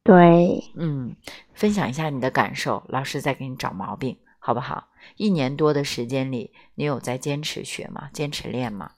[0.04, 1.16] 对，嗯，
[1.54, 4.90] 分享一下你的感受，老师再给你找毛病，好不好？
[5.16, 8.10] 一年多的时间里，你有在坚持学吗？
[8.14, 8.92] 坚持练吗？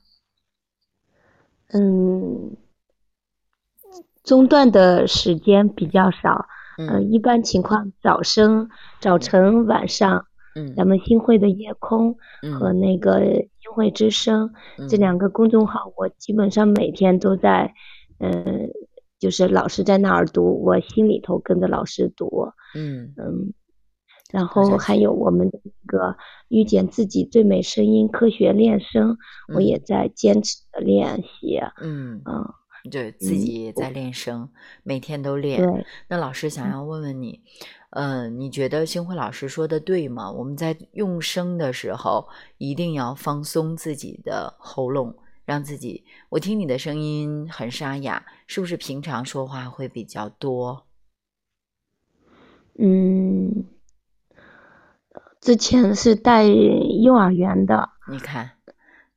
[1.71, 2.57] 嗯，
[4.23, 6.47] 中断的时间比较少。
[6.77, 8.69] 呃，嗯一般情况早声、
[8.99, 10.27] 早晨、晚上，
[10.67, 10.75] 嗯。
[10.75, 12.13] 咱们新会的夜空
[12.59, 14.51] 和嗯那个新会之声
[14.89, 17.73] 这嗯两个公众号，我基本上每天都在，
[18.19, 18.69] 嗯，
[19.19, 23.13] 就是老师在那儿读，我心里头跟着老师读，嗯。
[23.17, 23.53] 嗯，
[24.31, 26.15] 然后还有我们的那个
[26.49, 29.17] 遇见自己最美声音科学练声，
[29.53, 29.63] 我嗯。
[29.63, 32.53] 也在坚持的练习，嗯，嗯，
[32.91, 33.63] 对自嗯己。
[33.63, 34.49] 也在练声，
[34.83, 35.59] 每天都练。
[35.61, 36.71] 对，那老师想嗯。
[36.71, 37.41] 要问问你，
[37.91, 40.31] 嗯，你觉得星辉老师说的对吗？
[40.31, 42.29] 我们在用声的时候，
[42.59, 46.05] 一定要放松自己的喉咙，让自己。
[46.29, 50.85] 我听你的声音很沙哑，是不是平常说话会比较多？
[52.77, 53.65] 嗯，
[55.41, 58.51] 之前是带幼儿园的，你看，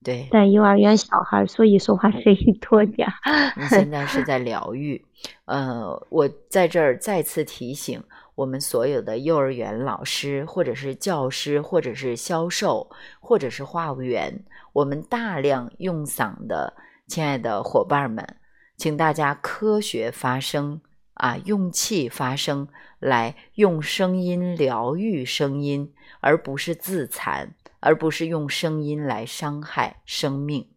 [0.03, 3.07] 对，带幼儿园小孩，所以说话声音多点。
[3.55, 5.05] 你现在是在疗愈，
[5.45, 8.03] 呃，我在这儿再次提醒。
[8.43, 12.91] 我们所有的幼儿园老师，或者是教师，或者是销售，
[13.21, 16.75] 或者是话务员，我们大量用嗓的
[17.07, 18.37] 亲爱的伙伴们，
[18.77, 20.81] 请大家科学发声
[21.15, 22.67] 啊，用气发声，
[22.99, 30.69] 来用声音疗愈声音，而不是自残，而不是用声音来伤害生命。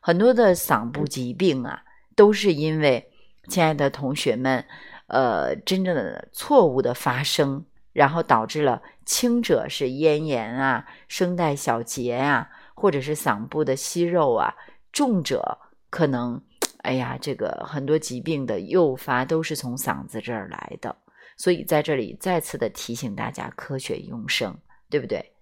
[0.00, 1.82] 很多的嗓部疾病啊，
[2.14, 3.10] 都是因为
[3.48, 4.66] 亲爱的同学们。
[5.10, 14.54] 呃，真正的错误的发生，然后导致了轻者是咽炎啊、声带小结啊，或者是嗓部的息肉啊；
[14.92, 15.58] 重者
[15.90, 16.40] 可能，
[16.82, 20.96] 哎呀，这个很多疾病的诱发都是从嗓子这儿来的。
[21.36, 24.56] 所以在这里再次的提醒大家，科学用声，
[24.88, 25.32] 对不对？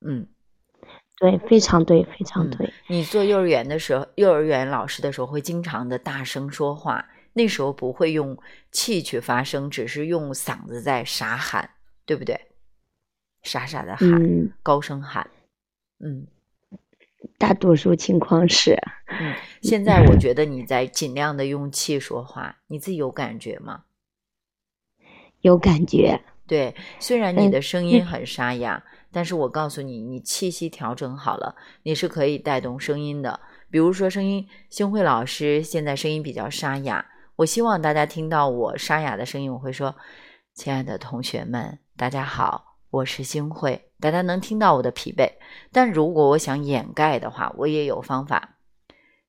[0.00, 0.26] 嗯，
[1.18, 2.72] 对，非常对，非常对。
[2.86, 7.04] 你做幼儿园的时候，幼儿园老师的时候，会经常的大声说话。
[7.32, 8.36] 那时候不会用
[8.72, 11.70] 气去发声，只是用嗓子在傻喊，
[12.04, 12.40] 对不对？
[13.42, 15.30] 傻傻的喊，高声喊，
[16.00, 16.26] 嗯，
[17.38, 18.76] 大多数情况是。
[19.06, 23.84] 嗯，现在我觉得你在尽量的用气说话，你自己有感觉吗？
[25.40, 26.20] 有感觉。
[26.46, 33.40] 对，虽然你的声音很沙哑，但是我告诉你，你气息调整好了，你是可以带动声音的。
[33.70, 37.06] 比如说，声音，星慧老师现在声音比较沙哑。
[37.40, 39.96] 我希望大家听到我沙哑的声音，我会说
[40.52, 45.26] ：“亲爱的同学们，大家好，我是星慧。”大家能听到我的疲惫，
[45.72, 48.56] 但如果我想掩盖的话，我也有方法。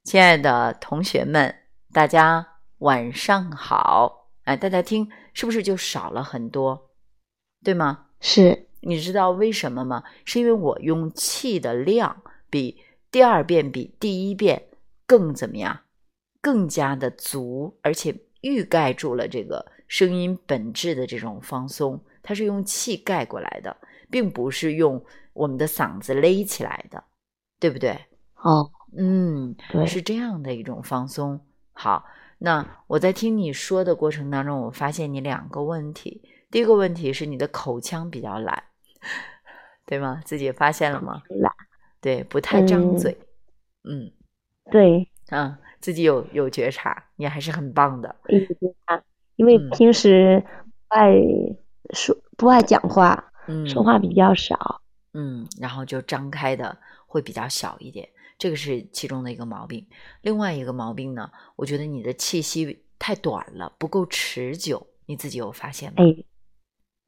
[0.04, 1.56] 亲爱的同学们，
[1.94, 2.46] 大家
[2.80, 4.28] 晚上好。
[4.44, 6.90] 哎，大家听，是不是就少了很多？
[7.64, 8.08] 对吗？
[8.20, 8.68] 是。
[8.82, 10.04] 你知道为什么吗？
[10.26, 14.68] 是因为我用气的量比第二遍比第一遍
[15.08, 15.80] 更怎么样？
[16.42, 23.78] 更加的足，而且欲盖住了这个声音本质的这种放松，它是用气盖过来的，
[24.10, 25.04] 并不是用
[25.34, 27.04] 我们的嗓子勒起来的，
[27.60, 27.92] 对不对？
[28.38, 31.40] 哦，嗯，对，是这样的一种放松。
[31.74, 32.04] 好，
[32.40, 36.24] 那我在听你说的过程当中，我发现你两个问题。
[36.50, 38.64] 第一个问题是你的口腔比较懒，
[39.86, 40.22] 对吗？
[40.26, 41.22] 自己发现了吗？
[41.30, 41.54] 懒，
[42.02, 43.16] 对，不太张嘴。
[43.84, 44.12] 嗯，
[44.72, 45.56] 对，嗯。
[45.82, 48.16] 自己有有觉察，你还是很棒的。
[48.28, 48.56] 有觉
[48.86, 49.04] 察，
[49.36, 50.44] 因为平时
[50.88, 51.14] 不爱
[51.94, 54.82] 说不爱讲话，嗯，说话比较少，
[55.14, 56.78] 嗯，然后就张开的
[57.08, 59.88] 会比较小一点，这个是其中的一个毛病。
[60.22, 65.96] 另外一个毛病呢，我觉得你的气息太短了，不够持久，你自己有发现吗？
[65.98, 66.24] 哎，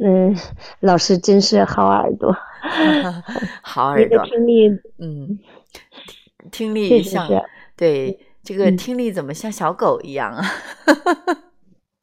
[0.04, 0.36] 嗯，
[0.80, 2.36] 老师真是好耳朵
[3.62, 5.40] 好耳朵，听力，嗯，
[6.52, 7.30] 听力像
[7.78, 8.20] 对。
[8.44, 10.44] 这个听力怎么像小狗一样啊？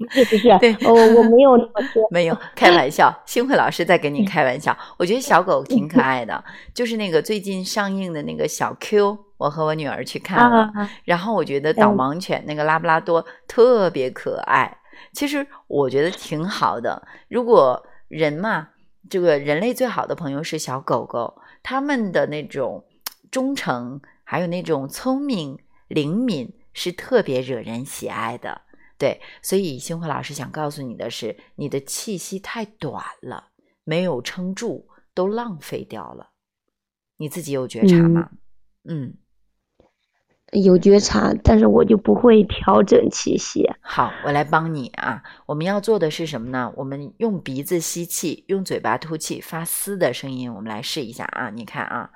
[0.08, 0.58] 是 不是？
[0.58, 3.14] 对，我我没有那么说，没有 开玩笑。
[3.26, 4.74] 幸会老师在跟你开玩笑。
[4.96, 6.42] 我觉得小狗挺可爱的，
[6.72, 10.72] 就是那个最近上映的那个小 Q，我和我女儿去看了。
[11.04, 14.78] 然后我觉得导盲犬那个拉布拉多特别可爱。
[15.12, 17.06] 其实我觉得挺好的。
[17.28, 18.68] 如果人嘛，
[19.10, 22.82] 这个人类最好的朋友是小狗狗，他们的那种
[23.30, 25.58] 忠诚，还有那种聪明。
[25.90, 28.62] 灵敏是特别惹人喜爱的，
[28.96, 33.48] 对，所以星辉老师想告诉你的是，你的气息太短了，
[33.82, 36.30] 没有撑住，都浪费掉了。
[37.16, 38.30] 你自己有觉察吗？
[38.84, 39.14] 嗯，
[40.52, 43.68] 有觉察，但是我就不会调整气息。
[43.80, 45.24] 好，我来帮你啊。
[45.46, 46.72] 我们要做的是什么呢？
[46.76, 50.54] 我们用鼻子吸气，用嘴巴吐气，发嘶的声音。
[50.54, 52.12] 我们来试一下啊，你看啊。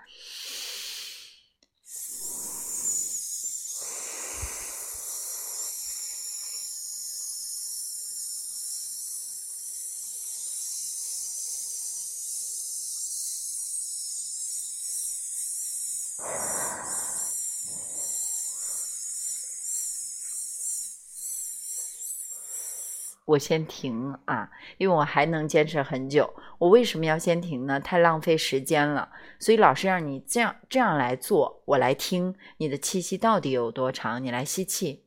[23.34, 24.48] 我先停啊
[24.78, 26.32] 因为我还能坚持很久。
[26.58, 27.80] 我为什么要先停呢？
[27.80, 29.10] 太浪费时间了。
[29.40, 34.22] 所以老师让你这样这样来做我来听你的气息到底有多长？
[34.22, 35.04] 你来吸气。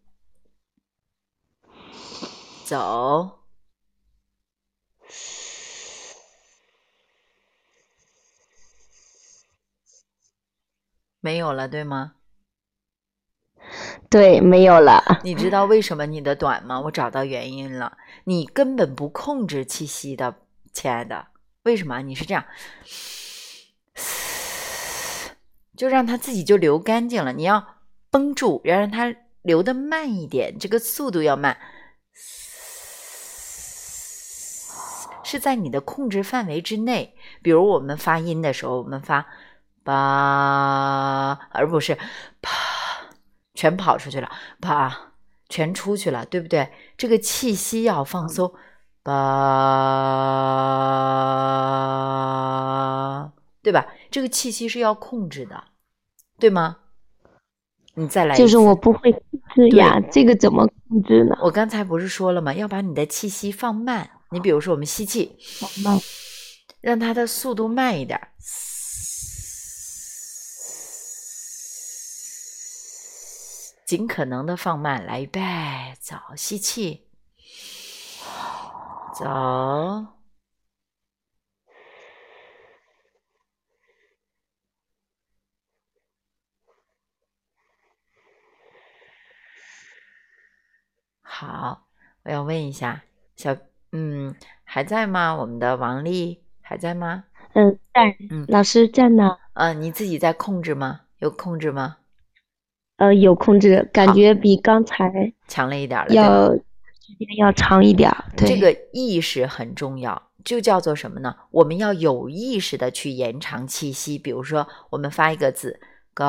[2.66, 3.40] 走。
[11.22, 12.17] 没有了对吗？
[14.10, 15.04] 对，没有了。
[15.24, 16.80] 你知道为什么你的短吗？
[16.80, 20.36] 我找到原因了，你根本不控制气息的，
[20.72, 21.28] 亲爱的。
[21.64, 22.02] 为什么？
[22.02, 22.46] 你是这样，
[25.76, 27.34] 就让它自己就流干净了。
[27.34, 27.76] 你要
[28.10, 31.58] 绷住，要让它流的慢一点，这个速度要慢，
[35.24, 37.14] 是在你的控制范围之内。
[37.42, 39.26] 比如我们发音的时候，我们发
[39.84, 41.98] 吧，而不是
[42.42, 42.50] 啪，
[43.58, 44.30] 全跑出去了，
[44.62, 45.14] 啪，
[45.50, 46.70] 全出去了，对不对？
[46.96, 48.54] 这个气息要放松，
[49.02, 49.14] 吧，
[53.64, 53.88] 对吧？
[54.12, 55.64] 这个气息是要控制的，
[56.38, 56.78] 对吗？
[57.96, 59.22] 你再来一次，就是我不会控
[59.56, 61.36] 制呀，这个怎么控制呢？
[61.42, 62.54] 我刚才不是说了吗？
[62.54, 64.12] 要把你的气息放慢。
[64.30, 66.00] 你比如说，我们吸气，放慢，
[66.80, 68.22] 让它的速度慢一点，
[73.88, 75.06] 尽可能的放慢。
[75.06, 75.40] 来，预备，
[75.98, 77.08] 走，吸气，
[79.16, 79.26] 走，
[91.22, 91.88] 好。
[92.24, 93.02] 我要问一下，
[93.38, 93.56] 小，
[93.94, 94.36] 嗯，
[94.66, 95.34] 还在吗？
[95.34, 97.24] 我们的王丽还在吗？
[97.54, 98.18] 嗯，在。
[98.30, 99.38] 嗯老师在呢。
[99.54, 101.04] 呃，你自己在控制吗？
[101.20, 102.00] 有控制吗？
[102.98, 106.62] 呃，有控制，感觉比刚才强了一点儿了，要时
[107.20, 108.26] 间要长一点儿。
[108.36, 111.36] 对，这个意识很重要，就叫做什么呢？
[111.52, 114.18] 我们要有意识的去延长气息。
[114.18, 115.80] 比如说，我们发一个字
[116.14, 116.26] “高”，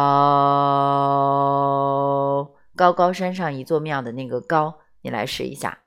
[2.77, 5.79] 高高山上一座庙的那个“高”，你来试一下。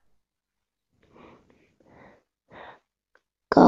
[3.47, 3.61] 高，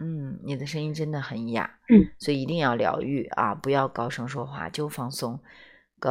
[0.00, 3.54] 嗯，你的声音真的很哑，嗯，所以一定要疗愈啊！
[3.54, 5.40] 不要高声说话，就放松。
[6.00, 6.10] 高，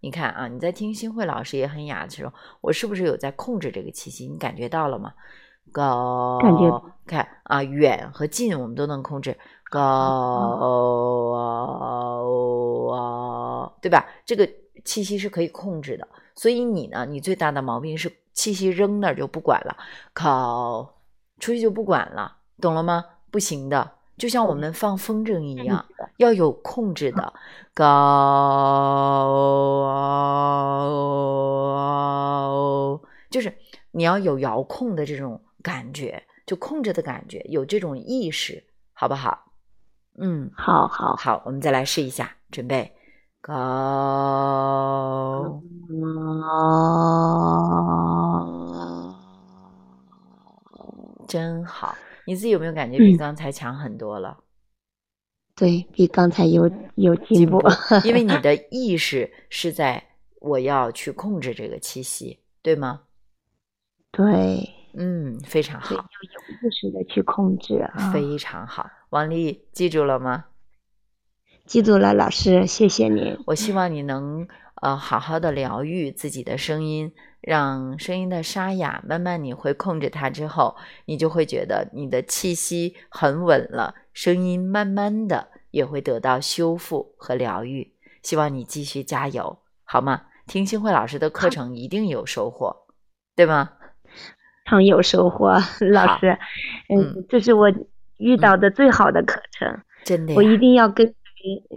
[0.00, 4.26] 你看啊，你在听新慧老师也很哑的时候，我是不是有在控制这个气息？
[4.28, 5.14] 你感觉到了吗？
[5.72, 9.38] 高，感觉看啊，远和近我们都能控制。
[9.70, 9.80] 高
[12.92, 14.04] 啊，对吧？
[14.26, 14.46] 这个
[14.84, 16.06] 气息是可以控制的。
[16.34, 19.76] 所以你呢，你最大的毛病是气息扔那儿就不管了，
[20.12, 20.96] 靠，
[21.38, 23.04] 出去就不管了，懂了吗？
[23.30, 25.84] 不行的，就像我们放风筝一样，
[26.16, 27.32] 要有控制的，
[27.74, 27.80] 高，
[33.30, 33.56] 就是
[33.92, 39.52] 你要有遥控的这种感觉，就控制的感觉，有这种意识，好不好？
[40.18, 41.14] 嗯，好好。
[41.16, 42.92] 好，我们再来试一下，准备，
[43.40, 43.56] 高。
[51.28, 51.96] 真好，
[52.26, 54.38] 你自己有没有感觉比嗯刚才强很多了？
[55.54, 57.68] 对比刚才有有进进步步，，
[58.04, 60.02] 因为你的意识是在
[60.40, 63.02] 我要去控制这个气息，对吗？
[64.10, 68.10] 对，嗯，非常好，要好，有意识的去控制啊。
[68.12, 68.90] 非常好。
[69.10, 70.46] 王丽，记住了吗？
[71.70, 73.38] 记住了，老师，谢谢您。
[73.46, 74.48] 我希望你能
[74.82, 80.74] 呃好好的疗愈自己的声音，让声音的沙哑，慢慢你会控制它之后，
[81.04, 87.92] 你就会觉得你的气息很稳了，声音慢慢的也会得到修复和疗愈。
[88.24, 90.22] 希望你继续加油，好吗？
[90.48, 92.74] 听星慧老师的课程一定有收获，
[93.36, 93.70] 对吗？
[94.64, 95.52] 常有收获，
[95.92, 96.36] 老师，
[96.88, 97.72] 嗯嗯，这是我
[98.16, 101.14] 遇到的最好的课程，真的，我一定要跟随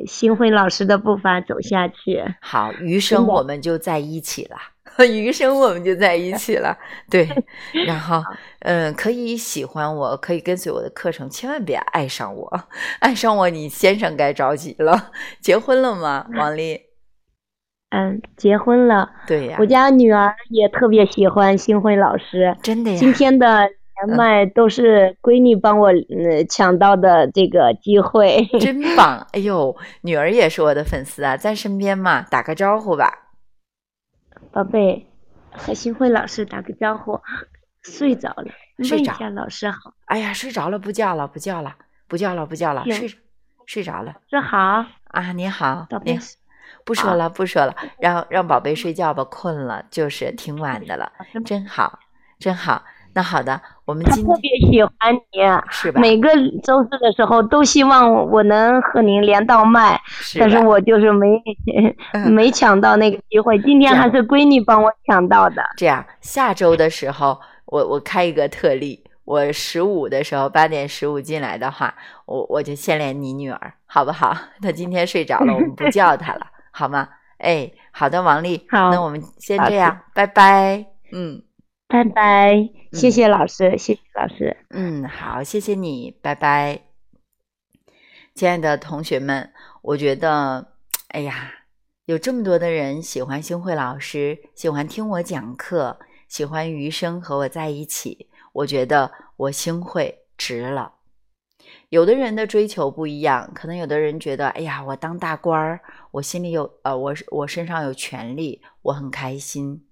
[0.07, 2.23] 新辉老师的步伐走下去。
[2.41, 4.57] 好，余生我们就在一起了，
[5.05, 6.77] 余生我们就在一起了。
[7.09, 7.27] 对，
[7.87, 8.21] 然后，
[8.59, 12.63] 嗯，可以喜欢我，可以跟随我的课程，千万别爱上我，
[12.99, 15.11] 爱上我，你先生该着急了。
[15.41, 16.79] 结婚了吗，王丽？
[17.95, 22.57] 嗯，结婚了，对呀我，家女儿也特别喜欢新辉老师。
[22.63, 22.97] 真的呀。
[22.97, 28.45] 今天的连麦都是闺女帮我呃抢到的这个机会。
[28.59, 29.27] 真棒！
[29.31, 33.31] 哎呦，女儿也是我的粉丝啊，在身边嘛，打个招呼吧。
[34.51, 35.07] 宝贝，
[35.51, 37.19] 和新辉老师打个招呼。
[37.81, 38.45] 睡着了，
[38.83, 39.93] 睡着问一下老师好。
[40.05, 41.75] 哎呀，睡着了，不叫了，不叫了，
[42.07, 43.19] 不叫了，不叫了，行睡
[43.65, 45.31] 睡着了老师好，啊！
[45.33, 46.25] 你好宝，贝你好。
[46.85, 51.11] 不说了，不说了，让让宝贝睡觉吧，困了，就是挺晚的了，
[51.45, 51.99] 真好，
[52.39, 52.83] 真好。
[53.15, 55.39] 那好的，我们今天别喜欢你。
[55.69, 56.01] 是吧？
[56.01, 56.29] 每个
[56.63, 61.41] 周四的时候都希望我能和您连到麦，是但是我就是没
[62.13, 63.59] 嗯没抢到那个机会。
[63.59, 65.63] 今天还是闺女帮我抢到的。
[65.77, 71.93] 这样，下周的时候，我我开一个特例，我十五的时候八点十五进来的话，
[72.25, 74.35] 我我就先连你女儿，好不好？
[74.61, 77.07] 她今天睡着了，我们不叫她了，好吗？
[77.37, 80.85] 哎，好的，王丽，好那我们先这样，拜拜。
[81.11, 81.41] 嗯
[81.93, 84.57] 拜拜，谢谢老师，谢谢老师。
[84.71, 86.81] 嗯，好，谢谢你，拜拜。
[88.33, 89.53] 亲爱的同学们，
[89.83, 90.73] 我觉得，
[91.09, 91.53] 哎呀，
[92.05, 100.93] 有这么多的人喜欢星慧老师，喜欢听我讲课，喜欢余生和我在一起，我觉得我星慧值了。
[101.89, 105.79] 有的人的追求不一样，可能有的人觉得，哎呀，我当大官儿，
[106.09, 109.85] 我心里有呃，我我身上有权利，我很开心。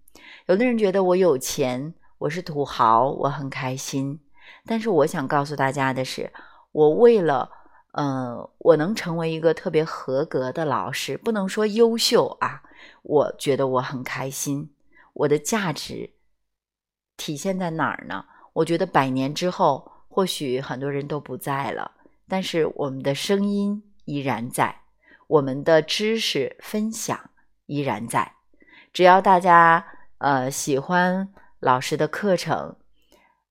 [0.48, 4.20] 有的人觉得我有钱，我是土豪，我很开心。
[4.66, 6.32] 但是我想告诉大家的是，
[6.72, 7.50] 我为了，
[7.94, 12.64] 呃，我能成为一个特别合格的老师，不能说优秀啊，
[13.04, 14.74] 我觉得我很开心。
[15.14, 16.10] 我的价值
[17.18, 18.26] 体现在哪儿呢？
[18.54, 21.92] 我觉得百年之后，或许很多人都不在了，
[22.28, 24.82] 但是我们的声音依然在，
[25.28, 27.30] 我们的知识分享
[27.68, 28.34] 依然在。
[28.92, 29.86] 只要大家
[30.22, 31.30] 呃喜欢
[31.60, 32.76] 老师的课程，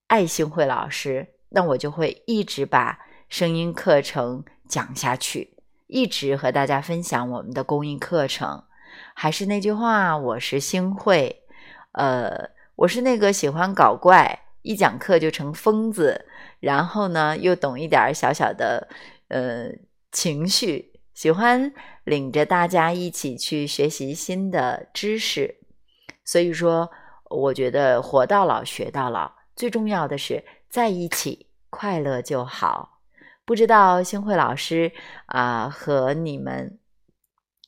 [0.07, 5.57] 爱星慧老师，那我就会一直把声音课程讲下去，
[5.87, 8.63] 一直和大家分享我们的公益课程。
[9.13, 11.43] 还是那句话，我是星慧，
[11.91, 16.25] 呃，我是那个喜欢搞怪，一讲课就成疯子，
[16.61, 18.87] 然后呢又懂一点小小的
[19.27, 19.69] 呃
[20.13, 21.73] 情绪，喜欢
[22.05, 25.57] 领着大家一起去学习新的知识。
[26.31, 26.89] 所以说，
[27.25, 33.01] 我觉得活到老学到老，最重要的是在一起快乐就好。
[33.43, 34.93] 不知道星慧老师
[35.25, 36.79] 啊、和你们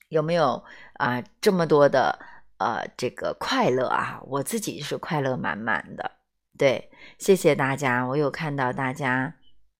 [0.08, 0.64] 有没有
[0.94, 2.18] 啊、这么多的
[2.58, 4.22] 呃这个快乐啊？
[4.28, 6.12] 我自己是快乐满满的。
[6.58, 9.36] 对，谢谢大家，我有看到大家，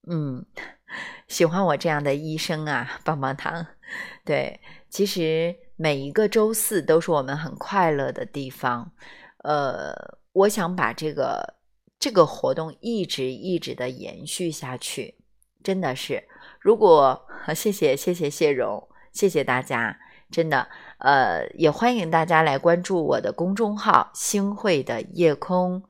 [0.06, 0.44] 嗯，
[1.26, 3.66] 喜欢我这样的医生啊，棒棒糖。
[4.26, 8.92] 对，其实每一个周四都是我们很快乐的地方。
[9.38, 9.92] 呃，
[10.32, 11.54] 我想把这个
[11.98, 15.16] 这个活动一直一直的延续下去，
[15.62, 16.22] 真的是。
[16.60, 19.98] 如果 谢谢谢谢谢荣，谢谢大家，
[20.30, 20.68] 真的，
[20.98, 25.82] 呃，也欢迎大家来关注我的公众号“星慧的夜空”。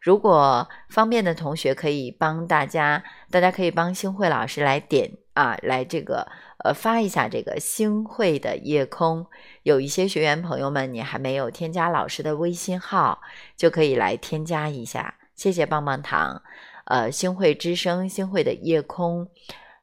[0.00, 6.26] 如果方便的同学可以帮大家，大家可以帮星慧老师来点啊，来这个
[6.64, 9.26] 呃发一下这个星慧的夜空。
[9.62, 13.20] 有一些学员朋友们，你还没有添加老师的微信号，
[13.56, 15.14] 就可以来添加一下。
[15.34, 16.42] 谢谢棒棒糖，
[16.84, 19.28] 呃，星慧之声，星慧的夜空。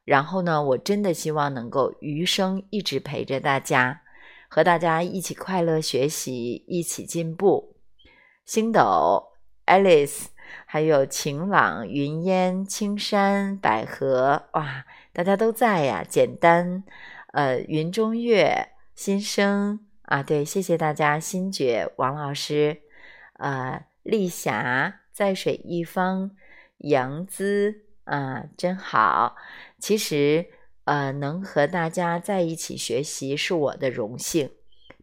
[0.04, 4.02] 然后呢，我真的希望能够余生一直陪着大家，
[4.48, 7.76] 和大家一起快乐学习，一起进步。
[8.44, 9.24] 星斗。
[9.66, 10.28] Alice，
[10.64, 14.86] 还有晴朗、云烟、青山、百合，哇，
[15.18, 16.04] 大家都在呀！
[16.08, 16.84] 简单，
[17.32, 22.82] 呃，云中月、新生啊，对，谢谢大家，新觉、王老师，
[23.32, 26.30] 呃，丽霞、在水一方、
[26.76, 29.34] 杨姿啊，真好。
[29.80, 30.46] 其实，
[30.84, 34.52] 呃，能和大家在一起学习是我的荣幸。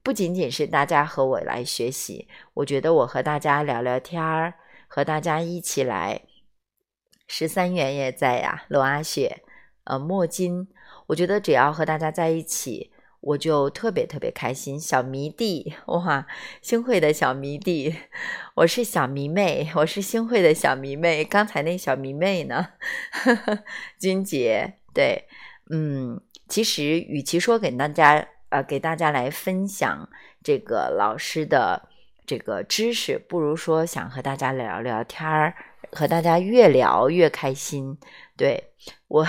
[0.01, 4.53] 不仅仅是大家和我来学习，我觉得我和大家聊聊天儿，
[4.87, 6.21] 和大家一起来。
[7.27, 9.41] 十三元也在呀，罗阿雪，
[9.85, 10.67] 呃，墨金，
[11.07, 12.91] 我觉得只要和大家在一起，
[13.21, 14.79] 我就特别特别开心。
[14.79, 16.27] 小迷弟，哇，
[16.61, 17.95] 星慧的小迷弟，
[18.55, 21.23] 我是小迷妹，我是星慧的小迷妹。
[21.23, 22.67] 刚才那小迷妹呢？
[23.97, 25.25] 君姐，对，
[25.71, 28.27] 嗯，其实与其说给大家。
[28.49, 30.07] 呃，给大家来分享
[30.41, 31.89] 这个老师的
[32.25, 35.55] 这个知识，不如说想和大家聊聊天儿，
[35.95, 37.97] 和大家越聊越开心。
[38.37, 38.71] 对
[39.07, 39.27] 我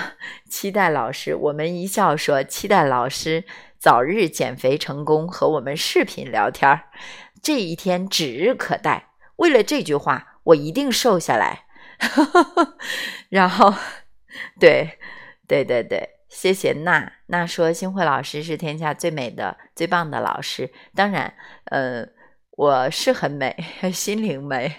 [0.51, 3.45] 期待老师，我们一笑说期待老师
[3.79, 6.91] 早日减肥成功，和我们视频聊天儿，
[7.41, 9.11] 这一天指日可待。
[9.37, 11.67] 为了这句话，我一定瘦下来。
[13.31, 13.73] 然后，
[14.59, 14.99] 对，
[15.47, 16.11] 对对对。
[16.29, 20.71] 谢谢娜娜说，星慧老师是天下最美的、最棒的老师。
[20.95, 21.33] 当然，
[21.67, 22.07] 呃，
[22.57, 23.55] 我是很美，
[23.93, 24.73] 心灵美，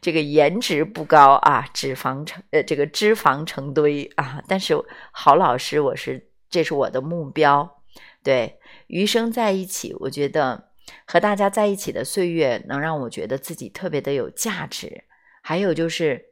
[0.00, 4.40] 这个颜值不高啊，脂肪成呃这个脂肪成堆啊。
[4.46, 4.74] 但是
[5.10, 7.82] 好老师，我是这是我的目标。
[8.22, 10.70] 对，余生在一起，我觉得
[11.06, 15.04] 和大家在一起的岁月，能让我觉得自己特别的有价值。
[15.42, 16.24] 还有就是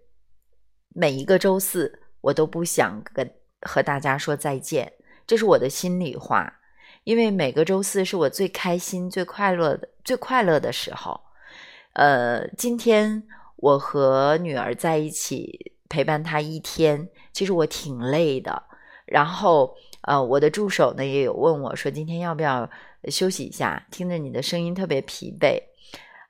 [0.95, 3.29] 每一个周四，我都不想跟。
[3.65, 4.93] 和大家说再见，
[5.25, 6.61] 这是我的心里话。
[7.05, 11.21] 因为每个周四是我最开心、最快乐的、最快乐的时候。
[11.95, 13.23] 呃，今天
[13.57, 18.63] 我和女儿在一起陪伴她一天，其实我挺累的。
[19.05, 22.71] 然后，呃，我的助手呢也有问我说，今天要不要
[23.09, 23.85] 休息一下？
[23.91, 25.61] 听着你的声音特别疲惫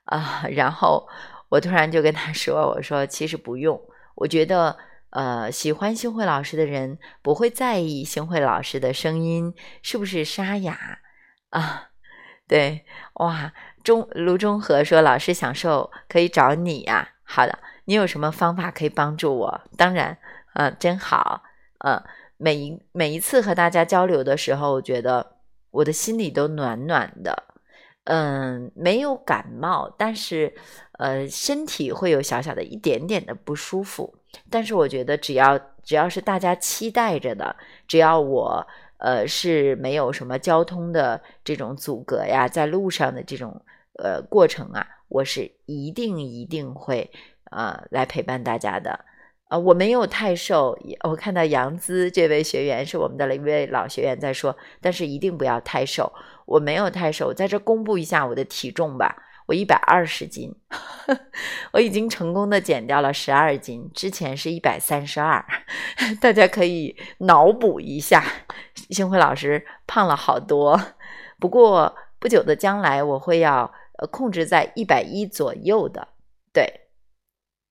[0.05, 0.43] 啊。
[0.49, 1.07] 然后
[1.49, 3.79] 我突然就跟他说，我说其实不用，
[4.15, 4.75] 我觉得，
[5.13, 10.99] 呃，喜欢星慧老师的人不会在意星慧老师的声音是不是沙哑
[11.49, 11.89] 啊。
[12.47, 12.85] 对，
[13.15, 13.53] 哇，
[13.83, 17.09] 中卢中和说老师享受可以找你呀。
[17.23, 19.61] 好的，你有什么方法可以帮助我？
[19.77, 20.17] 当然，
[20.55, 21.43] 嗯，真好，
[21.79, 22.03] 嗯。
[22.35, 25.37] 每一每一次和大家交流的时候，我觉得
[25.71, 27.43] 我的心里都暖暖的。
[28.03, 30.53] 嗯，没有感冒，但是
[31.03, 34.15] 呃，身体会有小小的一点点的不舒服。
[34.49, 37.53] 但是我觉得，只要只要是大家期待着的，
[37.85, 38.65] 只要我
[38.99, 43.61] 呃是没有什么交通的这种阻隔呀，在路上的这种
[44.01, 47.11] 呃过程啊，我是一定一定会
[47.51, 48.97] 呃来陪伴大家的。
[49.49, 50.79] 啊，我没有太瘦。
[51.03, 56.09] 我看到杨姿这位学员是我们的一位老学员在说，但是一定不要太瘦。
[56.45, 59.17] 我没有太瘦，在这公布一下我的体重吧。
[59.45, 60.53] 我一百二十斤，
[61.73, 65.45] 我已经成功的减掉了十二斤，之前是一百三十二。
[66.21, 68.23] 大家可以脑补一下，
[68.89, 70.79] 星辉老师胖了好多。
[71.39, 76.07] 不过不久的将来，我会要呃控制在一百一左右的。
[76.53, 76.81] 对。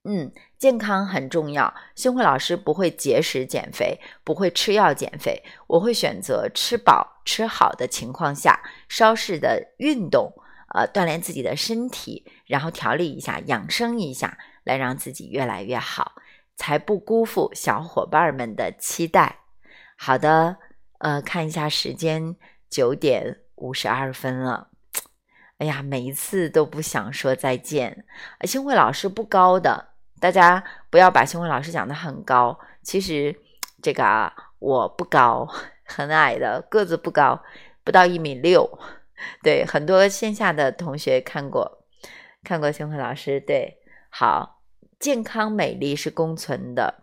[0.05, 1.73] 嗯，健康很重要。
[1.95, 5.41] 星慧老师不会节食减肥，不会吃药减肥。
[5.65, 10.29] 我会选择吃饱吃好的情况下，稍事的运动，
[10.73, 16.13] 呃，锻炼自己的身体，然后调理一下，养生一下，来让自己越来越好，
[16.55, 19.39] 才不辜负小伙伴们的期待。
[19.95, 20.57] 好的，
[20.97, 22.35] 呃，看一下时间，
[22.69, 24.69] 九点五十二分了。
[25.59, 28.03] 哎呀，每一次都不想说再见。
[28.41, 29.89] 星慧老师不高的。
[30.19, 33.35] 大家不要把星慧老师讲的很高，其实
[33.81, 35.45] 这个啊，我不高，
[35.83, 37.43] 很矮的个子不高，
[37.83, 38.79] 不到一米六。
[39.41, 41.85] 对，很多线下的同学看过，
[42.43, 43.39] 看过星辉老师。
[43.39, 43.77] 对，
[44.09, 44.61] 好，
[44.99, 46.93] 健康美丽是共存的。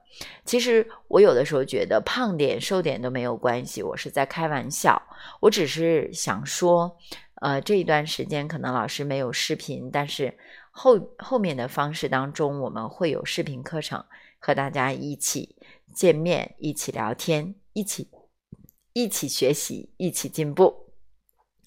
[0.44, 5.01] 其实我有的时候觉得胖点瘦点都没有关系，我是在开玩笑。
[5.40, 6.97] 我只是想说，
[7.42, 10.36] 呃，这一段时间可能老师没有视频，但是。
[10.72, 14.02] 后后面的方式当中，我们会有视频课程，
[14.38, 15.56] 和大家一起
[15.92, 18.09] 见面，一起聊天，一起
[18.92, 20.89] 一起学习，一起进步。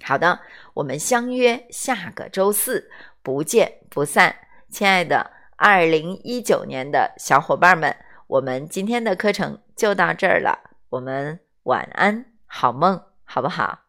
[0.04, 0.42] 好的，
[0.74, 4.36] 我们相约下个周四，不见不散。
[4.70, 7.96] 亲爱的二零一九年的小伙伴们，
[8.28, 10.72] 我们今天的课程就到这儿了。
[10.90, 13.80] 我们晚安，好梦，好不好？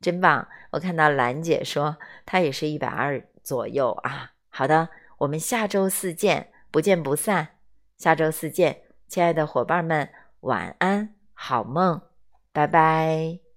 [0.00, 0.48] 真棒！
[0.70, 4.32] 我看到兰姐说她也是一百二左右啊。
[4.48, 4.88] 好的，
[5.18, 7.48] 我们下周四见，不见不散。
[7.98, 10.08] 下周四见，亲爱的伙伴们，
[10.40, 12.00] 晚安，好梦，
[12.52, 13.49] 拜拜。